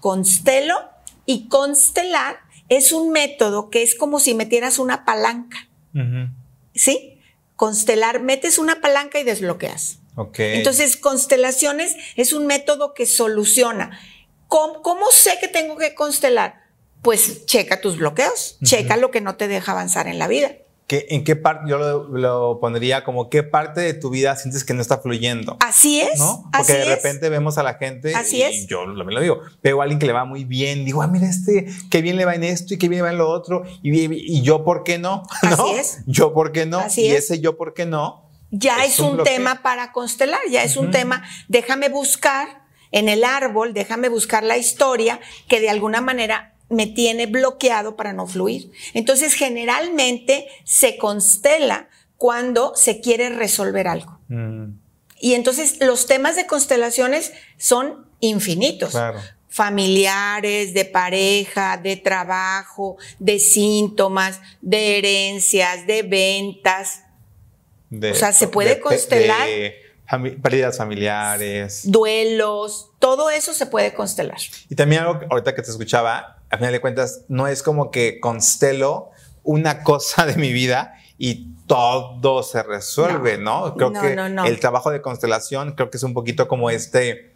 Constelo 0.00 0.74
y 1.24 1.48
constelar 1.48 2.40
es 2.68 2.92
un 2.92 3.10
método 3.10 3.70
que 3.70 3.82
es 3.82 3.94
como 3.94 4.20
si 4.20 4.34
metieras 4.34 4.78
una 4.78 5.06
palanca. 5.06 5.70
¿sí? 6.74 7.22
Constelar, 7.56 8.20
metes 8.20 8.58
una 8.58 8.82
palanca 8.82 9.18
y 9.18 9.24
desbloqueas. 9.24 10.00
Ok. 10.16 10.38
Entonces, 10.38 10.96
constelaciones 10.96 11.96
es 12.16 12.32
un 12.32 12.46
método 12.46 12.94
que 12.94 13.06
soluciona. 13.06 13.98
¿Cómo, 14.48 14.82
cómo 14.82 15.06
sé 15.10 15.32
que 15.40 15.48
tengo 15.48 15.76
que 15.76 15.94
constelar? 15.94 16.62
Pues 17.02 17.44
checa 17.46 17.80
tus 17.80 17.98
bloqueos, 17.98 18.58
checa 18.64 18.96
lo 18.96 19.10
que 19.10 19.20
no 19.20 19.36
te 19.36 19.48
deja 19.48 19.72
avanzar 19.72 20.06
en 20.06 20.18
la 20.18 20.28
vida. 20.28 20.52
¿Qué- 20.86 21.06
¿En 21.10 21.24
qué 21.24 21.34
parte 21.34 21.64
yo 21.70 21.78
lo, 21.78 22.08
lo 22.16 22.60
pondría 22.60 23.04
como 23.04 23.30
qué 23.30 23.42
parte 23.42 23.80
de 23.80 23.94
tu 23.94 24.10
vida 24.10 24.36
sientes 24.36 24.64
que 24.64 24.74
no 24.74 24.82
está 24.82 24.98
fluyendo? 24.98 25.56
Así 25.60 26.00
es, 26.00 26.18
¿No? 26.18 26.48
así 26.52 26.72
Porque 26.72 26.72
de 26.74 26.82
es. 26.82 26.88
repente 26.88 27.28
vemos 27.30 27.56
a 27.56 27.62
la 27.62 27.74
gente 27.74 28.14
Así 28.14 28.36
y 28.36 28.42
es. 28.42 28.66
yo 28.66 28.84
lo- 28.84 29.02
lo 29.02 29.20
digo, 29.20 29.40
veo 29.62 29.80
a 29.80 29.84
alguien 29.84 29.98
que 29.98 30.06
le 30.06 30.12
va 30.12 30.26
muy 30.26 30.44
bien, 30.44 30.84
digo, 30.84 31.00
ah, 31.02 31.06
mira 31.06 31.26
este, 31.28 31.66
qué 31.90 32.02
bien 32.02 32.16
le 32.16 32.26
va 32.26 32.34
en 32.34 32.44
esto 32.44 32.74
y 32.74 32.78
qué 32.78 32.88
bien 32.90 32.98
le 32.98 33.02
va 33.04 33.10
en 33.12 33.18
lo 33.18 33.30
otro, 33.30 33.64
y, 33.82 33.98
y- 33.98 34.08
y 34.38 34.42
yo 34.42 34.62
por 34.62 34.84
qué 34.84 34.98
no, 34.98 35.22
Así 35.42 35.56
¿No? 35.56 35.74
es. 35.74 35.98
Yo 36.06 36.34
por 36.34 36.52
qué 36.52 36.66
no, 36.66 36.78
Así 36.80 37.00
y 37.02 37.08
es. 37.12 37.24
ese 37.24 37.40
yo 37.40 37.56
por 37.56 37.72
qué 37.72 37.86
no. 37.86 38.23
Ya 38.56 38.84
es 38.84 38.94
es, 38.94 39.00
un 39.00 39.22
tema 39.24 39.62
para 39.62 39.92
constelar, 39.92 40.40
ya 40.50 40.62
es 40.62 40.76
un 40.76 40.90
tema, 40.90 41.24
déjame 41.48 41.88
buscar 41.88 42.62
en 42.92 43.08
el 43.08 43.24
árbol, 43.24 43.74
déjame 43.74 44.08
buscar 44.08 44.44
la 44.44 44.56
historia 44.56 45.20
que 45.48 45.60
de 45.60 45.68
alguna 45.68 46.00
manera 46.00 46.54
me 46.68 46.86
tiene 46.86 47.26
bloqueado 47.26 47.96
para 47.96 48.12
no 48.12 48.26
fluir. 48.26 48.70
Entonces, 48.94 49.34
generalmente 49.34 50.46
se 50.64 50.96
constela 50.96 51.88
cuando 52.16 52.74
se 52.76 53.00
quiere 53.00 53.30
resolver 53.30 53.88
algo. 53.88 54.18
Mm, 54.28 54.78
Y 55.20 55.34
entonces 55.34 55.78
los 55.80 56.06
temas 56.06 56.36
de 56.36 56.46
constelaciones 56.46 57.32
son 57.56 58.06
infinitos. 58.20 58.90
Claro. 58.90 59.20
Familiares, 59.48 60.74
de 60.74 60.84
pareja, 60.84 61.76
de 61.76 61.96
trabajo, 61.96 62.96
de 63.18 63.38
síntomas, 63.38 64.40
de 64.60 64.98
herencias, 64.98 65.86
de 65.86 66.02
ventas. 66.02 67.03
De- 68.00 68.12
O 68.12 68.14
sea, 68.14 68.32
se 68.32 68.48
puede 68.48 68.76
de- 68.76 68.80
constelar. 68.80 69.46
de 69.46 69.74
fami- 70.08 70.40
pérdidas 70.40 70.76
familiares. 70.78 71.82
duelos, 71.84 72.90
todo 72.98 73.30
eso 73.30 73.52
se 73.54 73.66
puede 73.66 73.94
constelar. 73.94 74.38
Y 74.68 74.74
también 74.74 75.02
algo 75.02 75.18
que 75.20 75.26
ahorita 75.30 75.54
que 75.54 75.62
te 75.62 75.70
escuchaba, 75.70 76.42
a 76.50 76.56
final 76.56 76.72
de 76.72 76.80
cuentas, 76.80 77.22
no 77.28 77.46
es 77.48 77.62
como 77.62 77.90
que 77.90 78.20
constelo 78.20 79.10
una 79.42 79.82
cosa 79.82 80.26
de 80.26 80.36
mi 80.36 80.52
vida 80.52 80.94
y 81.18 81.48
todo 81.66 82.42
se 82.42 82.62
resuelve, 82.62 83.38
¿no? 83.38 83.74
Creo 83.76 83.90
No, 83.90 84.00
que 84.02 84.14
no, 84.16 84.28
no. 84.28 84.44
el 84.44 84.60
trabajo 84.60 84.90
de 84.90 85.00
constelación 85.00 85.72
creo 85.72 85.90
que 85.90 85.96
es 85.96 86.02
un 86.02 86.12
poquito 86.12 86.48
como 86.48 86.70
este, 86.70 87.32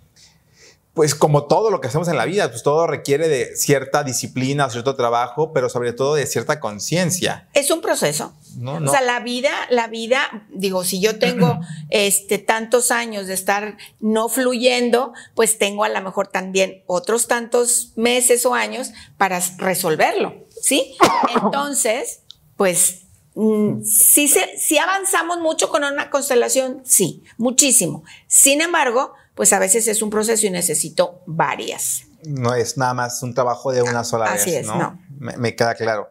pues 0.94 1.14
como 1.14 1.46
todo 1.46 1.70
lo 1.70 1.80
que 1.80 1.86
hacemos 1.88 2.08
en 2.08 2.16
la 2.16 2.24
vida, 2.24 2.50
pues 2.50 2.62
todo 2.62 2.86
requiere 2.86 3.28
de 3.28 3.56
cierta 3.56 4.02
disciplina, 4.02 4.68
cierto 4.68 4.96
trabajo, 4.96 5.52
pero 5.52 5.68
sobre 5.68 5.92
todo 5.92 6.14
de 6.16 6.26
cierta 6.26 6.58
conciencia. 6.60 7.48
Es 7.54 7.70
un 7.70 7.80
proceso. 7.80 8.32
No, 8.58 8.74
O 8.74 8.80
no. 8.80 8.90
sea, 8.90 9.02
la 9.02 9.20
vida, 9.20 9.52
la 9.70 9.86
vida, 9.86 10.46
digo, 10.50 10.82
si 10.84 11.00
yo 11.00 11.18
tengo 11.20 11.60
este 11.90 12.38
tantos 12.38 12.90
años 12.90 13.28
de 13.28 13.34
estar 13.34 13.76
no 14.00 14.28
fluyendo, 14.28 15.12
pues 15.34 15.58
tengo 15.58 15.84
a 15.84 15.88
lo 15.88 16.02
mejor 16.02 16.26
también 16.26 16.82
otros 16.86 17.28
tantos 17.28 17.92
meses 17.94 18.44
o 18.46 18.54
años 18.54 18.90
para 19.16 19.40
resolverlo, 19.58 20.34
¿sí? 20.60 20.96
Entonces, 21.44 22.22
pues 22.56 23.02
mm, 23.34 23.82
sí, 23.84 24.26
se, 24.26 24.58
sí 24.58 24.76
avanzamos 24.78 25.38
mucho 25.38 25.68
con 25.68 25.84
una 25.84 26.10
constelación, 26.10 26.82
sí, 26.84 27.22
muchísimo. 27.36 28.02
Sin 28.26 28.60
embargo, 28.60 29.12
pues 29.36 29.52
a 29.52 29.60
veces 29.60 29.86
es 29.86 30.02
un 30.02 30.10
proceso 30.10 30.46
y 30.46 30.50
necesito 30.50 31.20
varias. 31.26 32.02
No 32.24 32.52
es 32.54 32.76
nada 32.76 32.94
más 32.94 33.22
un 33.22 33.32
trabajo 33.34 33.70
de 33.70 33.82
una 33.82 34.02
sola 34.02 34.24
Así 34.32 34.50
vez, 34.50 34.62
es, 34.62 34.66
¿no? 34.66 34.76
no. 34.76 35.00
Me, 35.20 35.36
me 35.36 35.54
queda 35.54 35.76
claro. 35.76 36.08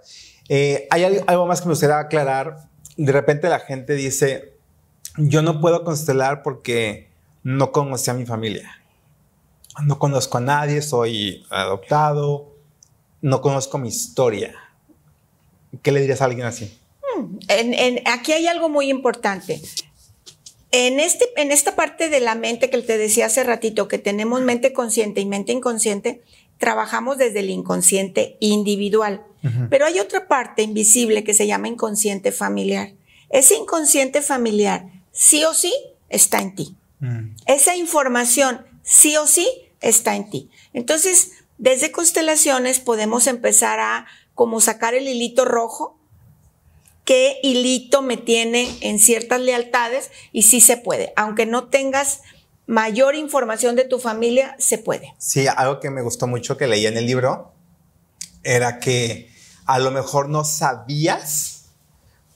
Eh, 0.50 0.88
hay 0.90 1.04
algo, 1.28 1.46
más 1.46 1.62
que 1.62 1.68
me 1.68 1.74
gustaría 1.74 2.00
aclarar. 2.00 2.70
De 2.96 3.12
repente 3.12 3.50
la 3.50 3.60
gente 3.60 3.94
dice, 3.94 4.54
yo 5.18 5.42
no 5.42 5.60
puedo 5.62 5.84
constelar 5.84 6.42
porque 6.44 7.10
no 7.44 7.72
conocí 7.72 8.10
a 8.10 8.14
mi 8.14 8.26
familia. 8.26 8.82
No 9.86 10.00
conozco 10.00 10.38
a 10.40 10.42
nadie, 10.42 10.82
soy 10.82 11.46
adoptado, 11.50 12.56
no 13.22 13.42
conozco 13.42 13.78
mi 13.78 13.90
historia. 13.90 14.56
¿Qué 15.84 15.92
le 15.92 16.02
dirías 16.02 16.22
a 16.22 16.26
alguien 16.26 16.48
así? 16.48 16.80
En- 17.50 18.02
aquí 18.08 18.32
hay 18.32 18.48
algo 18.48 18.70
muy 18.70 18.90
importante. 18.90 19.62
En, 20.72 21.00
este, 21.00 21.26
en 21.38 21.52
esta 21.52 21.76
parte 21.76 22.10
de 22.10 22.20
la 22.20 22.36
mente 22.36 22.70
que 22.70 22.82
te 22.82 22.98
decía 22.98 23.28
hace 23.28 23.44
ratito, 23.44 23.88
que 23.88 24.00
tenemos 24.00 24.42
mente 24.42 24.74
consciente 24.74 25.22
y 25.22 25.26
mente 25.26 25.52
inconsciente, 25.52 26.22
trabajamos 26.58 27.18
desde 27.18 27.40
el 27.40 27.50
inconsciente 27.52 28.36
individual. 28.40 29.27
Pero 29.70 29.86
hay 29.86 30.00
otra 30.00 30.28
parte 30.28 30.62
invisible 30.62 31.24
que 31.24 31.34
se 31.34 31.48
llama 31.48 31.68
inconsciente 31.68 32.32
familiar. 32.32 32.94
Ese 33.30 33.56
inconsciente 33.56 34.22
familiar, 34.22 34.86
sí 35.12 35.44
o 35.46 35.54
sí, 35.54 35.74
está 36.10 36.42
en 36.42 36.56
ti. 36.56 36.76
Esa 37.46 37.76
información, 37.76 38.66
sí 38.84 39.16
o 39.18 39.28
sí, 39.28 39.48
está 39.80 40.16
en 40.16 40.30
ti. 40.30 40.50
Entonces, 40.74 41.32
desde 41.58 41.92
constelaciones 41.92 42.80
podemos 42.80 43.28
empezar 43.28 43.80
a 43.80 44.08
como 44.34 44.62
sacar 44.62 44.94
el 44.94 45.08
hilito 45.08 45.46
rojo 45.46 45.98
qué 47.08 47.40
hilito 47.42 48.02
me 48.02 48.18
tiene 48.18 48.68
en 48.82 49.00
ciertas 49.00 49.40
lealtades 49.40 50.12
y 50.34 50.44
sí 50.44 50.60
se 50.60 50.76
puede. 50.76 51.14
Aunque 51.16 51.46
no 51.46 51.70
tengas 51.70 52.22
mayor 52.66 53.16
información 53.16 53.78
de 53.78 53.86
tu 53.86 53.98
familia, 53.98 54.56
se 54.60 54.78
puede. 54.78 55.16
Sí, 55.18 55.48
algo 55.48 55.80
que 55.80 55.90
me 55.90 56.02
gustó 56.02 56.28
mucho 56.28 56.58
que 56.58 56.68
leí 56.68 56.86
en 56.86 56.98
el 56.98 57.06
libro 57.06 57.54
era 58.48 58.80
que 58.80 59.30
a 59.66 59.80
lo 59.80 59.92
mejor 59.92 60.30
no 60.30 60.44
sabías, 60.46 61.66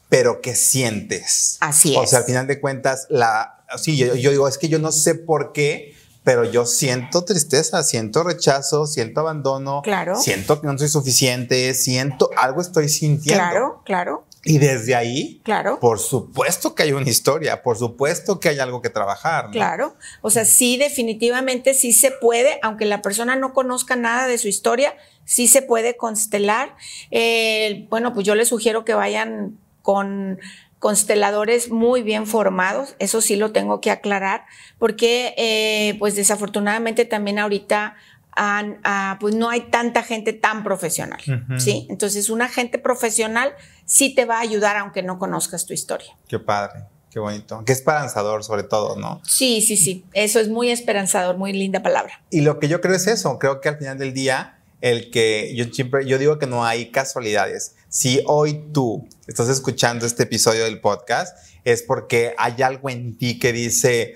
pero 0.10 0.42
que 0.42 0.56
sientes. 0.56 1.58
Así 1.62 1.96
O 1.96 2.04
es. 2.04 2.10
sea, 2.10 2.20
al 2.20 2.26
final 2.26 2.46
de 2.48 2.60
cuentas, 2.60 3.08
la, 3.10 3.64
sí, 3.82 3.96
yo, 3.98 4.16
yo 4.16 4.32
digo, 4.32 4.48
es 4.48 4.58
que 4.58 4.68
yo 4.68 4.78
no 4.80 4.92
sé 4.92 5.16
por 5.16 5.54
qué, 5.54 5.96
pero 6.24 6.44
yo 6.44 6.66
siento 6.66 7.24
tristeza, 7.24 7.82
siento 7.84 8.24
rechazo, 8.24 8.86
siento 8.88 9.22
abandono, 9.22 9.82
Claro. 9.84 10.20
siento 10.20 10.60
que 10.62 10.68
no 10.68 10.78
soy 10.78 10.90
suficiente, 10.90 11.74
siento, 11.74 12.30
algo 12.38 12.62
estoy 12.62 12.90
sintiendo. 12.90 13.42
Claro, 13.44 13.82
claro, 13.86 14.26
Y 14.44 14.58
desde 14.58 14.96
ahí, 14.96 15.40
claro. 15.46 15.80
por 15.80 15.98
supuesto 16.00 16.76
que 16.76 16.84
hay 16.84 16.92
una 16.92 17.10
historia, 17.10 17.64
por 17.64 17.78
supuesto 17.78 18.40
que 18.40 18.50
hay 18.50 18.60
algo 18.60 18.82
que 18.82 18.90
trabajar. 18.90 19.46
¿no? 19.46 19.52
Claro, 19.52 19.96
o 20.22 20.30
sea, 20.30 20.46
sí, 20.46 20.78
definitivamente 20.78 21.74
sí 21.74 21.94
se 21.94 22.12
puede, 22.12 22.60
aunque 22.64 22.86
la 22.86 23.02
persona 23.02 23.36
no 23.36 23.54
conozca 23.54 23.96
nada 23.96 24.28
de 24.28 24.38
su 24.38 24.48
historia, 24.48 24.94
sí 25.26 25.48
se 25.48 25.62
puede 25.62 25.98
constelar. 25.98 26.76
Eh, 27.12 27.88
bueno, 27.90 28.14
pues 28.14 28.26
yo 28.26 28.36
les 28.36 28.50
sugiero 28.50 28.86
que 28.86 28.94
vayan 28.94 29.58
con 29.82 30.40
consteladores 30.82 31.70
muy 31.70 32.02
bien 32.02 32.26
formados, 32.26 32.96
eso 32.98 33.22
sí 33.22 33.36
lo 33.36 33.52
tengo 33.52 33.82
que 33.82 33.92
aclarar, 33.92 34.46
porque 34.80 35.36
eh, 35.38 35.96
pues 36.00 36.16
desafortunadamente 36.16 37.06
también 37.06 37.38
ahorita 37.38 37.96
han, 38.32 38.80
ah, 38.84 39.18
pues 39.20 39.36
no 39.36 39.50
hay 39.50 39.62
tanta 39.70 40.02
gente 40.02 40.34
tan 40.34 40.64
profesional. 40.64 41.22
¿sí? 41.60 41.86
Entonces 41.90 42.32
un 42.32 42.42
agente 42.42 42.80
profesional 42.80 43.54
sí 43.86 44.16
te 44.16 44.26
va 44.26 44.38
a 44.38 44.42
ayudar 44.42 44.76
aunque 44.78 45.04
no 45.04 45.20
conozcas 45.20 45.68
tu 45.68 45.74
historia. 45.74 46.18
Qué 46.28 46.40
padre, 46.40 46.86
qué 47.12 47.20
bonito. 47.20 47.64
Qué 47.64 47.74
esperanzador 47.74 48.44
sobre 48.44 48.64
todo, 48.64 48.96
¿no? 48.96 49.22
Sí, 49.24 49.62
sí, 49.62 49.78
sí, 49.78 50.04
eso 50.14 50.40
es 50.40 50.50
muy 50.50 50.72
esperanzador, 50.72 51.38
muy 51.38 51.54
linda 51.54 51.84
palabra. 51.84 52.24
Y 52.32 52.42
lo 52.42 52.60
que 52.60 52.68
yo 52.68 52.82
creo 52.82 52.96
es 52.96 53.06
eso, 53.06 53.38
creo 53.38 53.62
que 53.62 53.70
al 53.70 53.78
final 53.78 54.00
del 54.00 54.16
día, 54.16 54.61
el 54.82 55.12
que 55.12 55.54
yo 55.56 55.66
siempre, 55.66 56.06
yo 56.06 56.18
digo 56.18 56.40
que 56.40 56.48
no 56.48 56.66
hay 56.66 56.92
casualidades. 56.92 57.76
Si 57.88 58.22
hoy 58.26 58.66
tú 58.74 59.08
estás 59.28 59.48
escuchando 59.48 60.06
este 60.06 60.24
episodio 60.24 60.66
del 60.66 60.82
podcast, 60.82 61.38
es 61.64 61.84
porque 61.84 62.34
hay 62.38 62.62
algo 62.64 62.90
en 62.90 63.18
ti 63.18 63.38
que 63.38 63.54
dice, 63.54 64.16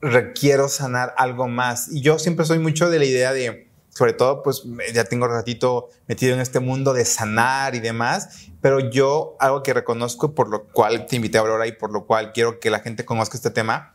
requiero 0.00 0.68
sanar 0.68 1.14
algo 1.16 1.46
más. 1.46 1.88
Y 1.92 2.00
yo 2.00 2.18
siempre 2.18 2.46
soy 2.46 2.58
mucho 2.58 2.88
de 2.88 2.98
la 2.98 3.04
idea 3.04 3.32
de, 3.32 3.68
sobre 3.90 4.14
todo, 4.14 4.42
pues 4.42 4.62
ya 4.94 5.04
tengo 5.04 5.28
ratito 5.28 5.90
metido 6.08 6.34
en 6.34 6.40
este 6.40 6.60
mundo 6.60 6.94
de 6.94 7.04
sanar 7.04 7.74
y 7.74 7.80
demás, 7.80 8.48
pero 8.60 8.90
yo 8.90 9.36
algo 9.38 9.62
que 9.62 9.74
reconozco 9.74 10.34
por 10.34 10.48
lo 10.48 10.64
cual 10.68 11.06
te 11.06 11.16
invité 11.16 11.36
a 11.38 11.42
Aurora 11.42 11.66
y 11.66 11.72
por 11.72 11.92
lo 11.92 12.06
cual 12.06 12.32
quiero 12.32 12.58
que 12.60 12.70
la 12.70 12.80
gente 12.80 13.04
conozca 13.04 13.36
este 13.36 13.50
tema, 13.50 13.94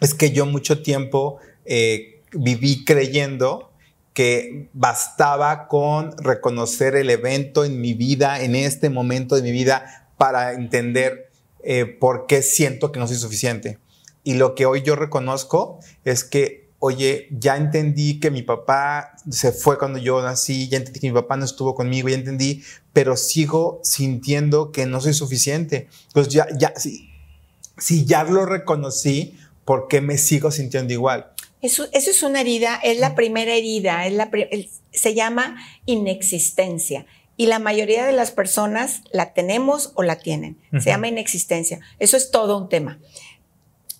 es 0.00 0.12
que 0.12 0.32
yo 0.32 0.44
mucho 0.44 0.82
tiempo 0.82 1.38
eh, 1.64 2.20
viví 2.32 2.84
creyendo 2.84 3.70
que 4.14 4.70
bastaba 4.72 5.66
con 5.66 6.16
reconocer 6.18 6.94
el 6.94 7.10
evento 7.10 7.64
en 7.64 7.80
mi 7.80 7.94
vida, 7.94 8.40
en 8.40 8.54
este 8.54 8.88
momento 8.88 9.34
de 9.34 9.42
mi 9.42 9.50
vida, 9.50 10.08
para 10.16 10.52
entender 10.52 11.32
eh, 11.64 11.84
por 11.84 12.26
qué 12.26 12.40
siento 12.42 12.92
que 12.92 13.00
no 13.00 13.08
soy 13.08 13.16
suficiente. 13.16 13.78
Y 14.22 14.34
lo 14.34 14.54
que 14.54 14.66
hoy 14.66 14.82
yo 14.82 14.94
reconozco 14.94 15.80
es 16.04 16.22
que, 16.22 16.70
oye, 16.78 17.26
ya 17.32 17.56
entendí 17.56 18.20
que 18.20 18.30
mi 18.30 18.42
papá 18.42 19.16
se 19.28 19.50
fue 19.50 19.78
cuando 19.78 19.98
yo 19.98 20.22
nací, 20.22 20.68
ya 20.68 20.78
entendí 20.78 21.00
que 21.00 21.08
mi 21.08 21.14
papá 21.14 21.36
no 21.36 21.44
estuvo 21.44 21.74
conmigo, 21.74 22.08
ya 22.08 22.14
entendí, 22.14 22.62
pero 22.92 23.16
sigo 23.16 23.80
sintiendo 23.82 24.70
que 24.70 24.86
no 24.86 25.00
soy 25.00 25.12
suficiente. 25.12 25.88
Entonces 26.06 26.32
ya, 26.32 26.46
ya, 26.56 26.72
si, 26.76 27.10
si 27.78 28.04
ya 28.04 28.22
lo 28.22 28.46
reconocí, 28.46 29.36
¿por 29.64 29.88
qué 29.88 30.00
me 30.00 30.18
sigo 30.18 30.52
sintiendo 30.52 30.92
igual? 30.92 31.33
Eso, 31.64 31.88
eso 31.92 32.10
es 32.10 32.22
una 32.22 32.42
herida, 32.42 32.78
es 32.82 32.98
la 32.98 33.14
primera 33.14 33.54
herida, 33.54 34.06
es 34.06 34.12
la 34.12 34.30
se 34.92 35.14
llama 35.14 35.56
inexistencia. 35.86 37.06
Y 37.38 37.46
la 37.46 37.58
mayoría 37.58 38.04
de 38.04 38.12
las 38.12 38.32
personas 38.32 39.00
la 39.12 39.32
tenemos 39.32 39.92
o 39.94 40.02
la 40.02 40.18
tienen. 40.18 40.58
Se 40.72 40.90
llama 40.90 41.08
inexistencia. 41.08 41.80
Eso 41.98 42.18
es 42.18 42.30
todo 42.30 42.58
un 42.58 42.68
tema. 42.68 43.00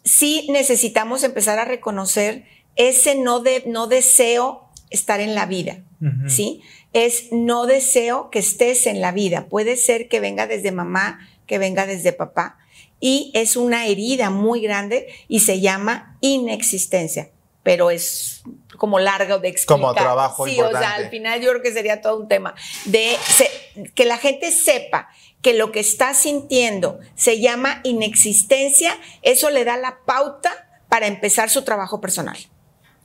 Sí 0.05 0.47
necesitamos 0.51 1.25
empezar 1.25 1.59
a 1.59 1.65
reconocer 1.65 2.45
ese 2.77 3.15
no, 3.15 3.41
de, 3.41 3.65
no 3.67 3.87
deseo 3.87 4.69
estar 4.91 5.21
en 5.21 5.35
la 5.35 5.47
vida. 5.47 5.83
¿sí? 6.29 6.61
Es 6.93 7.33
no 7.33 7.65
deseo 7.65 8.29
que 8.29 8.41
estés 8.41 8.87
en 8.87 9.01
la 9.01 9.11
vida. 9.11 9.47
Puede 9.47 9.79
ser 9.79 10.09
que 10.09 10.21
venga 10.21 10.47
desde 10.47 10.71
mamá, 10.71 11.19
que 11.47 11.57
venga 11.57 11.87
desde 11.87 12.13
papá. 12.13 12.59
Y 13.01 13.33
es 13.33 13.57
una 13.57 13.87
herida 13.87 14.29
muy 14.29 14.61
grande 14.61 15.09
y 15.29 15.41
se 15.41 15.63
llama 15.63 16.19
inexistencia. 16.21 17.31
Pero 17.65 17.91
es 17.91 18.43
como 18.77 19.01
largo 19.01 19.39
de 19.39 19.49
explicar. 19.49 19.81
Como 19.81 19.95
trabajo 19.95 20.47
Sí, 20.47 20.61
o 20.61 20.71
sea, 20.71 20.95
al 20.95 21.11
final 21.11 21.41
yo 21.41 21.51
creo 21.51 21.63
que 21.63 21.73
sería 21.73 22.01
todo 22.01 22.17
un 22.21 22.29
tema. 22.29 22.55
De 22.85 23.17
se- 23.27 23.51
que 23.97 24.05
la 24.05 24.19
gente 24.19 24.53
sepa 24.53 25.09
que 25.43 25.55
lo 25.55 25.73
que 25.73 25.81
está 25.81 26.15
sintiendo 26.15 27.01
se 27.17 27.41
llama 27.41 27.81
inexistencia, 27.85 28.97
eso 29.23 29.51
le 29.51 29.65
da 29.65 29.77
la 29.77 29.99
pauta 30.07 30.51
para 30.89 31.07
empezar 31.07 31.51
su 31.51 31.63
trabajo 31.65 32.01
personal. 32.01 32.37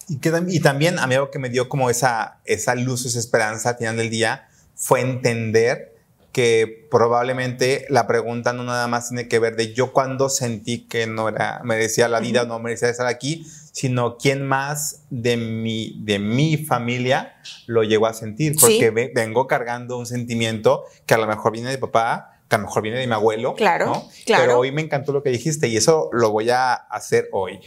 Y, 0.07 0.19
que 0.19 0.31
tam- 0.31 0.51
y 0.51 0.59
también 0.59 0.99
a 0.99 1.07
mí 1.07 1.15
algo 1.15 1.31
que 1.31 1.39
me 1.39 1.49
dio 1.49 1.69
como 1.69 1.89
esa, 1.89 2.39
esa 2.45 2.75
luz, 2.75 3.05
esa 3.05 3.19
esperanza 3.19 3.69
al 3.71 3.77
final 3.77 3.97
del 3.97 4.09
día 4.09 4.47
fue 4.75 5.01
entender 5.01 5.95
que 6.31 6.87
probablemente 6.91 7.85
la 7.89 8.05
pregunta 8.05 8.53
no 8.53 8.63
nada 8.63 8.87
más 8.87 9.09
tiene 9.09 9.27
que 9.27 9.39
ver 9.39 9.55
de 9.55 9.73
yo 9.73 9.91
cuando 9.91 10.29
sentí 10.29 10.87
que 10.87 11.07
no 11.07 11.29
era, 11.29 11.61
merecía 11.63 12.07
la 12.07 12.19
vida, 12.19 12.45
no 12.45 12.59
merecía 12.59 12.89
estar 12.89 13.07
aquí, 13.07 13.45
sino 13.71 14.17
quién 14.17 14.45
más 14.45 15.05
de 15.09 15.37
mi, 15.37 15.99
de 16.03 16.19
mi 16.19 16.57
familia 16.57 17.35
lo 17.65 17.83
llegó 17.83 18.07
a 18.07 18.13
sentir, 18.13 18.55
porque 18.59 18.91
vengo 18.91 19.47
cargando 19.47 19.97
un 19.97 20.05
sentimiento 20.05 20.85
que 21.05 21.15
a 21.15 21.17
lo 21.17 21.27
mejor 21.27 21.51
viene 21.51 21.69
de 21.69 21.77
papá, 21.77 22.41
que 22.47 22.55
a 22.55 22.59
lo 22.59 22.65
mejor 22.65 22.83
viene 22.83 22.99
de 22.99 23.07
mi 23.07 23.13
abuelo. 23.13 23.55
Claro, 23.55 24.03
claro. 24.25 24.43
Pero 24.43 24.59
hoy 24.59 24.71
me 24.71 24.81
encantó 24.81 25.13
lo 25.13 25.23
que 25.23 25.29
dijiste 25.29 25.67
y 25.67 25.77
eso 25.77 26.09
lo 26.11 26.31
voy 26.31 26.49
a 26.49 26.73
hacer 26.73 27.29
hoy. 27.31 27.59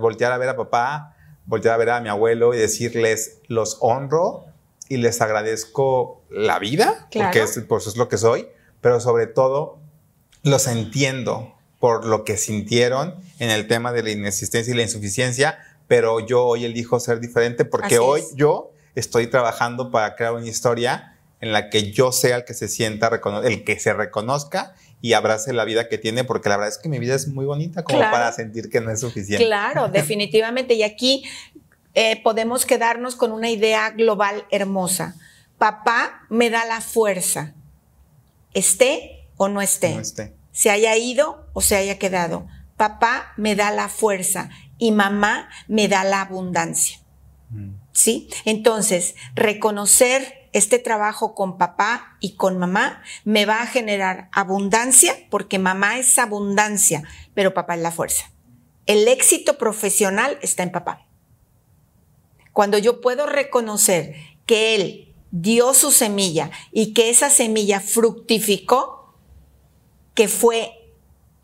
Voltear 0.00 0.32
a 0.32 0.38
ver 0.38 0.48
a 0.48 0.56
papá, 0.56 1.14
voltear 1.44 1.74
a 1.74 1.76
ver 1.78 1.90
a 1.90 2.00
mi 2.00 2.08
abuelo 2.08 2.54
y 2.54 2.58
decirles, 2.58 3.40
los 3.48 3.78
honro 3.80 4.47
y 4.88 4.96
les 4.96 5.20
agradezco 5.20 6.22
la 6.30 6.58
vida, 6.58 7.08
porque 7.12 7.42
es, 7.42 7.58
por 7.60 7.80
eso 7.80 7.90
es 7.90 7.96
lo 7.96 8.08
que 8.08 8.18
soy, 8.18 8.48
pero 8.80 9.00
sobre 9.00 9.26
todo 9.26 9.78
los 10.42 10.66
entiendo 10.66 11.54
por 11.78 12.06
lo 12.06 12.24
que 12.24 12.36
sintieron 12.36 13.14
en 13.38 13.50
el 13.50 13.68
tema 13.68 13.92
de 13.92 14.02
la 14.02 14.10
inexistencia 14.10 14.72
y 14.72 14.76
la 14.76 14.82
insuficiencia, 14.82 15.58
pero 15.86 16.20
yo 16.20 16.44
hoy 16.44 16.64
elijo 16.64 17.00
ser 17.00 17.20
diferente 17.20 17.64
porque 17.64 17.98
hoy 17.98 18.22
yo 18.34 18.72
estoy 18.94 19.28
trabajando 19.28 19.90
para 19.90 20.16
crear 20.16 20.32
una 20.34 20.46
historia 20.46 21.16
en 21.40 21.52
la 21.52 21.70
que 21.70 21.92
yo 21.92 22.12
sea 22.12 22.36
el 22.36 22.44
que 22.44 22.54
se 22.54 22.68
sienta, 22.68 23.10
el 23.44 23.64
que 23.64 23.78
se 23.78 23.92
reconozca 23.92 24.74
y 25.00 25.12
abrace 25.12 25.52
la 25.52 25.64
vida 25.64 25.88
que 25.88 25.96
tiene, 25.96 26.24
porque 26.24 26.48
la 26.48 26.56
verdad 26.56 26.74
es 26.74 26.78
que 26.78 26.88
mi 26.88 26.98
vida 26.98 27.14
es 27.14 27.28
muy 27.28 27.44
bonita 27.44 27.84
como 27.84 28.00
para 28.00 28.32
sentir 28.32 28.68
que 28.68 28.80
no 28.80 28.90
es 28.90 29.00
suficiente. 29.00 29.46
Claro, 29.46 29.88
definitivamente. 29.92 30.74
Y 30.74 30.82
aquí 30.82 31.24
eh, 31.94 32.22
podemos 32.22 32.66
quedarnos 32.66 33.16
con 33.16 33.32
una 33.32 33.50
idea 33.50 33.90
global 33.90 34.46
hermosa. 34.50 35.16
Papá 35.58 36.26
me 36.28 36.50
da 36.50 36.64
la 36.64 36.80
fuerza, 36.80 37.54
esté 38.54 39.28
o 39.36 39.48
no 39.48 39.60
esté, 39.60 39.94
no 39.94 40.00
esté. 40.00 40.34
se 40.52 40.70
haya 40.70 40.96
ido 40.96 41.48
o 41.52 41.60
se 41.60 41.76
haya 41.76 41.98
quedado. 41.98 42.46
Papá 42.76 43.32
me 43.36 43.56
da 43.56 43.70
la 43.70 43.88
fuerza 43.88 44.50
y 44.78 44.92
mamá 44.92 45.48
me 45.66 45.88
da 45.88 46.04
la 46.04 46.20
abundancia. 46.20 46.98
Mm. 47.50 47.74
¿Sí? 47.92 48.28
Entonces, 48.44 49.16
reconocer 49.34 50.48
este 50.52 50.78
trabajo 50.78 51.34
con 51.34 51.58
papá 51.58 52.16
y 52.20 52.36
con 52.36 52.58
mamá 52.58 53.02
me 53.24 53.46
va 53.46 53.62
a 53.62 53.66
generar 53.66 54.28
abundancia 54.32 55.14
porque 55.30 55.58
mamá 55.58 55.98
es 55.98 56.18
abundancia, 56.18 57.02
pero 57.34 57.54
papá 57.54 57.74
es 57.74 57.80
la 57.80 57.90
fuerza. 57.90 58.30
El 58.86 59.08
éxito 59.08 59.58
profesional 59.58 60.38
está 60.42 60.62
en 60.62 60.72
papá. 60.72 61.07
Cuando 62.58 62.76
yo 62.76 63.00
puedo 63.00 63.26
reconocer 63.26 64.16
que 64.44 64.74
Él 64.74 65.14
dio 65.30 65.74
su 65.74 65.92
semilla 65.92 66.50
y 66.72 66.92
que 66.92 67.08
esa 67.08 67.30
semilla 67.30 67.78
fructificó, 67.78 69.14
que 70.14 70.26
fue 70.26 70.72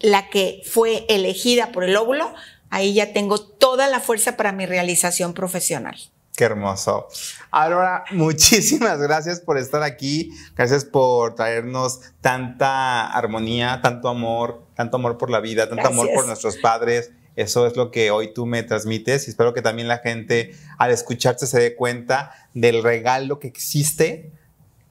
la 0.01 0.29
que 0.29 0.61
fue 0.69 1.07
elegida 1.09 1.71
por 1.71 1.85
el 1.85 1.95
óvulo, 1.97 2.35
ahí 2.69 2.95
ya 2.95 3.13
tengo 3.13 3.39
toda 3.41 3.87
la 3.87 4.01
fuerza 4.01 4.37
para 4.37 4.51
mi 4.51 4.67
realización 4.67 5.35
profesional. 5.35 5.95
Qué 6.35 6.43
hermoso. 6.43 7.07
Aurora, 7.53 8.03
muchísimas 8.11 8.99
gracias 8.99 9.39
por 9.39 9.57
estar 9.57 9.85
aquí. 9.85 10.33
Gracias 10.57 10.85
por 10.85 11.37
traernos 11.37 12.01
tanta 12.23 13.07
armonía, 13.07 13.79
tanto 13.85 14.09
amor, 14.09 14.65
tanto 14.75 14.97
amor 14.97 15.17
por 15.17 15.31
la 15.31 15.39
vida, 15.39 15.69
tanto 15.69 15.87
amor 15.87 16.09
por 16.13 16.27
nuestros 16.27 16.57
padres. 16.57 17.13
Eso 17.37 17.67
es 17.67 17.77
lo 17.77 17.91
que 17.91 18.11
hoy 18.11 18.33
tú 18.33 18.47
me 18.47 18.63
transmites 18.63 19.27
y 19.27 19.31
espero 19.31 19.55
que 19.55 19.63
también 19.63 19.89
la 19.89 19.99
gente 19.99 20.55
al 20.79 20.91
escucharte 20.91 21.47
se 21.47 21.59
dé 21.59 21.75
cuenta 21.75 22.33
del 22.55 22.83
regalo 22.83 23.39
que 23.39 23.49
existe 23.49 24.33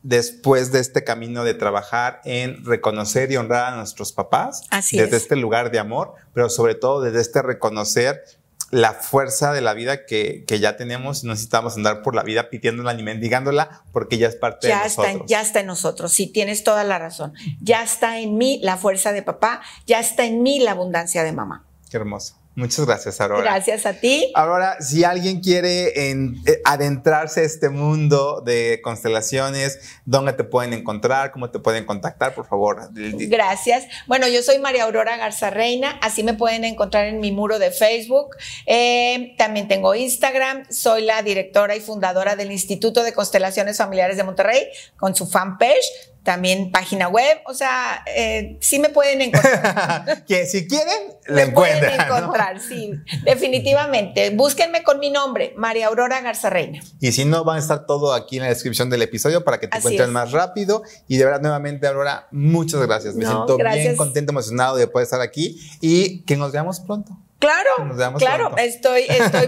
después 0.04 0.74
de 0.74 0.80
este 0.80 1.06
camino 1.06 1.46
de 1.46 1.54
trabajar 1.54 2.20
en 2.26 2.64
reconocer 2.66 3.32
y 3.32 3.38
honrar 3.38 3.74
a 3.74 3.78
nuestros 3.78 4.12
papás 4.12 4.64
desde 4.92 5.16
este 5.16 5.38
lugar 5.38 5.72
de 5.72 5.80
amor, 5.80 6.16
pero 6.34 6.50
sobre 6.50 6.76
todo 6.76 7.02
desde 7.02 7.22
este 7.22 7.42
reconocer 7.42 8.22
la 8.70 8.94
fuerza 8.94 9.54
de 9.54 9.62
la 9.62 9.74
vida 9.74 10.06
que, 10.06 10.46
ya 10.48 10.76
tenemos 10.76 11.24
y 11.24 11.28
no 11.28 11.34
necesitamos 11.34 11.78
andar 11.78 12.02
por 12.02 12.16
la 12.16 12.24
vida 12.24 12.50
pidiéndola 12.50 12.94
ni 12.94 13.04
mendigándola 13.04 13.84
porque 13.94 14.18
ya 14.18 14.28
es 14.28 14.36
parte 14.36 14.68
de 14.68 14.76
nosotros. 14.76 15.08
Está, 15.08 15.26
ya 15.28 15.42
está 15.42 15.60
en 15.60 15.68
nosotros, 15.68 16.12
sí, 16.12 16.28
tienes 16.28 16.64
toda 16.64 16.84
la 16.84 17.00
razón. 17.00 17.34
Ya 17.62 17.84
está 17.84 18.20
en 18.20 18.38
mí 18.38 18.60
la 18.64 18.78
fuerza 18.78 19.14
de 19.14 19.22
papá, 19.22 19.62
ya 19.86 20.00
está 20.00 20.26
en 20.26 20.42
mí 20.42 20.60
la 20.60 20.72
abundancia 20.72 21.24
de 21.24 21.32
mamá. 21.32 21.66
Qué 21.94 21.98
hermoso. 21.98 22.34
Muchas 22.56 22.88
gracias, 22.88 23.22
Aurora. 23.22 23.44
Gracias 23.44 23.86
a 23.86 23.94
ti. 23.94 24.32
Ahora, 24.34 24.78
si 24.82 25.04
alguien 25.04 25.42
quiere 25.42 26.10
eh, 26.10 26.34
adentrarse 26.66 27.42
a 27.42 27.44
este 27.44 27.70
mundo 27.70 28.42
de 28.42 28.80
constelaciones, 28.84 29.78
¿dónde 30.04 30.34
te 30.34 30.44
pueden 30.44 30.74
encontrar? 30.74 31.32
¿Cómo 31.32 31.52
te 31.52 31.60
pueden 31.60 31.86
contactar? 31.86 32.34
Por 32.34 32.48
favor. 32.48 32.90
Gracias. 32.96 33.86
Bueno, 34.08 34.28
yo 34.28 34.42
soy 34.42 34.58
María 34.58 34.86
Aurora 34.86 35.18
Garza 35.18 35.52
Reina. 35.52 36.00
Así 36.02 36.24
me 36.24 36.34
pueden 36.34 36.64
encontrar 36.64 37.06
en 37.06 37.20
mi 37.20 37.32
muro 37.32 37.60
de 37.60 37.70
Facebook. 37.70 38.38
Eh, 38.66 39.36
también 39.38 39.68
tengo 39.68 39.94
Instagram. 39.94 40.66
Soy 40.72 41.04
la 41.04 41.22
directora 41.22 41.76
y 41.76 41.80
fundadora 41.80 42.36
del 42.36 42.52
Instituto 42.52 43.04
de 43.04 43.14
Constelaciones 43.14 43.78
Familiares 43.78 44.18
de 44.18 44.24
Monterrey 44.24 44.66
con 44.98 45.14
su 45.14 45.28
fanpage 45.28 45.86
también 46.24 46.72
página 46.72 47.10
web, 47.10 47.40
o 47.46 47.54
sea, 47.54 48.04
eh, 48.08 48.58
sí 48.62 48.80
me 48.80 48.90
pueden 48.90 49.22
encontrar. 49.22 50.24
que 50.28 50.46
si 50.46 50.68
quieren, 50.68 51.14
le 51.28 51.44
encuentran. 51.44 51.96
Pueden 51.98 52.02
encontrar, 52.02 52.60
sí, 52.62 52.94
definitivamente. 53.24 54.30
Búsquenme 54.30 54.84
con 54.84 55.00
mi 55.00 55.10
nombre, 55.10 55.54
María 55.58 55.88
Aurora 55.88 56.22
Garza 56.22 56.50
Reina. 56.50 56.82
Y 57.02 57.12
si 57.12 57.26
no, 57.26 57.44
va 57.44 57.56
a 57.56 57.60
estar 57.60 57.86
todo 57.86 58.14
aquí 58.14 58.38
en 58.38 58.44
la 58.44 58.50
descripción 58.50 58.90
del 58.90 59.02
episodio 59.02 59.44
para 59.44 59.60
que 59.60 59.68
te 59.68 59.78
encuentres 59.78 60.08
más 60.10 60.32
rápido. 60.32 60.84
Y 61.10 61.18
de 61.18 61.26
verdad, 61.26 61.42
nuevamente, 61.42 61.88
Aurora, 61.88 62.28
muchas 62.32 62.82
gracias. 62.82 63.16
Me 63.16 63.26
siento 63.26 63.58
bien 63.58 63.98
contento, 63.98 64.32
emocionado 64.32 64.78
de 64.78 64.88
poder 64.88 65.04
estar 65.04 65.22
aquí 65.22 65.60
y 65.82 66.22
que 66.22 66.38
nos 66.38 66.54
veamos 66.54 66.80
pronto. 66.80 67.18
Claro, 67.40 68.16
claro, 68.18 68.56
estoy, 68.58 69.02
estoy 69.10 69.48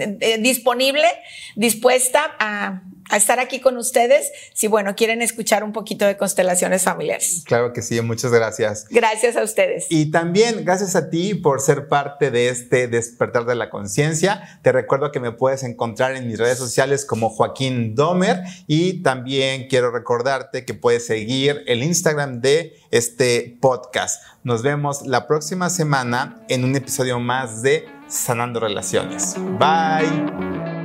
eh, 0.20 0.38
disponible, 0.40 1.06
dispuesta 1.54 2.34
a 2.38 2.82
a 3.10 3.16
estar 3.16 3.38
aquí 3.40 3.60
con 3.60 3.76
ustedes 3.76 4.30
si, 4.54 4.66
bueno, 4.68 4.94
quieren 4.94 5.20
escuchar 5.22 5.64
un 5.64 5.72
poquito 5.72 6.06
de 6.06 6.16
constelaciones 6.16 6.82
familiares. 6.82 7.42
Claro 7.44 7.72
que 7.72 7.82
sí, 7.82 8.00
muchas 8.00 8.32
gracias. 8.32 8.86
Gracias 8.88 9.36
a 9.36 9.42
ustedes. 9.42 9.86
Y 9.90 10.10
también 10.10 10.64
gracias 10.64 10.96
a 10.96 11.10
ti 11.10 11.34
por 11.34 11.60
ser 11.60 11.88
parte 11.88 12.30
de 12.30 12.48
este 12.48 12.88
despertar 12.88 13.44
de 13.44 13.54
la 13.54 13.70
conciencia. 13.70 14.60
Te 14.62 14.72
recuerdo 14.72 15.12
que 15.12 15.20
me 15.20 15.32
puedes 15.32 15.62
encontrar 15.62 16.16
en 16.16 16.26
mis 16.26 16.38
redes 16.38 16.58
sociales 16.58 17.04
como 17.04 17.30
Joaquín 17.30 17.94
Domer 17.94 18.42
y 18.66 19.02
también 19.02 19.68
quiero 19.68 19.90
recordarte 19.90 20.64
que 20.64 20.74
puedes 20.74 21.06
seguir 21.06 21.62
el 21.66 21.82
Instagram 21.82 22.40
de 22.40 22.76
este 22.90 23.58
podcast. 23.60 24.22
Nos 24.42 24.62
vemos 24.62 25.06
la 25.06 25.26
próxima 25.26 25.70
semana 25.70 26.42
en 26.48 26.64
un 26.64 26.76
episodio 26.76 27.20
más 27.20 27.62
de 27.62 27.86
Sanando 28.08 28.60
Relaciones. 28.60 29.34
Bye. 29.58 30.79